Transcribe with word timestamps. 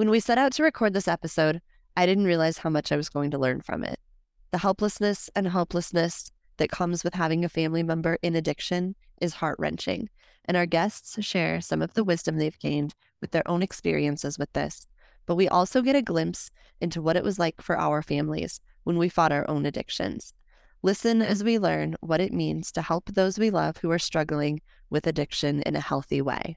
When 0.00 0.08
we 0.08 0.18
set 0.18 0.38
out 0.38 0.52
to 0.52 0.62
record 0.62 0.94
this 0.94 1.08
episode, 1.08 1.60
I 1.94 2.06
didn't 2.06 2.24
realize 2.24 2.56
how 2.56 2.70
much 2.70 2.90
I 2.90 2.96
was 2.96 3.10
going 3.10 3.30
to 3.32 3.38
learn 3.38 3.60
from 3.60 3.84
it. 3.84 4.00
The 4.50 4.56
helplessness 4.56 5.28
and 5.36 5.46
hopelessness 5.46 6.32
that 6.56 6.70
comes 6.70 7.04
with 7.04 7.12
having 7.12 7.44
a 7.44 7.50
family 7.50 7.82
member 7.82 8.16
in 8.22 8.34
addiction 8.34 8.94
is 9.20 9.34
heart 9.34 9.56
wrenching, 9.58 10.08
and 10.46 10.56
our 10.56 10.64
guests 10.64 11.22
share 11.22 11.60
some 11.60 11.82
of 11.82 11.92
the 11.92 12.02
wisdom 12.02 12.38
they've 12.38 12.58
gained 12.58 12.94
with 13.20 13.32
their 13.32 13.46
own 13.46 13.62
experiences 13.62 14.38
with 14.38 14.50
this. 14.54 14.86
But 15.26 15.34
we 15.34 15.50
also 15.50 15.82
get 15.82 15.96
a 15.96 16.00
glimpse 16.00 16.50
into 16.80 17.02
what 17.02 17.16
it 17.16 17.22
was 17.22 17.38
like 17.38 17.60
for 17.60 17.78
our 17.78 18.00
families 18.00 18.58
when 18.84 18.96
we 18.96 19.10
fought 19.10 19.32
our 19.32 19.46
own 19.50 19.66
addictions. 19.66 20.32
Listen 20.82 21.20
as 21.20 21.44
we 21.44 21.58
learn 21.58 21.94
what 22.00 22.22
it 22.22 22.32
means 22.32 22.72
to 22.72 22.80
help 22.80 23.10
those 23.10 23.38
we 23.38 23.50
love 23.50 23.76
who 23.76 23.90
are 23.90 23.98
struggling 23.98 24.62
with 24.88 25.06
addiction 25.06 25.60
in 25.60 25.76
a 25.76 25.80
healthy 25.80 26.22
way. 26.22 26.56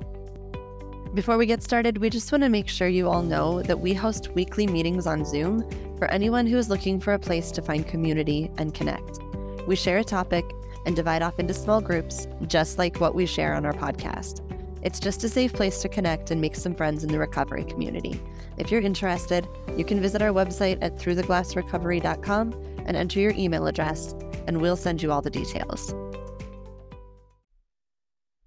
Before 1.13 1.37
we 1.37 1.45
get 1.45 1.61
started, 1.61 1.97
we 1.97 2.09
just 2.09 2.31
want 2.31 2.45
to 2.45 2.49
make 2.49 2.69
sure 2.69 2.87
you 2.87 3.09
all 3.09 3.21
know 3.21 3.61
that 3.63 3.81
we 3.81 3.93
host 3.93 4.29
weekly 4.33 4.65
meetings 4.65 5.05
on 5.05 5.25
Zoom 5.25 5.69
for 5.97 6.09
anyone 6.09 6.47
who 6.47 6.57
is 6.57 6.69
looking 6.69 7.01
for 7.01 7.11
a 7.11 7.19
place 7.19 7.51
to 7.51 7.61
find 7.61 7.85
community 7.85 8.49
and 8.57 8.73
connect. 8.73 9.19
We 9.67 9.75
share 9.75 9.97
a 9.97 10.05
topic 10.05 10.45
and 10.85 10.95
divide 10.95 11.21
off 11.21 11.37
into 11.37 11.53
small 11.53 11.81
groups, 11.81 12.29
just 12.47 12.77
like 12.77 13.01
what 13.01 13.13
we 13.13 13.25
share 13.25 13.53
on 13.55 13.65
our 13.65 13.73
podcast. 13.73 14.39
It's 14.83 15.01
just 15.01 15.25
a 15.25 15.29
safe 15.29 15.51
place 15.51 15.81
to 15.81 15.89
connect 15.89 16.31
and 16.31 16.39
make 16.39 16.55
some 16.55 16.73
friends 16.73 17.03
in 17.03 17.11
the 17.11 17.19
recovery 17.19 17.65
community. 17.65 18.21
If 18.57 18.71
you're 18.71 18.79
interested, 18.79 19.45
you 19.77 19.83
can 19.83 19.99
visit 19.99 20.21
our 20.21 20.31
website 20.31 20.77
at 20.81 20.95
throughtheglassrecovery.com 20.95 22.53
and 22.85 22.95
enter 22.95 23.19
your 23.19 23.33
email 23.33 23.67
address, 23.67 24.15
and 24.47 24.61
we'll 24.61 24.77
send 24.77 25.01
you 25.01 25.11
all 25.11 25.21
the 25.21 25.29
details. 25.29 25.93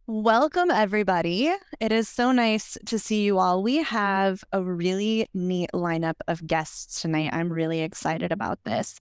Welcome, 0.07 0.71
everybody. 0.71 1.51
It 1.81 1.91
is 1.91 2.11
so 2.11 2.31
nice 2.31 2.77
to 2.85 2.99
see 2.99 3.25
you 3.25 3.39
all. 3.39 3.63
We 3.63 3.83
have 3.83 4.45
a 4.53 4.63
really 4.63 5.31
neat 5.33 5.71
lineup 5.73 6.17
of 6.29 6.47
guests 6.47 7.01
tonight. 7.01 7.31
I'm 7.33 7.51
really 7.51 7.81
excited 7.81 8.31
about 8.31 8.63
this. 8.65 9.01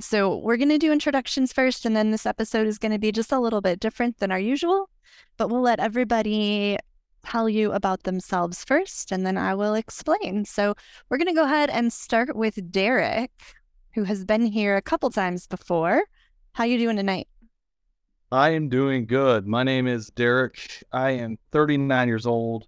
So, 0.00 0.38
we're 0.38 0.56
going 0.56 0.70
to 0.70 0.78
do 0.78 0.90
introductions 0.90 1.52
first, 1.52 1.84
and 1.84 1.94
then 1.94 2.12
this 2.12 2.24
episode 2.24 2.66
is 2.66 2.78
going 2.78 2.92
to 2.92 2.98
be 2.98 3.12
just 3.12 3.30
a 3.30 3.38
little 3.38 3.60
bit 3.60 3.78
different 3.78 4.20
than 4.20 4.32
our 4.32 4.38
usual, 4.38 4.88
but 5.36 5.50
we'll 5.50 5.60
let 5.60 5.80
everybody 5.80 6.78
tell 7.26 7.50
you 7.50 7.72
about 7.72 8.04
themselves 8.04 8.64
first, 8.64 9.12
and 9.12 9.26
then 9.26 9.36
I 9.36 9.54
will 9.54 9.74
explain. 9.74 10.46
So, 10.46 10.74
we're 11.10 11.18
going 11.18 11.28
to 11.28 11.34
go 11.34 11.44
ahead 11.44 11.68
and 11.68 11.92
start 11.92 12.34
with 12.34 12.72
Derrick, 12.72 13.32
who 13.92 14.04
has 14.04 14.24
been 14.24 14.46
here 14.46 14.76
a 14.76 14.82
couple 14.82 15.10
times 15.10 15.46
before. 15.46 16.04
How 16.52 16.64
are 16.64 16.68
you 16.68 16.78
doing 16.78 16.96
tonight? 16.96 17.28
I 18.30 18.50
am 18.50 18.68
doing 18.68 19.06
good. 19.06 19.46
My 19.46 19.62
name 19.62 19.86
is 19.86 20.10
Derrick. 20.10 20.84
I 20.92 21.12
am 21.12 21.38
39 21.50 22.08
years 22.08 22.26
old. 22.26 22.66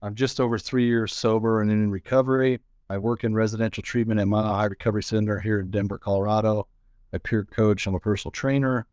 I'm 0.00 0.14
just 0.14 0.38
over 0.38 0.58
three 0.58 0.86
years 0.86 1.12
sober 1.12 1.60
and 1.60 1.72
in 1.72 1.90
recovery. 1.90 2.60
I 2.88 2.98
work 2.98 3.24
in 3.24 3.34
residential 3.34 3.82
treatment 3.82 4.20
at 4.20 4.28
Mile 4.28 4.54
High 4.54 4.66
Recovery 4.66 5.02
Center 5.02 5.40
here 5.40 5.58
in 5.58 5.72
Denver, 5.72 5.98
Colorado. 5.98 6.68
I 7.12 7.18
peer 7.18 7.44
coach. 7.44 7.84
I'm 7.88 7.96
a 7.96 8.00
personal 8.00 8.30
trainer. 8.30 8.86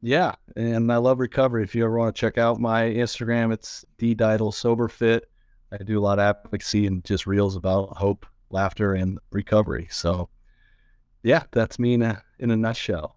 Yeah, 0.00 0.36
and 0.56 0.90
I 0.90 0.96
love 0.96 1.18
recovery. 1.18 1.64
If 1.64 1.74
you 1.74 1.84
ever 1.84 1.98
want 1.98 2.16
to 2.16 2.18
check 2.18 2.38
out 2.38 2.58
my 2.58 2.84
Instagram, 2.84 3.52
it's 3.52 3.84
ddidle 3.98 4.54
sober 4.54 4.88
fit. 4.88 5.28
I 5.70 5.76
do 5.76 5.98
a 5.98 6.00
lot 6.00 6.18
of 6.18 6.36
advocacy 6.36 6.86
and 6.86 7.04
just 7.04 7.26
reels 7.26 7.56
about 7.56 7.98
hope, 7.98 8.24
laughter, 8.48 8.94
and 8.94 9.18
recovery. 9.32 9.88
So, 9.90 10.30
yeah, 11.22 11.42
that's 11.50 11.78
me 11.78 11.92
in 11.92 12.00
a, 12.00 12.22
in 12.38 12.50
a 12.50 12.56
nutshell. 12.56 13.15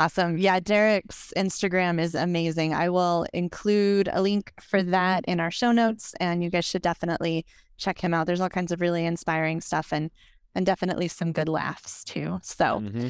Awesome. 0.00 0.38
Yeah, 0.38 0.60
Derrick's 0.60 1.30
Instagram 1.36 2.00
is 2.00 2.14
amazing. 2.14 2.72
I 2.72 2.88
will 2.88 3.26
include 3.34 4.08
a 4.10 4.22
link 4.22 4.50
for 4.58 4.82
that 4.82 5.26
in 5.26 5.40
our 5.40 5.50
show 5.50 5.72
notes, 5.72 6.14
and 6.18 6.42
you 6.42 6.48
guys 6.48 6.64
should 6.64 6.80
definitely 6.80 7.44
check 7.76 7.98
him 7.98 8.14
out. 8.14 8.26
There's 8.26 8.40
all 8.40 8.48
kinds 8.48 8.72
of 8.72 8.80
really 8.80 9.04
inspiring 9.04 9.60
stuff 9.60 9.92
and 9.92 10.10
and 10.54 10.64
definitely 10.64 11.06
some 11.08 11.32
good 11.32 11.50
laughs 11.50 12.02
too. 12.02 12.38
So 12.42 12.64
mm-hmm. 12.64 13.08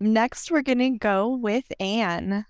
next 0.00 0.50
we're 0.50 0.62
gonna 0.62 0.98
go 0.98 1.28
with 1.28 1.70
Anne. 1.78 2.44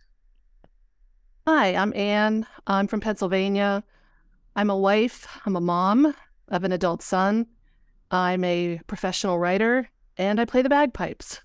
Hi, 1.46 1.74
I'm 1.74 1.94
Anne. 1.94 2.46
I'm 2.66 2.86
from 2.86 3.00
Pennsylvania. 3.00 3.84
I'm 4.56 4.70
a 4.70 4.78
wife, 4.78 5.28
I'm 5.44 5.54
a 5.54 5.60
mom 5.60 6.14
of 6.48 6.64
an 6.64 6.72
adult 6.72 7.02
son. 7.02 7.46
I'm 8.10 8.42
a 8.42 8.80
professional 8.86 9.38
writer 9.38 9.90
and 10.16 10.40
I 10.40 10.46
play 10.46 10.62
the 10.62 10.70
bagpipes. 10.70 11.42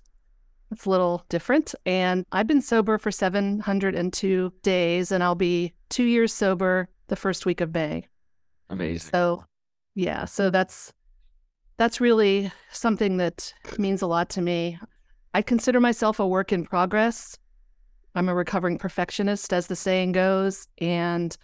It's 0.70 0.84
a 0.84 0.90
little 0.90 1.24
different. 1.28 1.74
And 1.86 2.26
I've 2.32 2.46
been 2.46 2.60
sober 2.60 2.98
for 2.98 3.10
702 3.10 4.52
days, 4.62 5.12
and 5.12 5.22
I'll 5.22 5.34
be 5.34 5.72
two 5.88 6.04
years 6.04 6.32
sober 6.32 6.88
the 7.08 7.16
first 7.16 7.46
week 7.46 7.60
of 7.60 7.72
May. 7.72 8.06
Amazing. 8.70 9.10
So, 9.10 9.44
yeah, 9.94 10.24
so 10.26 10.50
that's 10.50 10.92
that's 11.78 12.00
really 12.00 12.50
something 12.72 13.18
that 13.18 13.52
means 13.78 14.02
a 14.02 14.06
lot 14.06 14.28
to 14.30 14.42
me. 14.42 14.78
I 15.32 15.42
consider 15.42 15.80
myself 15.80 16.18
a 16.18 16.26
work 16.26 16.52
in 16.52 16.64
progress. 16.64 17.38
I'm 18.14 18.28
a 18.28 18.34
recovering 18.34 18.78
perfectionist, 18.78 19.52
as 19.52 19.68
the 19.68 19.76
saying 19.76 20.12
goes, 20.12 20.66
and 20.78 21.36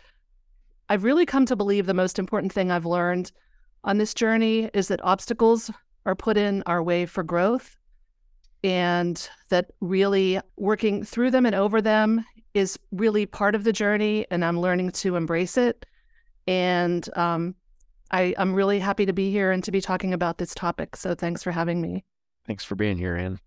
I've 0.89 1.05
really 1.05 1.25
come 1.25 1.47
to 1.47 1.57
believe 1.57 1.87
the 1.87 1.95
most 1.95 2.19
important 2.19 2.53
thing 2.53 2.71
I've 2.71 2.85
learned 2.85 3.31
on 3.85 3.99
this 3.99 4.13
journey 4.13 4.71
is 4.75 4.89
that 4.89 5.05
obstacles 5.05 5.71
are 6.05 6.17
put 6.17 6.37
in 6.37 6.63
our 6.67 6.83
way 6.83 7.07
for 7.07 7.23
growth 7.23 7.77
and 8.65 9.29
that 9.51 9.71
really 9.81 10.41
working 10.57 11.05
through 11.05 11.31
them 11.31 11.45
and 11.47 11.55
over 11.55 11.81
them 11.81 12.25
is 12.55 12.79
really 12.91 13.27
part 13.27 13.55
of 13.55 13.63
the 13.63 13.73
journey 13.73 14.27
and 14.31 14.45
i'm 14.45 14.59
learning 14.59 14.91
to 14.91 15.15
embrace 15.15 15.57
it 15.57 15.87
and 16.49 17.09
um, 17.17 17.55
I, 18.11 18.35
i'm 18.39 18.55
really 18.55 18.81
happy 18.81 19.07
to 19.07 19.13
be 19.13 19.31
here 19.31 19.53
and 19.53 19.63
to 19.65 19.71
be 19.71 19.81
talking 19.81 20.13
about 20.13 20.39
this 20.39 20.55
topic 20.55 20.97
so 20.97 21.15
thanks 21.15 21.43
for 21.43 21.53
having 21.53 21.81
me 21.81 22.05
thanks 22.47 22.65
for 22.65 22.75
being 22.75 22.97
here 22.97 23.15
anne 23.15 23.39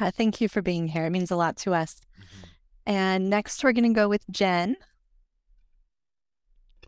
yeah, 0.00 0.10
thank 0.10 0.40
you 0.40 0.48
for 0.48 0.62
being 0.62 0.86
here 0.86 1.04
it 1.04 1.10
means 1.10 1.30
a 1.30 1.36
lot 1.36 1.56
to 1.58 1.74
us 1.74 2.06
mm-hmm. 2.16 2.46
and 2.86 3.28
next 3.28 3.62
we're 3.62 3.72
going 3.72 3.92
to 3.92 3.94
go 3.94 4.08
with 4.08 4.24
jen 4.30 4.76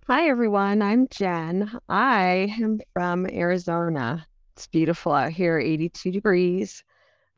Hi, 0.09 0.29
everyone. 0.29 0.83
I'm 0.83 1.07
Jen. 1.07 1.79
I 1.89 2.53
am 2.61 2.81
from 2.93 3.25
Arizona. 3.31 4.27
It's 4.57 4.67
beautiful 4.67 5.13
out 5.13 5.31
here, 5.31 5.61
82 5.61 6.11
degrees. 6.11 6.83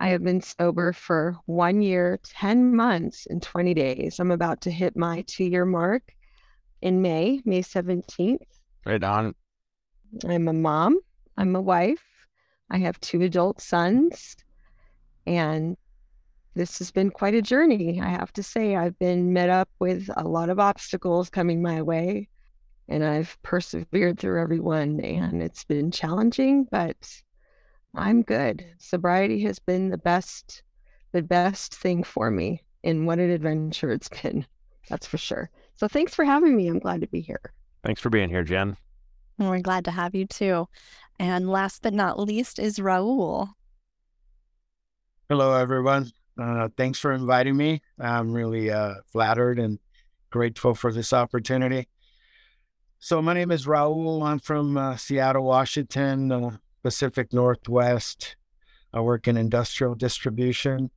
I 0.01 0.09
have 0.09 0.23
been 0.23 0.43
sober 0.43 0.93
for 0.93 1.37
one 1.47 1.81
year, 1.81 2.19
10 2.25 2.75
months, 2.75 3.27
and 3.29 3.43
20 3.43 3.75
days. 3.75 4.19
I'm 4.19 4.31
about 4.31 4.61
to 4.63 4.71
hit 4.71 4.97
my 4.97 5.25
two 5.27 5.45
year 5.45 5.65
mark 5.65 6.15
in 6.83 7.01
May, 7.01 7.41
May 7.45 7.63
17th. 7.63 8.39
Right 8.85 9.03
on. 9.03 9.35
I'm 10.29 10.49
a 10.49 10.53
mom, 10.53 10.99
I'm 11.37 11.57
a 11.57 11.63
wife, 11.63 12.05
I 12.71 12.79
have 12.79 13.01
two 13.01 13.23
adult 13.23 13.61
sons, 13.61 14.37
and 15.27 15.77
this 16.55 16.79
has 16.79 16.91
been 16.91 17.11
quite 17.11 17.35
a 17.35 17.43
journey. 17.43 18.01
I 18.01 18.09
have 18.09 18.33
to 18.35 18.43
say, 18.43 18.77
I've 18.77 18.99
been 18.99 19.33
met 19.33 19.51
up 19.51 19.69
with 19.81 20.09
a 20.17 20.27
lot 20.29 20.51
of 20.51 20.61
obstacles 20.61 21.31
coming 21.31 21.63
my 21.63 21.83
way, 21.83 22.29
and 22.89 23.05
I've 23.05 23.37
persevered 23.43 24.21
through 24.21 24.41
every 24.41 24.61
one, 24.61 25.01
and 25.01 25.43
it's 25.43 25.65
been 25.65 25.91
challenging, 25.91 26.69
but 26.71 27.23
I'm 27.97 28.23
good. 28.23 28.65
Sobriety 28.79 29.43
has 29.43 29.59
been 29.59 29.91
the 29.91 29.99
best, 29.99 30.63
the 31.13 31.23
best 31.23 31.75
thing 31.75 32.03
for 32.03 32.31
me. 32.31 32.63
And 32.83 33.07
what 33.07 33.19
an 33.19 33.31
adventure 33.31 33.91
it's 33.91 34.09
been. 34.09 34.47
That's 34.89 35.07
for 35.07 35.17
sure. 35.17 35.51
So 35.75 35.89
thanks 35.89 36.15
for 36.15 36.25
having 36.25 36.57
me. 36.57 36.69
I'm 36.69 36.79
glad 36.79 37.01
to 37.01 37.07
be 37.07 37.21
here. 37.21 37.53
Thanks 37.85 38.01
for 38.01 38.11
being 38.11 38.29
here, 38.29 38.43
Jen. 38.43 38.77
And 39.39 39.49
we're 39.49 39.61
glad 39.61 39.85
to 39.87 39.91
have 39.91 40.15
you 40.15 40.27
too. 40.27 40.69
And 41.19 41.49
last 41.49 41.83
but 41.83 41.95
not 41.95 42.19
least 42.19 42.59
is 42.59 42.79
Raul. 42.79 43.51
Hello, 45.29 45.55
everyone. 45.55 46.11
Uh, 46.39 46.69
thanks 46.77 46.99
for 46.99 47.13
inviting 47.13 47.57
me. 47.57 47.81
I'm 47.99 48.33
really 48.33 48.71
uh, 48.71 48.95
flattered 49.13 49.59
and 49.59 49.79
grateful 50.31 50.75
for 50.75 50.93
this 50.93 51.13
opportunity. 51.13 51.89
So, 52.99 53.23
my 53.23 53.35
name 53.35 53.51
is 53.51 53.67
Raul. 53.67 54.27
I'm 54.27 54.39
from 54.39 54.77
uh, 54.77 54.97
Seattle, 54.97 55.45
Washington. 55.45 56.59
Pacific 56.85 57.33
Northwest. 57.33 58.37
I 58.93 59.01
work 59.01 59.27
in 59.27 59.39
industrial 59.39 59.95
distribution. 59.95 60.91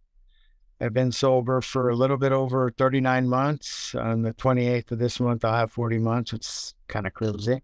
I've 0.81 0.93
been 0.93 1.13
sober 1.13 1.61
for 1.61 1.89
a 1.89 1.95
little 1.95 2.17
bit 2.17 2.33
over 2.33 2.69
39 2.69 3.27
months. 3.29 3.95
On 3.95 4.21
the 4.21 4.33
28th 4.33 4.91
of 4.91 4.99
this 4.99 5.19
month, 5.21 5.45
I'll 5.45 5.55
have 5.55 5.71
40 5.71 5.97
months. 5.99 6.33
It's 6.33 6.75
kind 6.89 7.07
of 7.07 7.13
crazy. 7.13 7.63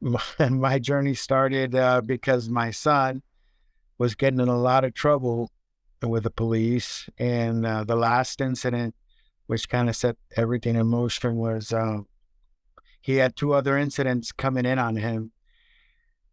my, 0.00 0.20
my 0.50 0.78
journey 0.78 1.12
started 1.12 1.74
uh, 1.74 2.00
because 2.00 2.48
my 2.48 2.70
son 2.70 3.22
was 3.98 4.14
getting 4.14 4.40
in 4.40 4.48
a 4.48 4.58
lot 4.58 4.84
of 4.84 4.94
trouble 4.94 5.52
with 6.02 6.22
the 6.22 6.30
police. 6.30 7.10
And 7.18 7.66
uh, 7.66 7.84
the 7.84 7.94
last 7.94 8.40
incident, 8.40 8.94
which 9.48 9.68
kind 9.68 9.90
of 9.90 9.96
set 9.96 10.16
everything 10.34 10.76
in 10.76 10.86
motion, 10.86 11.36
was 11.36 11.74
uh, 11.74 11.98
he 13.02 13.16
had 13.16 13.36
two 13.36 13.52
other 13.52 13.76
incidents 13.76 14.32
coming 14.32 14.64
in 14.64 14.78
on 14.78 14.96
him. 14.96 15.32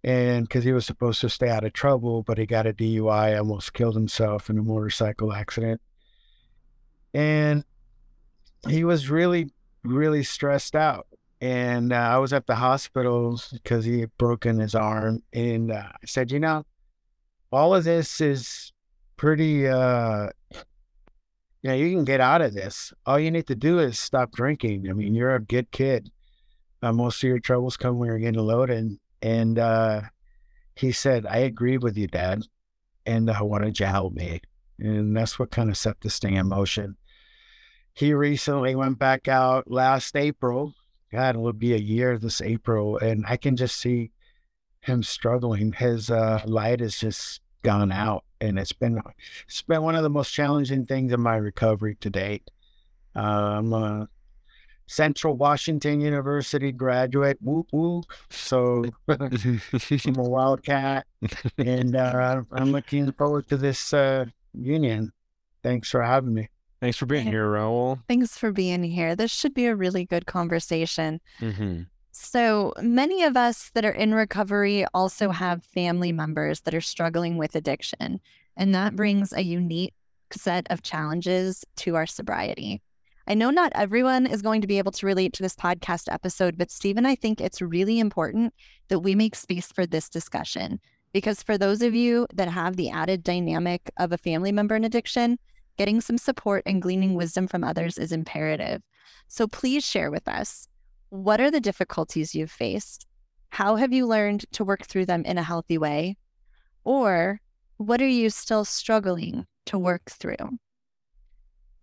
And 0.04 0.48
because 0.48 0.64
he 0.66 0.74
was 0.74 0.86
supposed 0.86 1.22
to 1.22 1.30
stay 1.30 1.50
out 1.50 1.64
of 1.64 1.74
trouble, 1.74 2.24
but 2.24 2.38
he 2.38 2.46
got 2.46 2.68
a 2.68 2.74
DUI, 2.74 3.38
almost 3.38 3.74
killed 3.74 3.96
himself 3.96 4.50
in 4.50 4.58
a 4.58 4.62
motorcycle 4.62 5.32
accident. 5.32 5.82
And 7.14 7.64
he 8.68 8.84
was 8.84 9.10
really, 9.10 9.52
really 9.84 10.24
stressed 10.24 10.76
out. 10.76 11.08
And 11.40 11.94
uh, 11.94 11.98
I 11.98 12.18
was 12.18 12.34
at 12.34 12.48
the 12.48 12.56
hospital 12.56 13.40
because 13.52 13.86
he 13.86 14.02
had 14.02 14.18
broken 14.18 14.60
his 14.60 14.76
arm. 14.76 15.24
And 15.32 15.72
uh, 15.72 15.90
I 15.94 16.06
said, 16.06 16.32
you 16.32 16.40
know, 16.40 16.66
all 17.52 17.76
of 17.76 17.84
this 17.84 18.20
is 18.20 18.74
pretty 19.16 19.68
uh 19.68 20.30
you 21.62 21.70
know, 21.70 21.76
you 21.76 21.96
can 21.96 22.04
get 22.04 22.20
out 22.20 22.42
of 22.42 22.54
this. 22.54 22.92
All 23.06 23.18
you 23.18 23.32
need 23.32 23.48
to 23.48 23.56
do 23.56 23.80
is 23.80 23.98
stop 23.98 24.34
drinking. 24.34 24.90
I 24.90 24.94
mean, 24.94 25.16
you're 25.16 25.34
a 25.34 25.40
good 25.40 25.72
kid. 25.72 26.12
Uh, 26.82 26.92
most 26.92 27.24
of 27.24 27.30
your 27.30 27.40
troubles 27.40 27.78
come 27.78 27.98
when 27.98 28.08
you're 28.08 28.20
getting 28.20 28.42
loaded. 28.42 29.00
And 29.24 29.58
uh, 29.58 30.02
he 30.76 30.92
said, 30.92 31.26
I 31.26 31.38
agree 31.38 31.78
with 31.78 31.98
you, 31.98 32.08
Dad. 32.08 32.44
And 33.06 33.30
uh, 33.30 33.38
wanted 33.42 33.80
you 33.80 33.86
to 33.86 33.92
help 33.92 34.14
me. 34.14 34.42
And 34.80 35.16
that's 35.16 35.40
what 35.40 35.50
kind 35.50 35.70
of 35.70 35.78
set 35.78 36.02
this 36.02 36.20
thing 36.20 36.36
in 36.36 36.48
motion. 36.50 36.98
He 37.94 38.14
recently 38.14 38.76
went 38.76 39.00
back 39.00 39.28
out 39.28 39.72
last 39.72 40.16
April. 40.16 40.74
God, 41.12 41.36
it 41.36 41.40
will 41.40 41.54
be 41.54 41.74
a 41.74 41.78
year 41.78 42.18
this 42.18 42.42
April. 42.42 42.98
And 42.98 43.24
I 43.28 43.38
can 43.38 43.56
just 43.56 43.78
see 43.78 44.12
him 44.82 45.04
struggling. 45.04 45.72
His 45.72 46.10
uh, 46.10 46.42
light 46.46 46.82
has 46.82 46.98
just 46.98 47.40
gone 47.64 47.92
out, 47.92 48.26
and 48.42 48.60
it's 48.60 48.74
been 48.74 49.02
it's 49.48 49.62
been 49.62 49.82
one 49.82 49.96
of 49.96 50.04
the 50.04 50.10
most 50.10 50.32
challenging 50.32 50.86
things 50.86 51.14
in 51.14 51.22
my 51.22 51.38
recovery 51.38 51.96
to 52.02 52.10
date. 52.10 52.52
Uh, 53.16 53.20
I'm 53.58 53.74
a 53.74 54.10
Central 54.88 55.36
Washington 55.36 56.02
University 56.02 56.72
graduate, 56.72 57.38
whoop 57.42 57.68
whoop. 57.72 58.06
So 58.30 58.86
I'm 59.08 59.62
a 60.18 60.24
wildcat, 60.24 61.06
and 61.58 61.96
uh, 61.96 62.42
I'm 62.52 62.72
looking 62.72 63.12
forward 63.14 63.48
to 63.50 63.58
this 63.58 63.94
uh, 63.94 64.26
union. 64.54 65.12
Thanks 65.64 65.90
for 65.90 66.02
having 66.02 66.34
me. 66.34 66.50
Thanks 66.82 66.98
for 66.98 67.06
being 67.06 67.28
here, 67.28 67.48
Raul. 67.48 68.02
Thanks 68.10 68.38
for 68.38 68.52
being 68.52 68.84
here. 68.84 69.16
This 69.16 69.32
should 69.32 69.54
be 69.54 69.68
a 69.68 69.76
really 69.76 70.04
good 70.04 70.26
conversation. 70.26 71.22
Mm-hmm. 71.40 71.84
So 72.12 72.74
many 72.82 73.24
of 73.24 73.38
us 73.38 73.72
that 73.74 73.86
are 73.86 73.92
in 73.92 74.14
recovery 74.14 74.86
also 74.94 75.30
have 75.30 75.64
family 75.64 76.12
members 76.12 76.62
that 76.62 76.76
are 76.76 76.82
struggling 76.82 77.38
with 77.38 77.56
addiction, 77.56 78.20
and 78.58 78.76
that 78.76 78.96
brings 78.96 79.32
a 79.32 79.42
unique 79.42 79.94
set 80.32 80.68
of 80.70 80.84
challenges 80.84 81.64
to 81.78 81.96
our 81.96 82.06
sobriety. 82.06 82.82
I 83.26 83.36
know 83.36 83.52
not 83.52 83.72
everyone 83.74 84.28
is 84.28 84.42
going 84.42 84.60
to 84.62 84.68
be 84.68 84.78
able 84.78 84.92
to 84.92 85.06
relate 85.06 85.32
to 85.34 85.44
this 85.44 85.56
podcast 85.56 86.12
episode, 86.12 86.58
but 86.58 86.70
Stephen, 86.70 87.06
I 87.06 87.16
think 87.16 87.40
it's 87.40 87.62
really 87.62 88.00
important 88.00 88.54
that 88.90 89.00
we 89.00 89.16
make 89.16 89.36
space 89.36 89.72
for 89.72 89.86
this 89.86 90.10
discussion 90.10 90.82
because 91.14 91.42
for 91.42 91.58
those 91.58 91.82
of 91.82 91.96
you 91.96 92.28
that 92.34 92.50
have 92.50 92.76
the 92.76 92.90
added 92.90 93.24
dynamic 93.24 93.90
of 93.98 94.12
a 94.12 94.18
family 94.18 94.52
member 94.52 94.76
in 94.76 94.84
addiction, 94.84 95.40
getting 95.78 96.02
some 96.02 96.18
support 96.18 96.64
and 96.66 96.82
gleaning 96.82 97.14
wisdom 97.14 97.48
from 97.48 97.64
others 97.64 97.98
is 97.98 98.12
imperative. 98.12 98.82
So 99.30 99.48
please 99.48 99.86
share 99.86 100.12
with 100.12 100.28
us 100.28 100.68
what 101.10 101.40
are 101.40 101.52
the 101.52 101.62
difficulties 101.62 102.36
you've 102.36 102.52
faced? 102.52 103.06
How 103.50 103.78
have 103.78 103.94
you 103.94 104.06
learned 104.06 104.46
to 104.54 104.66
work 104.66 104.84
through 104.86 105.06
them 105.06 105.24
in 105.24 105.38
a 105.38 105.44
healthy 105.44 105.78
way? 105.78 106.18
Or 106.84 107.40
what 107.78 108.02
are 108.02 108.08
you 108.08 108.30
still 108.30 108.66
struggling 108.66 109.46
to 109.68 109.78
work 109.78 110.10
through? 110.10 110.58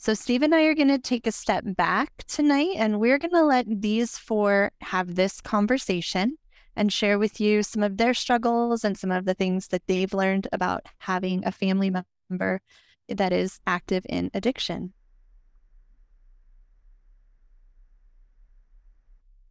So, 0.03 0.15
Steve 0.15 0.41
and 0.41 0.55
I 0.55 0.63
are 0.63 0.75
going 0.75 0.89
to 0.89 0.99
take 0.99 1.27
a 1.27 1.31
step 1.31 1.63
back 1.63 2.25
tonight 2.27 2.75
and 2.79 2.99
we're 2.99 3.19
going 3.19 3.35
to 3.35 3.45
let 3.45 3.67
these 3.69 4.17
four 4.17 4.73
have 4.81 5.15
this 5.15 5.43
conversation 5.43 6.39
and 6.75 6.91
share 6.91 7.19
with 7.19 7.39
you 7.39 7.63
some 7.63 7.83
of 7.83 7.99
their 7.99 8.15
struggles 8.15 8.83
and 8.83 8.97
some 8.97 9.11
of 9.11 9.27
the 9.27 9.35
things 9.35 9.69
that 9.69 9.83
they've 9.89 10.15
learned 10.15 10.49
about 10.55 10.87
having 11.01 11.45
a 11.45 11.53
family 11.53 11.93
member 12.31 12.63
that 13.09 13.31
is 13.31 13.61
active 13.67 14.07
in 14.09 14.31
addiction. 14.33 14.95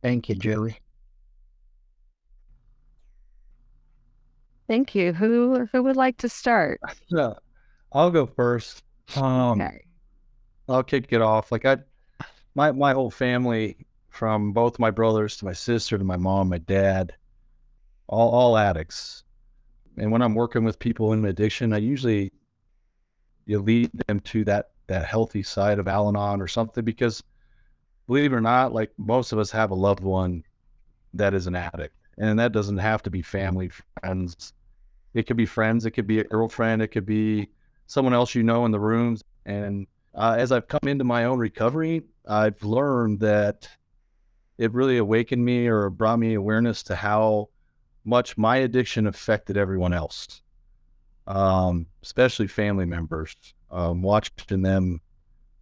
Thank 0.01 0.29
you, 0.29 0.35
Julie. 0.35 0.79
Thank 4.67 4.95
you. 4.95 5.13
Who 5.13 5.67
who 5.71 5.83
would 5.83 5.95
like 5.95 6.17
to 6.17 6.29
start? 6.29 6.81
No, 7.11 7.35
I'll 7.91 8.09
go 8.09 8.25
first. 8.25 8.81
Um, 9.15 9.61
okay. 9.61 9.81
I'll 10.69 10.83
kick 10.83 11.07
it 11.11 11.21
off. 11.21 11.51
Like 11.51 11.65
I, 11.65 11.77
my 12.55 12.71
my 12.71 12.93
whole 12.93 13.11
family, 13.11 13.77
from 14.09 14.51
both 14.51 14.79
my 14.79 14.91
brothers 14.91 15.37
to 15.37 15.45
my 15.45 15.53
sister 15.53 15.97
to 15.97 16.03
my 16.03 16.17
mom, 16.17 16.49
my 16.49 16.57
dad, 16.57 17.15
all 18.07 18.31
all 18.31 18.57
addicts. 18.57 19.23
And 19.97 20.11
when 20.11 20.21
I'm 20.21 20.35
working 20.35 20.63
with 20.63 20.79
people 20.79 21.13
in 21.13 21.25
addiction, 21.25 21.73
I 21.73 21.77
usually 21.77 22.31
you 23.45 23.59
lead 23.59 23.91
them 24.07 24.19
to 24.21 24.43
that 24.45 24.71
that 24.87 25.05
healthy 25.05 25.43
side 25.43 25.79
of 25.79 25.87
Al-Anon 25.87 26.41
or 26.41 26.47
something 26.47 26.83
because 26.83 27.23
believe 28.07 28.33
it 28.33 28.35
or 28.35 28.41
not, 28.41 28.73
like 28.73 28.91
most 28.97 29.31
of 29.31 29.39
us 29.39 29.51
have 29.51 29.71
a 29.71 29.75
loved 29.75 30.03
one 30.03 30.43
that 31.13 31.33
is 31.33 31.47
an 31.47 31.55
addict. 31.55 31.95
And 32.17 32.39
that 32.39 32.51
doesn't 32.51 32.79
have 32.79 33.03
to 33.03 33.09
be 33.09 33.21
family, 33.21 33.69
friends. 34.01 34.53
It 35.13 35.27
could 35.27 35.37
be 35.37 35.45
friends, 35.45 35.85
it 35.85 35.91
could 35.91 36.07
be 36.07 36.19
a 36.19 36.23
girlfriend, 36.23 36.81
it 36.81 36.89
could 36.89 37.05
be 37.05 37.49
someone 37.87 38.13
else 38.13 38.35
you 38.35 38.43
know 38.43 38.65
in 38.65 38.71
the 38.71 38.79
rooms. 38.79 39.23
And 39.45 39.87
uh, 40.13 40.35
as 40.37 40.51
I've 40.51 40.67
come 40.67 40.87
into 40.87 41.03
my 41.03 41.25
own 41.25 41.39
recovery, 41.39 42.03
I've 42.27 42.63
learned 42.63 43.19
that 43.21 43.69
it 44.57 44.73
really 44.73 44.97
awakened 44.97 45.43
me 45.43 45.67
or 45.67 45.89
brought 45.89 46.19
me 46.19 46.33
awareness 46.33 46.83
to 46.83 46.95
how 46.95 47.49
much 48.03 48.37
my 48.37 48.57
addiction 48.57 49.07
affected 49.07 49.57
everyone 49.57 49.93
else, 49.93 50.41
um, 51.27 51.85
especially 52.03 52.47
family 52.47 52.85
members. 52.85 53.35
Um, 53.71 54.01
watching 54.01 54.63
them 54.63 54.99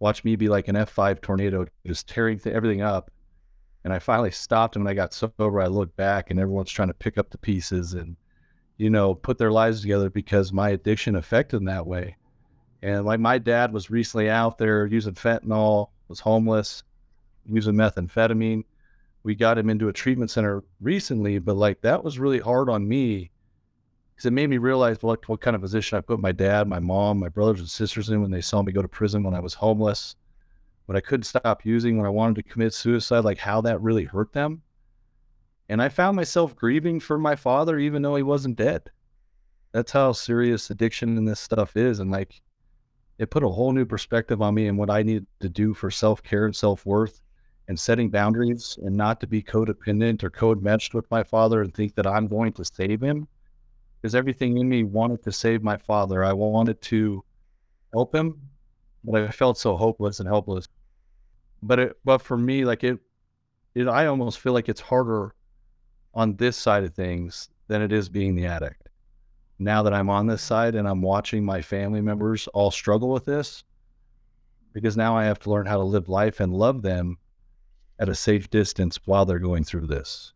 watch 0.00 0.24
me 0.24 0.36
be 0.36 0.48
like 0.48 0.68
an 0.68 0.76
F5 0.76 1.20
tornado, 1.20 1.66
just 1.86 2.08
tearing 2.08 2.38
th- 2.38 2.54
everything 2.54 2.82
up. 2.82 3.10
And 3.84 3.92
I 3.92 3.98
finally 3.98 4.30
stopped. 4.30 4.76
And 4.76 4.84
when 4.84 4.90
I 4.90 4.94
got 4.94 5.14
sober, 5.14 5.60
I 5.60 5.66
looked 5.66 5.96
back 5.96 6.30
and 6.30 6.40
everyone's 6.40 6.70
trying 6.70 6.88
to 6.88 6.94
pick 6.94 7.18
up 7.18 7.30
the 7.30 7.38
pieces 7.38 7.94
and, 7.94 8.16
you 8.76 8.90
know, 8.90 9.14
put 9.14 9.38
their 9.38 9.52
lives 9.52 9.80
together 9.82 10.10
because 10.10 10.52
my 10.52 10.70
addiction 10.70 11.16
affected 11.16 11.56
them 11.58 11.64
that 11.66 11.86
way. 11.86 12.16
And 12.82 13.04
like 13.04 13.20
my 13.20 13.38
dad 13.38 13.72
was 13.72 13.90
recently 13.90 14.30
out 14.30 14.58
there 14.58 14.86
using 14.86 15.14
fentanyl, 15.14 15.88
was 16.08 16.20
homeless, 16.20 16.82
using 17.46 17.74
methamphetamine. 17.74 18.64
We 19.24 19.34
got 19.34 19.58
him 19.58 19.68
into 19.68 19.88
a 19.88 19.92
treatment 19.92 20.30
center 20.30 20.62
recently, 20.80 21.38
but 21.38 21.56
like 21.56 21.80
that 21.82 22.04
was 22.04 22.18
really 22.18 22.38
hard 22.38 22.68
on 22.68 22.88
me 22.88 23.30
because 24.14 24.26
it 24.26 24.32
made 24.32 24.50
me 24.50 24.58
realize 24.58 24.98
what, 25.00 25.28
what 25.28 25.40
kind 25.40 25.54
of 25.54 25.62
position 25.62 25.98
I 25.98 26.00
put 26.00 26.20
my 26.20 26.32
dad, 26.32 26.68
my 26.68 26.78
mom, 26.78 27.18
my 27.18 27.28
brothers 27.28 27.60
and 27.60 27.70
sisters 27.70 28.10
in 28.10 28.22
when 28.22 28.30
they 28.30 28.40
saw 28.40 28.62
me 28.62 28.72
go 28.72 28.82
to 28.82 28.88
prison 28.88 29.22
when 29.22 29.34
I 29.34 29.40
was 29.40 29.54
homeless, 29.54 30.16
when 30.86 30.96
I 30.96 31.00
couldn't 31.00 31.24
stop 31.24 31.64
using, 31.64 31.96
when 31.96 32.06
I 32.06 32.10
wanted 32.10 32.36
to 32.36 32.42
commit 32.50 32.74
suicide, 32.74 33.24
like 33.24 33.38
how 33.38 33.60
that 33.60 33.80
really 33.80 34.04
hurt 34.04 34.32
them. 34.32 34.62
And 35.68 35.82
I 35.82 35.88
found 35.88 36.16
myself 36.16 36.56
grieving 36.56 36.98
for 36.98 37.18
my 37.18 37.36
father, 37.36 37.78
even 37.78 38.02
though 38.02 38.16
he 38.16 38.22
wasn't 38.22 38.56
dead. 38.56 38.90
That's 39.72 39.92
how 39.92 40.12
serious 40.12 40.70
addiction 40.70 41.18
and 41.18 41.28
this 41.28 41.40
stuff 41.40 41.76
is. 41.76 42.00
And 42.00 42.10
like, 42.10 42.40
it 43.18 43.30
put 43.30 43.42
a 43.42 43.48
whole 43.48 43.72
new 43.72 43.84
perspective 43.84 44.40
on 44.40 44.54
me 44.54 44.68
and 44.68 44.78
what 44.78 44.90
I 44.90 45.02
needed 45.02 45.26
to 45.40 45.48
do 45.48 45.74
for 45.74 45.90
self 45.90 46.22
care 46.22 46.46
and 46.46 46.54
self 46.54 46.86
worth 46.86 47.20
and 47.66 47.78
setting 47.78 48.08
boundaries 48.08 48.78
and 48.82 48.96
not 48.96 49.20
to 49.20 49.26
be 49.26 49.42
codependent 49.42 50.22
or 50.22 50.30
co-meshed 50.30 50.94
with 50.94 51.10
my 51.10 51.22
father 51.22 51.60
and 51.60 51.74
think 51.74 51.94
that 51.96 52.06
I'm 52.06 52.26
going 52.26 52.52
to 52.54 52.64
save 52.64 53.02
him 53.02 53.28
because 54.00 54.14
everything 54.14 54.56
in 54.56 54.68
me 54.68 54.84
wanted 54.84 55.22
to 55.24 55.32
save 55.32 55.62
my 55.62 55.76
father. 55.76 56.24
I 56.24 56.32
wanted 56.32 56.80
to 56.82 57.24
help 57.92 58.14
him, 58.14 58.40
but 59.04 59.22
I 59.22 59.28
felt 59.28 59.58
so 59.58 59.76
hopeless 59.76 60.20
and 60.20 60.28
helpless. 60.28 60.68
But 61.62 61.78
it, 61.78 61.96
but 62.04 62.18
for 62.18 62.38
me, 62.38 62.64
like 62.64 62.84
it, 62.84 62.98
it, 63.74 63.88
I 63.88 64.06
almost 64.06 64.38
feel 64.38 64.52
like 64.52 64.68
it's 64.68 64.80
harder 64.80 65.34
on 66.14 66.36
this 66.36 66.56
side 66.56 66.84
of 66.84 66.94
things 66.94 67.50
than 67.66 67.82
it 67.82 67.92
is 67.92 68.08
being 68.08 68.34
the 68.34 68.46
addict. 68.46 68.87
Now 69.58 69.82
that 69.82 69.92
I'm 69.92 70.08
on 70.10 70.26
this 70.26 70.42
side 70.42 70.74
and 70.74 70.86
I'm 70.88 71.02
watching 71.02 71.44
my 71.44 71.62
family 71.62 72.00
members 72.00 72.46
all 72.48 72.70
struggle 72.70 73.10
with 73.10 73.24
this, 73.24 73.64
because 74.72 74.96
now 74.96 75.16
I 75.16 75.24
have 75.24 75.40
to 75.40 75.50
learn 75.50 75.66
how 75.66 75.78
to 75.78 75.82
live 75.82 76.08
life 76.08 76.40
and 76.40 76.52
love 76.52 76.82
them 76.82 77.18
at 77.98 78.08
a 78.08 78.14
safe 78.14 78.48
distance 78.50 79.00
while 79.04 79.24
they're 79.24 79.40
going 79.40 79.64
through 79.64 79.88
this. 79.88 80.32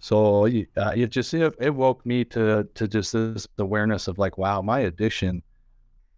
So 0.00 0.46
uh, 0.46 0.92
it 0.96 1.10
just 1.10 1.32
it, 1.34 1.54
it 1.60 1.74
woke 1.74 2.04
me 2.04 2.24
to 2.26 2.68
to 2.74 2.88
just 2.88 3.12
this 3.12 3.46
awareness 3.58 4.08
of 4.08 4.18
like, 4.18 4.38
wow, 4.38 4.62
my 4.62 4.80
addiction 4.80 5.42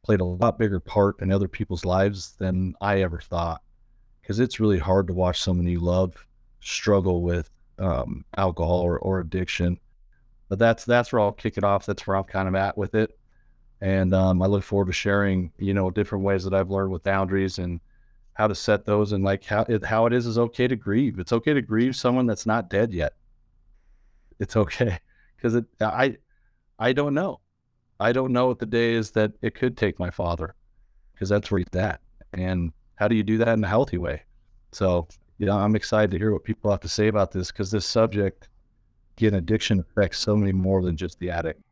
played 0.03 0.21
a 0.21 0.25
lot 0.25 0.59
bigger 0.59 0.81
part 0.81 1.21
in 1.21 1.31
other 1.31 1.49
people's 1.49 1.85
lives 1.85 2.35
than 2.39 2.75
I 2.81 3.03
ever 3.03 3.21
thought. 3.21 3.63
Because 4.21 4.41
it's 4.41 4.61
really 4.61 4.79
hard 4.79 5.07
to 5.09 5.15
watch 5.15 5.41
someone 5.41 5.67
you 5.67 5.81
love 5.81 6.27
struggle 6.61 7.23
with 7.23 7.51
um, 7.79 8.25
alcohol 8.37 8.81
or, 8.81 8.99
or 8.99 9.21
addiction. 9.21 9.79
But 10.51 10.59
that's 10.59 10.85
that's 10.85 11.13
where 11.13 11.21
I'll 11.21 11.33
kick 11.33 11.57
it 11.57 11.65
off. 11.65 11.87
That's 11.87 12.07
where 12.07 12.17
I'm 12.17 12.25
kind 12.25 12.49
of 12.49 12.55
at 12.55 12.77
with 12.77 12.95
it, 12.95 13.19
and 13.81 14.13
um, 14.13 14.43
I 14.43 14.47
look 14.47 14.65
forward 14.65 14.89
to 14.89 14.93
sharing 14.93 15.53
you 15.59 15.73
know 15.73 15.91
different 15.91 16.25
ways 16.25 16.45
that 16.45 16.53
I've 16.53 16.71
learned 16.71 16.91
with 16.91 17.05
boundaries 17.05 17.59
and 17.59 17.81
how 18.35 18.49
to 18.49 18.55
set 18.55 18.85
those 18.85 19.13
and 19.13 19.25
like 19.25 19.45
how 19.45 19.63
it, 19.69 19.85
how 19.85 20.07
it 20.07 20.13
is 20.13 20.27
is 20.27 20.37
okay 20.37 20.69
to 20.69 20.77
grieve. 20.77 21.19
It's 21.19 21.33
okay 21.33 21.55
to 21.55 21.63
grieve 21.63 21.97
someone 21.97 22.27
that's 22.27 22.47
not 22.47 22.69
dead 22.69 22.93
yet. 22.93 23.15
It's 24.39 24.57
okay 24.57 24.99
because 25.37 25.55
it 25.55 25.65
I 25.81 26.19
I 26.79 26.93
don't 26.93 27.15
know. 27.15 27.41
I 28.01 28.13
don't 28.13 28.33
know 28.33 28.49
what 28.49 28.59
the 28.59 28.67
day 28.67 28.95
is 28.95 29.13
that 29.13 29.33
it 29.43 29.55
could 29.55 29.77
take 29.77 29.99
my 29.99 30.11
father 30.11 30.55
because 31.13 31.29
that's 31.29 31.51
where 31.51 31.59
he's 31.59 31.81
at. 31.81 32.01
And 32.33 32.73
how 32.97 33.09
do 33.09 33.15
you 33.15 33.23
do 33.23 33.39
that 33.39 33.49
in 33.49 33.63
a 33.63 33.69
healthy 33.69 33.99
way? 33.99 34.23
So, 34.73 35.07
you 35.39 35.47
know, 35.47 35.57
I'm 35.57 35.77
excited 35.77 36.11
to 36.13 36.19
hear 36.19 36.33
what 36.33 36.43
people 36.43 36.71
have 36.71 36.81
to 36.81 36.89
say 36.89 37.09
about 37.09 37.31
this 37.31 37.53
because 37.53 37.71
this 37.71 37.85
subject, 37.85 38.49
again, 39.21 39.35
addiction 39.39 39.81
affects 39.81 40.19
so 40.19 40.35
many 40.35 40.53
more 40.53 40.83
than 40.83 40.97
just 40.97 41.19
the 41.19 41.31
addict. 41.31 41.63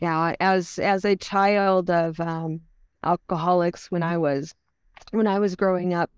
Yeah, 0.00 0.34
as 0.40 0.78
as 0.78 1.04
a 1.04 1.16
child 1.16 1.88
of 1.88 2.20
um, 2.20 2.60
alcoholics, 3.04 3.90
when 3.90 4.02
I 4.02 4.18
was 4.18 4.54
when 5.12 5.26
I 5.26 5.38
was 5.38 5.56
growing 5.56 5.94
up, 5.94 6.10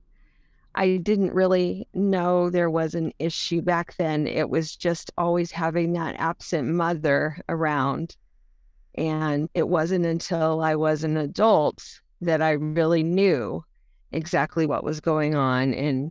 I 0.74 0.96
didn't 0.96 1.32
really 1.32 1.86
know 1.94 2.50
there 2.50 2.70
was 2.70 2.94
an 2.94 3.12
issue 3.18 3.62
back 3.62 3.96
then. 3.96 4.26
It 4.26 4.50
was 4.50 4.74
just 4.74 5.10
always 5.18 5.52
having 5.52 5.92
that 5.92 6.16
absent 6.18 6.68
mother 6.68 7.38
around. 7.48 8.16
And 8.94 9.48
it 9.54 9.68
wasn't 9.68 10.06
until 10.06 10.60
I 10.60 10.74
was 10.74 11.04
an 11.04 11.16
adult 11.16 12.00
that 12.20 12.42
I 12.42 12.52
really 12.52 13.04
knew 13.04 13.64
exactly 14.10 14.66
what 14.66 14.82
was 14.82 15.00
going 15.00 15.36
on. 15.36 15.72
And 15.74 16.10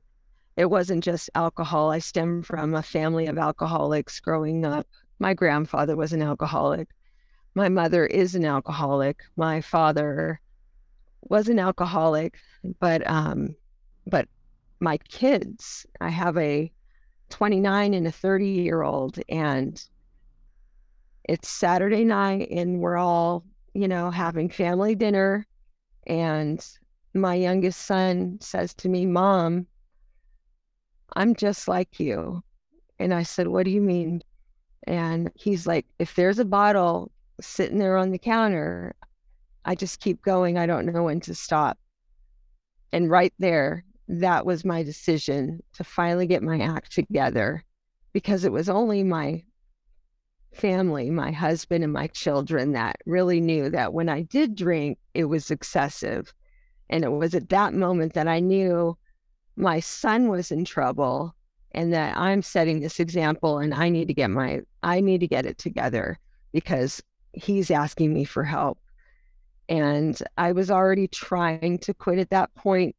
it 0.57 0.71
wasn't 0.71 1.03
just 1.03 1.29
alcohol. 1.35 1.91
I 1.91 1.99
stem 1.99 2.41
from 2.41 2.73
a 2.73 2.81
family 2.81 3.27
of 3.27 3.37
alcoholics 3.37 4.19
growing 4.19 4.65
up. 4.65 4.87
My 5.19 5.35
grandfather 5.35 5.95
was 5.95 6.13
an 6.13 6.23
alcoholic. 6.23 6.89
My 7.53 7.69
mother 7.69 8.07
is 8.07 8.33
an 8.33 8.43
alcoholic. 8.43 9.21
My 9.35 9.61
father 9.61 10.41
was 11.21 11.47
an 11.47 11.59
alcoholic, 11.59 12.37
but 12.79 13.07
um, 13.07 13.55
but 14.07 14.27
my 14.79 14.97
kids, 14.97 15.85
I 16.01 16.09
have 16.09 16.37
a 16.37 16.71
29 17.29 17.93
and 17.93 18.07
a 18.07 18.11
30 18.11 18.47
year 18.47 18.81
old, 18.81 19.19
and 19.29 19.83
it's 21.23 21.49
Saturday 21.49 22.03
night, 22.03 22.49
and 22.49 22.79
we're 22.79 22.97
all 22.97 23.43
you 23.73 23.87
know 23.87 24.09
having 24.09 24.49
family 24.49 24.95
dinner, 24.95 25.45
and 26.07 26.65
my 27.13 27.35
youngest 27.35 27.85
son 27.85 28.39
says 28.41 28.73
to 28.75 28.89
me, 28.89 29.05
"Mom, 29.05 29.67
I'm 31.15 31.35
just 31.35 31.67
like 31.67 31.99
you," 31.99 32.43
and 32.99 33.13
I 33.13 33.23
said, 33.23 33.47
"What 33.47 33.65
do 33.65 33.71
you 33.71 33.81
mean?" 33.81 34.23
And 34.85 35.31
he's 35.35 35.67
like, 35.67 35.85
"If 35.99 36.15
there's 36.15 36.39
a 36.39 36.45
bottle 36.45 37.11
sitting 37.41 37.79
there 37.79 37.97
on 37.97 38.11
the 38.11 38.17
counter, 38.17 38.95
I 39.65 39.75
just 39.75 39.99
keep 39.99 40.21
going. 40.21 40.57
I 40.57 40.65
don't 40.65 40.85
know 40.85 41.03
when 41.03 41.19
to 41.21 41.35
stop. 41.35 41.77
And 42.93 43.09
right 43.09 43.33
there, 43.37 43.83
that 44.07 44.45
was 44.45 44.63
my 44.63 44.83
decision 44.83 45.61
to 45.73 45.83
finally 45.83 46.25
get 46.25 46.41
my 46.41 46.59
act 46.59 46.93
together 46.93 47.63
because 48.13 48.45
it 48.45 48.51
was 48.51 48.69
only 48.69 49.03
my 49.03 49.43
family, 50.53 51.09
my 51.09 51.31
husband, 51.31 51.83
and 51.83 51.91
my 51.91 52.07
children 52.07 52.71
that 52.71 52.95
really 53.05 53.41
knew 53.41 53.69
that 53.69 53.93
when 53.93 54.07
I 54.07 54.21
did 54.21 54.55
drink, 54.55 54.97
it 55.13 55.25
was 55.25 55.51
excessive. 55.51 56.33
And 56.89 57.03
it 57.03 57.11
was 57.11 57.35
at 57.35 57.49
that 57.49 57.73
moment 57.73 58.13
that 58.13 58.27
I 58.27 58.39
knew 58.39 58.97
my 59.57 59.79
son 59.79 60.29
was 60.29 60.51
in 60.51 60.63
trouble 60.63 61.35
and 61.71 61.91
that 61.93 62.15
I'm 62.15 62.41
setting 62.41 62.79
this 62.79 62.99
example 62.99 63.59
and 63.59 63.73
I 63.73 63.89
need 63.89 64.07
to 64.07 64.13
get 64.13 64.29
my 64.29 64.61
I 64.83 65.01
need 65.01 65.19
to 65.21 65.27
get 65.27 65.45
it 65.45 65.57
together 65.57 66.19
because 66.53 67.03
he's 67.33 67.71
asking 67.71 68.13
me 68.13 68.23
for 68.23 68.43
help. 68.43 68.79
And 69.69 70.17
I 70.37 70.53
was 70.53 70.71
already 70.71 71.07
trying 71.07 71.79
to 71.79 71.93
quit 71.93 72.19
at 72.19 72.29
that 72.29 72.53
point, 72.55 72.95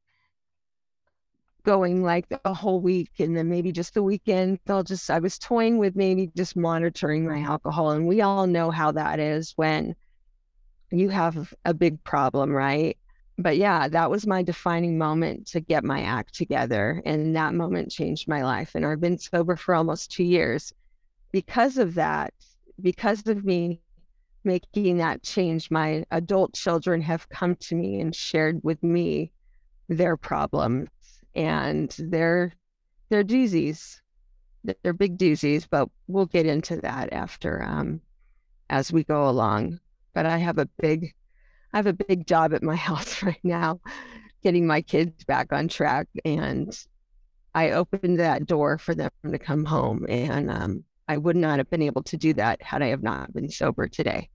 going 1.65 2.03
like 2.03 2.27
a 2.45 2.53
whole 2.53 2.81
week 2.81 3.11
and 3.19 3.37
then 3.37 3.49
maybe 3.49 3.73
just 3.73 3.95
the 3.95 4.03
weekend. 4.03 4.59
I'll 4.69 4.83
just, 4.83 5.11
I 5.11 5.19
was 5.19 5.39
toying 5.39 5.79
with 5.79 5.97
maybe 5.97 6.31
just 6.37 6.57
monitoring 6.57 7.27
my 7.27 7.41
alcohol. 7.41 7.93
And 7.93 8.07
we 8.07 8.21
all 8.21 8.47
know 8.47 8.71
how 8.71 8.93
that 8.93 9.19
is 9.19 9.53
when 9.57 9.97
you 10.91 11.09
have 11.09 11.55
a 11.65 11.73
big 11.73 12.03
problem, 12.05 12.51
right? 12.51 12.99
But 13.41 13.57
yeah, 13.57 13.87
that 13.89 14.11
was 14.11 14.27
my 14.27 14.43
defining 14.43 14.99
moment 14.99 15.47
to 15.49 15.61
get 15.61 15.85
my 15.85 16.03
act 16.03 16.35
together. 16.35 17.01
And 17.07 17.37
that 17.37 17.55
moment 17.55 17.93
changed 17.93 18.27
my 18.27 18.43
life. 18.43 18.75
And 18.75 18.85
I've 18.85 19.01
been 19.01 19.19
sober 19.19 19.55
for 19.55 19.77
almost 19.77 20.11
two 20.11 20.25
years. 20.25 20.73
Because 21.31 21.79
of 21.79 21.95
that, 21.95 22.35
because 22.81 23.27
of 23.29 23.45
me 23.45 23.81
making 24.43 24.99
that 24.99 25.23
change, 25.23 25.71
my 25.71 26.05
adult 26.11 26.55
children 26.55 27.01
have 27.03 27.29
come 27.29 27.55
to 27.57 27.77
me 27.77 28.01
and 28.01 28.15
shared 28.15 28.61
with 28.65 28.83
me 28.83 29.31
their 29.89 30.17
problems 30.17 30.89
and 31.35 31.95
their 31.99 32.55
their 33.09 33.23
doozies. 33.23 34.01
They're 34.83 34.93
big 34.93 35.17
doozies, 35.17 35.67
but 35.71 35.89
we'll 36.09 36.27
get 36.27 36.45
into 36.45 36.81
that 36.81 37.13
after 37.13 37.63
um, 37.63 38.01
as 38.69 38.93
we 38.93 39.05
go 39.05 39.29
along. 39.29 39.81
But 40.13 40.27
I 40.27 40.39
have 40.39 40.59
a 40.59 40.69
big 40.81 41.15
I 41.73 41.79
have 41.79 41.87
a 41.87 41.93
big 41.93 42.27
job 42.27 42.55
at 42.55 42.63
my 42.63 42.77
house 42.89 43.23
right 43.23 43.41
now, 43.43 43.81
getting 44.43 44.67
my 44.67 44.83
kids 44.83 45.25
back 45.25 45.53
on 45.53 45.69
track. 45.69 46.09
And 46.25 46.77
I 47.55 47.73
opened 47.73 48.21
that 48.21 48.47
door 48.47 48.79
for 48.79 48.95
them 48.95 49.11
to 49.31 49.39
come 49.39 49.65
home. 49.65 50.07
And 50.09 50.51
um, 50.51 50.85
I 51.09 51.17
would 51.17 51.37
not 51.37 51.59
have 51.59 51.71
been 51.71 51.83
able 51.83 52.03
to 52.05 52.17
do 52.17 52.35
that 52.35 52.63
had 52.63 52.83
I 52.83 52.89
have 52.89 53.03
not 53.03 53.33
been 53.33 53.51
sober 53.51 53.89
today. 53.89 54.29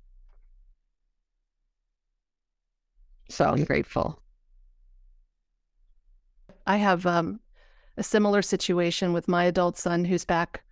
So 3.29 3.45
I'm 3.45 3.63
grateful. 3.63 4.21
I 6.65 6.77
have 6.77 7.05
um, 7.05 7.39
a 7.97 8.03
similar 8.03 8.41
situation 8.41 9.13
with 9.13 9.27
my 9.27 9.45
adult 9.45 9.77
son 9.77 10.05
who's 10.05 10.25
back 10.25 10.63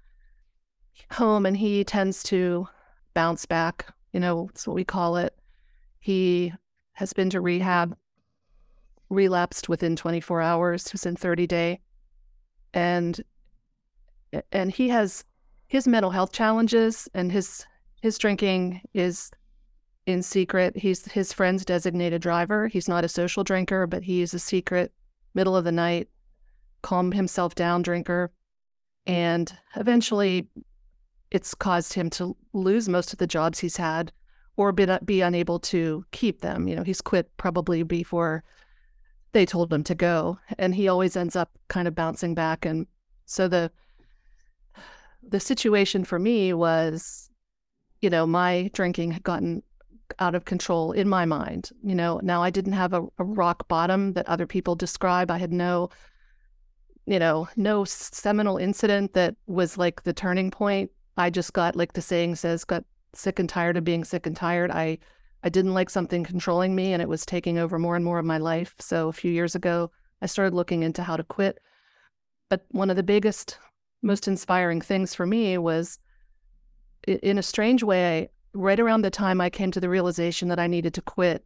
home 1.12 1.46
and 1.46 1.58
he 1.58 1.84
tends 1.84 2.24
to 2.24 2.68
bounce 3.14 3.46
back. 3.46 3.94
You 4.14 4.20
know, 4.20 4.48
that's 4.48 4.68
what 4.68 4.76
we 4.76 4.84
call 4.84 5.18
it. 5.18 5.34
He 6.02 6.52
has 6.94 7.14
been 7.14 7.30
to 7.30 7.40
rehab, 7.40 7.96
relapsed 9.10 9.70
within 9.70 9.96
24 9.96 10.42
hours, 10.42 10.92
was 10.92 11.06
in 11.06 11.16
30 11.16 11.48
day. 11.48 11.80
And 12.74 13.22
and 14.52 14.72
he 14.72 14.90
has 14.90 15.24
his 15.68 15.88
mental 15.88 16.12
health 16.12 16.32
challenges 16.32 17.08
and 17.14 17.32
his 17.32 17.66
his 18.02 18.18
drinking 18.18 18.82
is 18.94 19.30
in 20.08 20.24
secret. 20.24 20.76
He's 20.76 21.06
his 21.06 21.32
friend's 21.34 21.64
designated 21.64 22.22
driver. 22.22 22.68
He's 22.68 22.88
not 22.88 23.06
a 23.06 23.10
social 23.10 23.44
drinker, 23.44 23.86
but 23.86 24.04
he 24.04 24.22
is 24.22 24.34
a 24.34 24.40
secret, 24.40 24.92
middle 25.36 25.56
of 25.56 25.66
the 25.66 25.72
night, 25.72 26.10
calm 26.82 27.12
himself 27.12 27.54
down 27.54 27.84
drinker. 27.84 28.32
And 29.06 29.56
eventually, 29.76 30.48
it's 31.30 31.54
caused 31.54 31.94
him 31.94 32.10
to 32.12 32.36
lose 32.54 32.90
most 32.90 33.14
of 33.14 33.20
the 33.20 33.28
jobs 33.28 33.60
he's 33.60 33.78
had 33.78 34.12
or 34.62 34.72
be, 34.72 34.86
be 35.04 35.22
unable 35.22 35.60
to 35.60 36.06
keep 36.12 36.42
them. 36.42 36.68
You 36.68 36.76
know, 36.76 36.84
he's 36.84 37.02
quit 37.02 37.36
probably 37.38 37.84
before 37.84 38.44
they 39.32 39.46
told 39.46 39.74
him 39.74 39.84
to 39.86 39.96
go. 39.96 40.38
And 40.58 40.76
he 40.76 40.88
always 40.88 41.16
ends 41.16 41.36
up 41.36 41.50
kind 41.68 41.88
of 41.88 41.96
bouncing 41.96 42.36
back. 42.36 42.66
And 42.66 42.86
so 43.26 43.48
the, 43.48 43.72
the 45.28 45.40
situation 45.40 46.04
for 46.04 46.20
me 46.20 46.54
was, 46.54 47.30
you 48.02 48.10
know, 48.10 48.28
my 48.28 48.70
drinking 48.74 49.12
had 49.12 49.24
gotten 49.24 49.64
out 50.20 50.36
of 50.36 50.46
control 50.46 50.92
in 50.92 51.10
my 51.10 51.26
mind. 51.26 51.70
You 51.84 51.96
know, 51.96 52.20
now 52.22 52.44
I 52.44 52.50
didn't 52.50 52.74
have 52.74 52.94
a, 52.94 53.04
a 53.18 53.24
rock 53.24 53.68
bottom 53.68 54.14
that 54.14 54.28
other 54.28 54.46
people 54.46 54.76
describe. 54.76 55.32
I 55.32 55.38
had 55.38 55.54
no, 55.54 55.90
you 57.06 57.18
know, 57.18 57.48
no 57.56 57.84
seminal 57.84 58.58
incident 58.58 59.14
that 59.14 59.36
was 59.48 59.78
like 59.78 60.04
the 60.04 60.14
turning 60.14 60.52
point. 60.52 60.92
I 61.18 61.30
just 61.30 61.54
got, 61.54 61.76
like 61.76 61.94
the 61.94 62.02
saying 62.02 62.36
says, 62.36 62.64
got 62.64 62.84
sick 63.14 63.40
and 63.40 63.50
tired 63.50 63.78
of 63.78 63.84
being 63.84 64.04
sick 64.04 64.26
and 64.26 64.36
tired. 64.36 64.72
I, 64.72 64.98
I 65.44 65.50
didn't 65.50 65.74
like 65.74 65.90
something 65.90 66.24
controlling 66.24 66.76
me 66.76 66.94
and 66.94 67.02
it 67.02 67.10
was 67.10 67.26
taking 67.26 67.58
over 67.58 67.80
more 67.80 67.96
and 67.96 68.06
more 68.06 68.20
of 68.20 68.26
my 68.26 68.38
life. 68.38 68.76
So 68.80 69.08
a 69.08 69.14
few 69.14 69.32
years 69.32 69.56
ago, 69.56 69.92
I 70.22 70.28
started 70.28 70.54
looking 70.54 70.84
into 70.84 71.04
how 71.04 71.18
to 71.18 71.24
quit. 71.24 71.60
But 72.50 72.66
one 72.72 72.90
of 72.90 72.96
the 72.96 73.04
biggest, 73.04 73.58
most 74.02 74.28
inspiring 74.28 74.82
things 74.82 75.16
for 75.16 75.26
me 75.26 75.58
was 75.58 76.00
in 77.08 77.38
a 77.38 77.44
strange 77.44 77.84
way, 77.84 78.30
right 78.54 78.80
around 78.80 79.02
the 79.02 79.10
time 79.10 79.42
I 79.42 79.50
came 79.50 79.72
to 79.72 79.80
the 79.80 79.90
realization 79.90 80.50
that 80.50 80.60
I 80.60 80.68
needed 80.68 80.94
to 80.96 81.02
quit, 81.02 81.44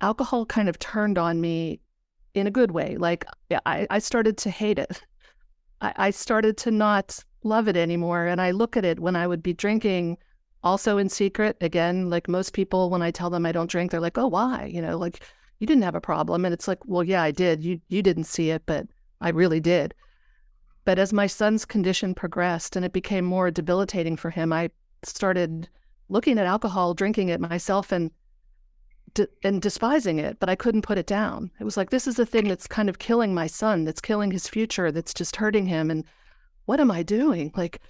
alcohol 0.00 0.46
kind 0.46 0.68
of 0.68 0.78
turned 0.78 1.18
on 1.18 1.40
me 1.40 1.80
in 2.34 2.46
a 2.46 2.50
good 2.52 2.70
way. 2.70 2.96
Like 2.96 3.24
I, 3.66 3.86
I 3.90 3.98
started 3.98 4.36
to 4.38 4.50
hate 4.50 4.78
it. 4.78 5.02
I, 5.80 5.92
I 5.96 6.10
started 6.10 6.56
to 6.58 6.70
not 6.70 7.18
love 7.42 7.68
it 7.68 7.76
anymore. 7.76 8.26
And 8.26 8.40
I 8.40 8.50
look 8.50 8.76
at 8.76 8.84
it 8.84 9.00
when 9.00 9.16
I 9.16 9.26
would 9.26 9.42
be 9.42 9.52
drinking 9.52 10.18
also 10.62 10.98
in 10.98 11.08
secret. 11.08 11.56
Again, 11.60 12.10
like 12.10 12.28
most 12.28 12.52
people, 12.52 12.90
when 12.90 13.02
I 13.02 13.10
tell 13.10 13.30
them 13.30 13.46
I 13.46 13.52
don't 13.52 13.70
drink, 13.70 13.90
they're 13.90 14.00
like, 14.00 14.18
oh, 14.18 14.28
why? 14.28 14.70
You 14.72 14.82
know, 14.82 14.98
like 14.98 15.22
you 15.58 15.66
didn't 15.66 15.82
have 15.82 15.94
a 15.94 16.00
problem. 16.00 16.44
And 16.44 16.54
it's 16.54 16.68
like, 16.68 16.78
well, 16.86 17.04
yeah, 17.04 17.22
I 17.22 17.30
did. 17.30 17.62
You 17.64 17.80
you 17.88 18.02
didn't 18.02 18.24
see 18.24 18.50
it, 18.50 18.62
but 18.66 18.86
I 19.20 19.30
really 19.30 19.60
did. 19.60 19.94
But 20.84 20.98
as 20.98 21.12
my 21.12 21.26
son's 21.26 21.64
condition 21.64 22.14
progressed 22.14 22.76
and 22.76 22.84
it 22.84 22.92
became 22.92 23.24
more 23.24 23.50
debilitating 23.50 24.16
for 24.16 24.30
him, 24.30 24.52
I 24.52 24.70
started 25.02 25.68
looking 26.08 26.38
at 26.38 26.46
alcohol, 26.46 26.94
drinking 26.94 27.28
it 27.28 27.40
myself, 27.40 27.92
and 27.92 28.10
and 29.42 29.60
despising 29.60 30.18
it, 30.18 30.38
but 30.38 30.48
I 30.48 30.54
couldn't 30.54 30.82
put 30.82 30.98
it 30.98 31.06
down. 31.06 31.50
It 31.58 31.64
was 31.64 31.76
like 31.76 31.90
this 31.90 32.06
is 32.06 32.16
the 32.16 32.26
thing 32.26 32.48
that's 32.48 32.66
kind 32.66 32.88
of 32.88 32.98
killing 32.98 33.34
my 33.34 33.46
son, 33.46 33.84
that's 33.84 34.00
killing 34.00 34.30
his 34.30 34.48
future, 34.48 34.92
that's 34.92 35.14
just 35.14 35.36
hurting 35.36 35.66
him. 35.66 35.90
And 35.90 36.04
what 36.66 36.80
am 36.80 36.90
I 36.90 37.02
doing? 37.02 37.52
Like, 37.56 37.80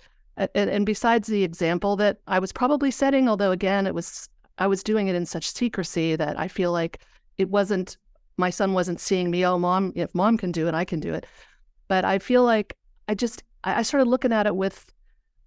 and, 0.54 0.71
and 0.71 0.87
besides 0.87 1.28
the 1.28 1.42
example 1.42 1.97
that 1.97 2.18
I 2.26 2.38
was 2.38 2.52
probably 2.52 2.90
setting, 2.90 3.28
although 3.28 3.50
again, 3.50 3.87
it 3.87 3.95
was 3.95 4.28
I 4.59 4.66
was 4.66 4.83
doing 4.83 5.09
it 5.09 5.14
in 5.14 5.26
such 5.26 5.52
secrecy 5.52 6.16
that 6.16 6.38
I 6.38 6.49
feel 6.49 6.73
like 6.73 7.00
it 7.37 7.50
wasn't 7.50 7.97
my 8.37 8.50
son 8.50 8.73
wasn't 8.73 9.00
seeing 9.00 9.30
me. 9.30 9.45
Oh, 9.45 9.59
mom, 9.59 9.92
if 9.97 10.14
mom 10.14 10.38
can 10.38 10.52
do 10.52 10.68
it, 10.68 10.75
I 10.75 10.85
can 10.85 11.00
do 11.00 11.12
it. 11.12 11.26
But 11.88 12.04
I 12.04 12.18
feel 12.18 12.45
like 12.45 12.76
I 13.09 13.14
just 13.14 13.42
I 13.64 13.83
started 13.83 14.09
looking 14.09 14.33
at 14.33 14.47
it 14.47 14.54
with 14.54 14.92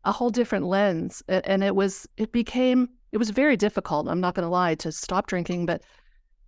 a 0.03 0.11
whole 0.11 0.29
different 0.29 0.65
lens, 0.65 1.23
and 1.27 1.63
it 1.63 1.75
was 1.75 2.07
it 2.17 2.31
became 2.31 2.89
it 3.11 3.17
was 3.17 3.29
very 3.29 3.57
difficult. 3.57 4.07
I'm 4.07 4.21
not 4.21 4.35
going 4.35 4.45
to 4.45 4.49
lie 4.49 4.75
to 4.75 4.91
stop 4.91 5.27
drinking, 5.27 5.65
but 5.65 5.81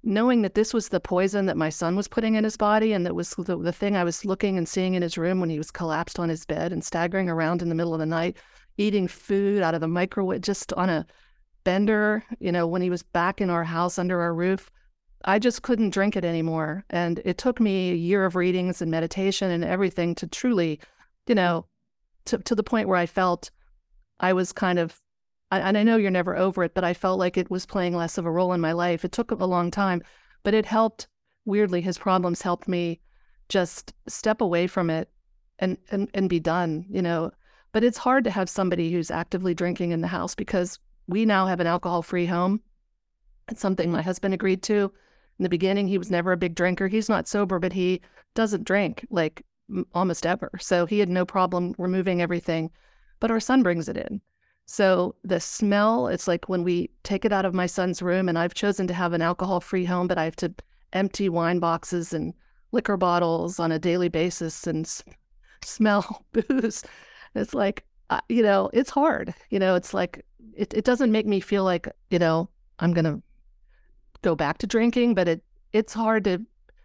knowing 0.04 0.42
that 0.42 0.54
this 0.54 0.74
was 0.74 0.90
the 0.90 1.00
poison 1.00 1.46
that 1.46 1.58
my 1.58 1.70
son 1.70 1.96
was 1.96 2.08
putting 2.08 2.36
in 2.36 2.44
his 2.44 2.58
body, 2.58 2.94
and 2.94 3.06
that 3.06 3.16
was 3.16 3.32
the, 3.32 3.58
the 3.58 3.72
thing 3.72 3.96
I 3.96 4.04
was 4.04 4.26
looking 4.26 4.58
and 4.58 4.68
seeing 4.68 4.94
in 4.94 5.02
his 5.02 5.18
room 5.18 5.40
when 5.40 5.50
he 5.50 5.58
was 5.58 5.72
collapsed 5.72 6.20
on 6.20 6.30
his 6.30 6.46
bed 6.46 6.72
and 6.72 6.84
staggering 6.84 7.30
around 7.30 7.62
in 7.62 7.70
the 7.70 7.76
middle 7.76 7.94
of 7.94 8.00
the 8.00 8.06
night, 8.06 8.38
eating 8.78 9.08
food 9.08 9.64
out 9.64 9.76
of 9.76 9.82
the 9.82 9.88
microwave, 9.88 10.42
just 10.42 10.74
on 10.74 10.90
a 10.90 11.06
bender. 11.64 12.24
You 12.40 12.52
know, 12.52 12.68
when 12.68 12.82
he 12.82 12.90
was 12.90 13.04
back 13.04 13.40
in 13.40 13.50
our 13.50 13.64
house 13.64 13.98
under 13.98 14.20
our 14.22 14.34
roof. 14.34 14.70
I 15.26 15.40
just 15.40 15.62
couldn't 15.62 15.92
drink 15.92 16.16
it 16.18 16.26
anymore. 16.26 16.84
And 16.90 17.22
it 17.24 17.38
took 17.38 17.60
me 17.62 17.92
a 17.92 17.96
year 17.96 18.26
of 18.26 18.36
readings 18.36 18.82
and 18.82 18.92
meditation 18.92 19.52
and 19.52 19.64
everything 19.64 20.16
to 20.16 20.28
truly, 20.28 20.82
you 21.28 21.36
know, 21.36 21.66
to, 22.26 22.40
to 22.40 22.56
the 22.56 22.64
point 22.64 22.88
where 22.88 22.98
I 22.98 23.06
felt 23.06 23.50
I 24.20 24.34
was 24.34 24.52
kind 24.52 24.80
of, 24.80 25.00
and 25.60 25.78
I 25.78 25.84
know 25.84 25.98
you're 25.98 26.12
never 26.12 26.36
over 26.36 26.64
it, 26.64 26.74
but 26.74 26.84
I 26.84 26.94
felt 26.94 27.20
like 27.20 27.38
it 27.38 27.52
was 27.52 27.66
playing 27.66 27.96
less 27.96 28.18
of 28.18 28.26
a 28.26 28.32
role 28.32 28.54
in 28.54 28.62
my 28.62 28.72
life. 28.72 29.04
It 29.04 29.12
took 29.12 29.32
a 29.32 29.36
long 29.36 29.72
time, 29.72 30.02
but 30.44 30.54
it 30.54 30.66
helped. 30.66 31.08
Weirdly, 31.46 31.82
his 31.82 31.98
problems 31.98 32.42
helped 32.42 32.68
me 32.68 33.02
just 33.50 33.94
step 34.08 34.42
away 34.42 34.68
from 34.68 34.90
it 34.90 35.10
and, 35.60 35.78
and, 35.92 36.10
and 36.14 36.30
be 36.30 36.40
done, 36.40 36.86
you 36.90 37.02
know. 37.02 37.32
But 37.74 37.84
it's 37.84 37.98
hard 37.98 38.24
to 38.24 38.32
have 38.32 38.50
somebody 38.50 38.92
who's 38.92 39.12
actively 39.12 39.54
drinking 39.54 39.92
in 39.92 40.02
the 40.02 40.08
house 40.08 40.36
because 40.36 40.80
we 41.08 41.26
now 41.26 41.48
have 41.48 41.60
an 41.60 41.68
alcohol 41.68 42.02
free 42.02 42.26
home. 42.26 42.62
It's 43.50 43.62
something 43.62 43.92
my 43.92 44.02
husband 44.02 44.34
agreed 44.34 44.64
to. 44.64 44.92
In 45.40 45.44
the 45.44 45.50
beginning, 45.50 45.88
he 45.88 45.98
was 45.98 46.12
never 46.12 46.32
a 46.32 46.38
big 46.38 46.56
drinker. 46.56 46.88
He's 46.88 47.10
not 47.10 47.28
sober, 47.28 47.60
but 47.60 47.74
he 47.74 48.02
doesn't 48.36 48.64
drink 48.64 49.06
like 49.10 49.44
almost 49.94 50.26
ever. 50.26 50.52
So 50.60 50.86
he 50.86 51.00
had 51.00 51.10
no 51.10 51.26
problem 51.26 51.76
removing 51.78 52.22
everything, 52.22 52.72
but 53.20 53.32
our 53.32 53.40
son 53.40 53.64
brings 53.64 53.90
it 53.90 53.98
in. 53.98 54.22
So 54.74 55.14
the 55.24 55.40
smell, 55.40 56.08
it's 56.08 56.28
like 56.28 56.50
when 56.50 56.64
we 56.64 56.90
take 57.04 57.26
it 57.26 57.32
out 57.32 57.46
of 57.46 57.54
my 57.54 57.68
son's 57.68 58.02
room, 58.02 58.28
and 58.28 58.40
I've 58.40 58.56
chosen 58.56 58.88
to 58.88 58.94
have 58.96 59.14
an 59.14 59.22
alcohol 59.22 59.60
free 59.60 59.86
home, 59.86 60.08
but 60.08 60.18
I 60.18 60.24
have 60.24 60.36
to 60.38 60.52
empty 60.94 61.30
wine 61.30 61.60
boxes 61.60 62.12
and 62.12 62.34
liquor 62.72 62.98
bottles 62.98 63.60
on 63.60 63.72
a 63.72 63.78
daily 63.78 64.10
basis 64.10 64.66
and 64.66 64.84
s- 64.84 65.04
smell 65.64 66.26
booze. 66.34 66.84
It's 67.36 67.54
like, 67.54 67.86
uh, 68.10 68.22
you 68.30 68.42
know, 68.42 68.72
it's 68.74 68.90
hard. 68.90 69.36
You 69.52 69.60
know, 69.60 69.76
it's 69.76 69.94
like, 69.94 70.26
it, 70.56 70.74
it 70.74 70.86
doesn't 70.86 71.12
make 71.12 71.28
me 71.28 71.40
feel 71.40 71.64
like, 71.64 71.88
you 72.10 72.18
know, 72.18 72.50
I'm 72.80 72.94
going 72.94 73.06
to 73.06 73.22
go 74.24 74.34
back 74.34 74.58
to 74.58 74.66
drinking, 74.66 75.14
but 75.14 75.28
it 75.28 75.44
it's 75.72 75.94
hard 75.94 76.24
to 76.24 76.42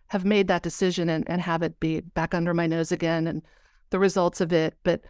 have 0.09 0.26
made 0.26 0.49
that 0.49 0.62
decision 0.62 1.09
and, 1.09 1.25
and 1.26 1.40
have 1.40 1.62
it 1.62 1.80
be 1.80 2.00
back 2.00 2.35
under 2.35 2.52
my 2.52 2.66
nose 2.66 2.92
again 2.92 3.26
and 3.26 3.40
the 3.88 3.99
results 3.99 4.42
of 4.42 4.52
it. 4.52 4.76
But 4.83 5.00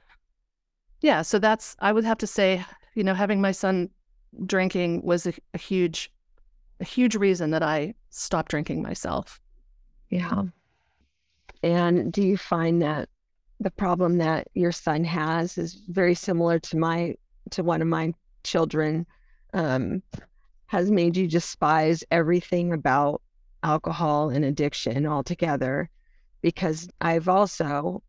yeah, 1.00 1.22
so 1.22 1.38
that's, 1.38 1.76
I 1.78 1.92
would 1.92 2.04
have 2.04 2.18
to 2.18 2.26
say, 2.26 2.64
you 2.94 3.04
know, 3.04 3.14
having 3.14 3.40
my 3.40 3.52
son 3.52 3.90
drinking 4.46 5.02
was 5.04 5.26
a, 5.26 5.32
a 5.54 5.58
huge, 5.58 6.10
a 6.80 6.84
huge 6.84 7.14
reason 7.16 7.50
that 7.50 7.62
I 7.62 7.94
stopped 8.10 8.50
drinking 8.50 8.82
myself. 8.82 9.40
Yeah. 10.10 10.44
And 11.62 12.12
do 12.12 12.22
you 12.22 12.36
find 12.36 12.82
that 12.82 13.08
the 13.60 13.70
problem 13.70 14.18
that 14.18 14.48
your 14.54 14.72
son 14.72 15.04
has 15.04 15.58
is 15.58 15.74
very 15.88 16.14
similar 16.14 16.58
to 16.60 16.76
my 16.76 17.14
to 17.50 17.62
one 17.62 17.82
of 17.82 17.88
my 17.88 18.12
children 18.44 19.06
um, 19.54 20.02
has 20.66 20.90
made 20.90 21.16
you 21.16 21.26
despise 21.26 22.04
everything 22.10 22.72
about 22.72 23.22
alcohol 23.62 24.30
and 24.30 24.44
addiction 24.44 25.06
altogether 25.06 25.90
because 26.42 26.88
I've 27.00 27.28
also 27.28 28.02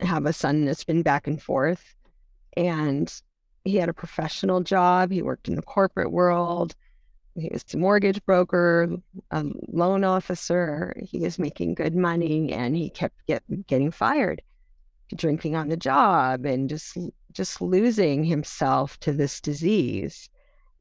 have 0.00 0.26
a 0.26 0.32
son 0.32 0.64
that's 0.64 0.84
been 0.84 1.02
back 1.02 1.26
and 1.26 1.42
forth 1.42 1.96
and 2.56 3.12
he 3.64 3.76
had 3.76 3.88
a 3.88 3.94
professional 3.94 4.60
job. 4.60 5.10
He 5.10 5.22
worked 5.22 5.48
in 5.48 5.56
the 5.56 5.62
corporate 5.62 6.12
world. 6.12 6.74
He 7.36 7.48
was 7.52 7.64
a 7.72 7.76
mortgage 7.76 8.24
broker, 8.24 8.96
a 9.30 9.44
loan 9.68 10.04
officer. 10.04 10.94
He 11.02 11.18
was 11.18 11.38
making 11.38 11.74
good 11.74 11.96
money 11.96 12.52
and 12.52 12.76
he 12.76 12.90
kept 12.90 13.26
get, 13.26 13.42
getting 13.66 13.90
fired, 13.90 14.42
drinking 15.16 15.56
on 15.56 15.68
the 15.68 15.76
job 15.76 16.44
and 16.44 16.68
just 16.68 16.96
just 17.32 17.60
losing 17.60 18.22
himself 18.22 18.98
to 19.00 19.12
this 19.12 19.40
disease. 19.40 20.28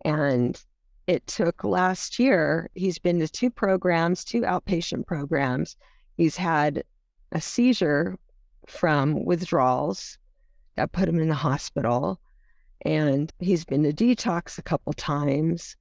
And 0.05 0.61
it 1.07 1.25
took 1.25 1.63
last 1.63 2.19
year, 2.19 2.69
he's 2.75 2.99
been 2.99 3.19
to 3.19 3.27
two 3.27 3.49
programs, 3.49 4.23
two 4.23 4.41
outpatient 4.41 5.07
programs. 5.07 5.75
He's 6.15 6.37
had 6.37 6.83
a 7.31 7.41
seizure 7.41 8.17
from 8.67 9.25
withdrawals 9.25 10.19
that 10.75 10.91
put 10.91 11.07
him 11.07 11.19
in 11.19 11.29
the 11.29 11.35
hospital. 11.35 12.19
And 12.85 13.31
he's 13.39 13.65
been 13.65 13.83
to 13.83 13.93
detox 13.93 14.57
a 14.57 14.63
couple 14.63 14.93
times. 14.93 15.75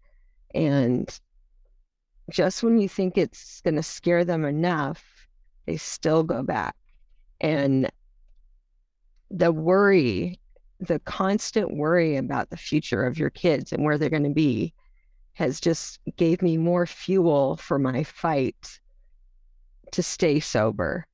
And 0.55 1.09
just 2.31 2.63
when 2.63 2.79
you 2.79 2.89
think 2.89 3.19
it's 3.19 3.61
going 3.63 3.77
to 3.77 3.83
scare 3.83 4.25
them 4.25 4.45
enough, 4.45 5.27
they 5.67 5.77
still 5.77 6.23
go 6.23 6.43
back. 6.43 6.77
And 7.41 7.91
the 9.31 9.51
worry, 9.51 10.39
the 10.81 11.01
constant 11.01 11.77
worry 11.77 12.17
about 12.17 12.51
the 12.51 12.57
future 12.57 13.05
of 13.05 13.19
your 13.19 13.31
kids 13.31 13.73
and 13.73 13.85
where 13.85 13.99
they're 13.99 14.11
going 14.11 14.23
to 14.25 14.31
be 14.31 14.73
has 15.35 15.61
just 15.61 15.99
gave 16.17 16.43
me 16.43 16.57
more 16.59 16.87
fuel 16.87 17.57
for 17.57 17.79
my 17.79 18.05
fight 18.05 18.81
to 19.93 20.03
stay 20.03 20.41
sober. 20.41 21.07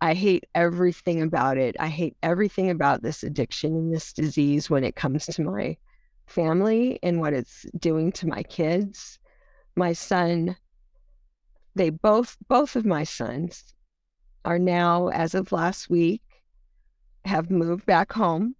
I 0.00 0.14
hate 0.14 0.44
everything 0.54 1.22
about 1.22 1.56
it. 1.56 1.76
I 1.80 1.88
hate 1.88 2.16
everything 2.22 2.70
about 2.70 3.02
this 3.02 3.22
addiction 3.22 3.74
and 3.74 3.94
this 3.94 4.12
disease 4.12 4.68
when 4.68 4.84
it 4.84 4.96
comes 4.96 5.26
to 5.26 5.42
my 5.42 5.76
family 6.26 6.98
and 7.02 7.20
what 7.20 7.32
it's 7.32 7.64
doing 7.78 8.12
to 8.12 8.26
my 8.26 8.42
kids. 8.42 9.18
My 9.74 9.92
son, 9.92 10.56
they 11.74 11.90
both, 11.90 12.36
both 12.48 12.76
of 12.76 12.84
my 12.84 13.04
sons 13.04 13.74
are 14.44 14.58
now, 14.58 15.08
as 15.08 15.34
of 15.34 15.52
last 15.52 15.88
week, 15.88 16.22
have 17.24 17.50
moved 17.50 17.86
back 17.86 18.12
home 18.12 18.54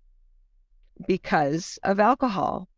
because 1.07 1.79
of 1.85 2.01
alcohol 2.01 2.69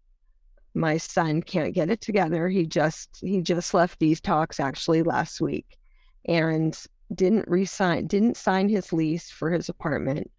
my 0.78 0.96
son 0.96 1.42
can't 1.42 1.74
get 1.74 1.90
it 1.90 2.00
together. 2.00 2.48
He 2.48 2.64
just 2.64 3.18
he 3.20 3.42
just 3.42 3.74
left 3.74 3.98
these 3.98 4.20
talks 4.20 4.60
actually 4.60 5.02
last 5.02 5.40
week 5.40 5.76
and 6.24 6.78
didn't 7.14 7.48
resign 7.48 8.06
didn't 8.06 8.36
sign 8.36 8.68
his 8.68 8.92
lease 8.92 9.30
for 9.30 9.50
his 9.50 9.68
apartment. 9.68 10.30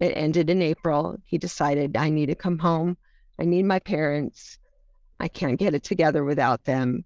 It 0.00 0.12
ended 0.16 0.50
in 0.50 0.62
April. 0.62 1.16
He 1.24 1.38
decided 1.38 1.96
I 1.96 2.10
need 2.10 2.26
to 2.26 2.34
come 2.34 2.58
home. 2.58 2.96
I 3.38 3.44
need 3.44 3.64
my 3.64 3.78
parents. 3.78 4.58
I 5.18 5.28
can't 5.28 5.58
get 5.58 5.74
it 5.74 5.82
together 5.82 6.24
without 6.24 6.64
them. 6.64 7.04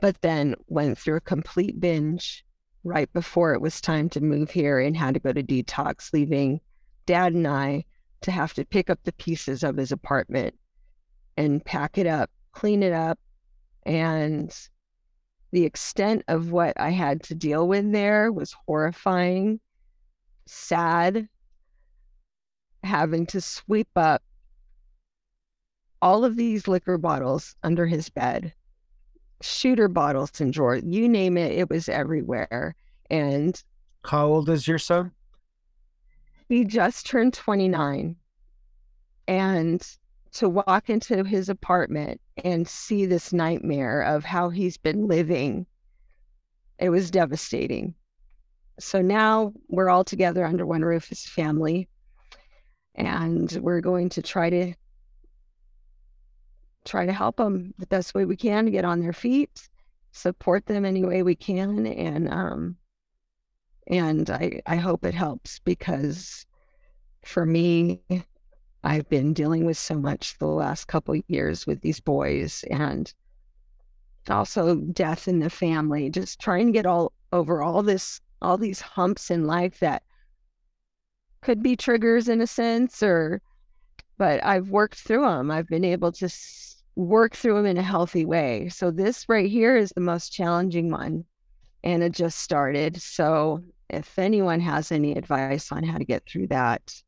But 0.00 0.20
then 0.22 0.54
went 0.66 0.98
through 0.98 1.16
a 1.16 1.20
complete 1.20 1.80
binge 1.80 2.44
right 2.84 3.12
before 3.12 3.54
it 3.54 3.60
was 3.60 3.80
time 3.80 4.08
to 4.10 4.20
move 4.20 4.50
here 4.50 4.78
and 4.78 4.96
had 4.96 5.14
to 5.14 5.20
go 5.20 5.32
to 5.32 5.42
detox, 5.42 6.12
leaving 6.12 6.60
dad 7.06 7.32
and 7.32 7.46
I 7.46 7.84
to 8.22 8.30
have 8.30 8.54
to 8.54 8.64
pick 8.64 8.90
up 8.90 9.00
the 9.04 9.12
pieces 9.12 9.62
of 9.62 9.76
his 9.76 9.92
apartment 9.92 10.54
and 11.36 11.64
pack 11.64 11.98
it 11.98 12.06
up, 12.06 12.30
clean 12.52 12.82
it 12.82 12.92
up. 12.92 13.18
And 13.84 14.54
the 15.54 15.64
extent 15.64 16.24
of 16.26 16.50
what 16.50 16.78
I 16.80 16.90
had 16.90 17.22
to 17.24 17.34
deal 17.34 17.68
with 17.68 17.92
there 17.92 18.32
was 18.32 18.56
horrifying, 18.66 19.60
sad, 20.46 21.28
having 22.82 23.24
to 23.26 23.40
sweep 23.40 23.88
up 23.94 24.20
all 26.02 26.24
of 26.24 26.34
these 26.34 26.66
liquor 26.66 26.98
bottles 26.98 27.54
under 27.62 27.86
his 27.86 28.08
bed, 28.08 28.52
shooter 29.40 29.86
bottles 29.86 30.40
in 30.40 30.50
drawers, 30.50 30.82
you 30.84 31.08
name 31.08 31.38
it, 31.38 31.52
it 31.52 31.70
was 31.70 31.88
everywhere. 31.88 32.74
And 33.08 33.62
how 34.04 34.26
old 34.26 34.48
is 34.48 34.66
your 34.66 34.80
son? 34.80 35.12
He 36.48 36.64
just 36.64 37.06
turned 37.06 37.32
29. 37.32 38.16
And 39.28 39.96
to 40.34 40.48
walk 40.48 40.90
into 40.90 41.24
his 41.24 41.48
apartment 41.48 42.20
and 42.42 42.66
see 42.68 43.06
this 43.06 43.32
nightmare 43.32 44.02
of 44.02 44.24
how 44.24 44.50
he's 44.50 44.76
been 44.76 45.06
living, 45.06 45.66
it 46.78 46.90
was 46.90 47.10
devastating. 47.10 47.94
so 48.80 49.00
now 49.00 49.52
we're 49.68 49.88
all 49.88 50.04
together 50.04 50.44
under 50.44 50.66
one 50.66 50.82
roof 50.82 51.12
as 51.12 51.24
a 51.24 51.28
family. 51.28 51.88
And 52.96 53.50
we're 53.60 53.80
going 53.80 54.08
to 54.10 54.22
try 54.22 54.50
to 54.50 54.74
try 56.84 57.06
to 57.06 57.12
help 57.12 57.36
them 57.36 57.74
the 57.78 57.86
best 57.86 58.14
way 58.14 58.24
we 58.24 58.36
can 58.36 58.66
to 58.66 58.70
get 58.70 58.84
on 58.84 59.00
their 59.00 59.12
feet, 59.12 59.68
support 60.12 60.66
them 60.66 60.84
any 60.84 61.04
way 61.04 61.22
we 61.22 61.34
can, 61.34 61.86
and 61.86 62.28
um, 62.28 62.76
and 63.88 64.30
I 64.30 64.60
I 64.66 64.76
hope 64.76 65.04
it 65.04 65.14
helps 65.14 65.58
because 65.60 66.46
for 67.24 67.44
me, 67.44 68.02
I've 68.84 69.08
been 69.08 69.32
dealing 69.32 69.64
with 69.64 69.78
so 69.78 69.94
much 69.94 70.36
the 70.38 70.46
last 70.46 70.88
couple 70.88 71.16
years 71.26 71.66
with 71.66 71.80
these 71.80 72.00
boys 72.00 72.64
and 72.70 73.12
also 74.28 74.76
death 74.76 75.26
in 75.26 75.38
the 75.38 75.48
family, 75.48 76.10
just 76.10 76.38
trying 76.38 76.66
to 76.66 76.72
get 76.72 76.84
all 76.84 77.12
over 77.32 77.62
all 77.62 77.82
this 77.82 78.20
all 78.42 78.58
these 78.58 78.82
humps 78.82 79.30
in 79.30 79.46
life 79.46 79.80
that 79.80 80.02
could 81.40 81.62
be 81.62 81.76
triggers 81.76 82.28
in 82.28 82.42
a 82.42 82.46
sense 82.46 83.02
or 83.02 83.40
but 84.18 84.44
I've 84.44 84.68
worked 84.68 84.98
through 84.98 85.22
them. 85.22 85.50
I've 85.50 85.66
been 85.66 85.84
able 85.84 86.12
to 86.12 86.28
work 86.94 87.34
through 87.34 87.54
them 87.54 87.66
in 87.66 87.78
a 87.78 87.82
healthy 87.82 88.24
way. 88.24 88.68
So 88.68 88.90
this 88.90 89.28
right 89.28 89.50
here 89.50 89.76
is 89.76 89.92
the 89.94 90.00
most 90.02 90.30
challenging 90.30 90.90
one 90.90 91.24
and 91.82 92.02
it 92.02 92.12
just 92.12 92.38
started. 92.38 93.00
So 93.00 93.62
if 93.88 94.18
anyone 94.18 94.60
has 94.60 94.92
any 94.92 95.12
advice 95.16 95.72
on 95.72 95.84
how 95.84 95.98
to 95.98 96.04
get 96.04 96.26
through 96.26 96.48
that, 96.48 97.02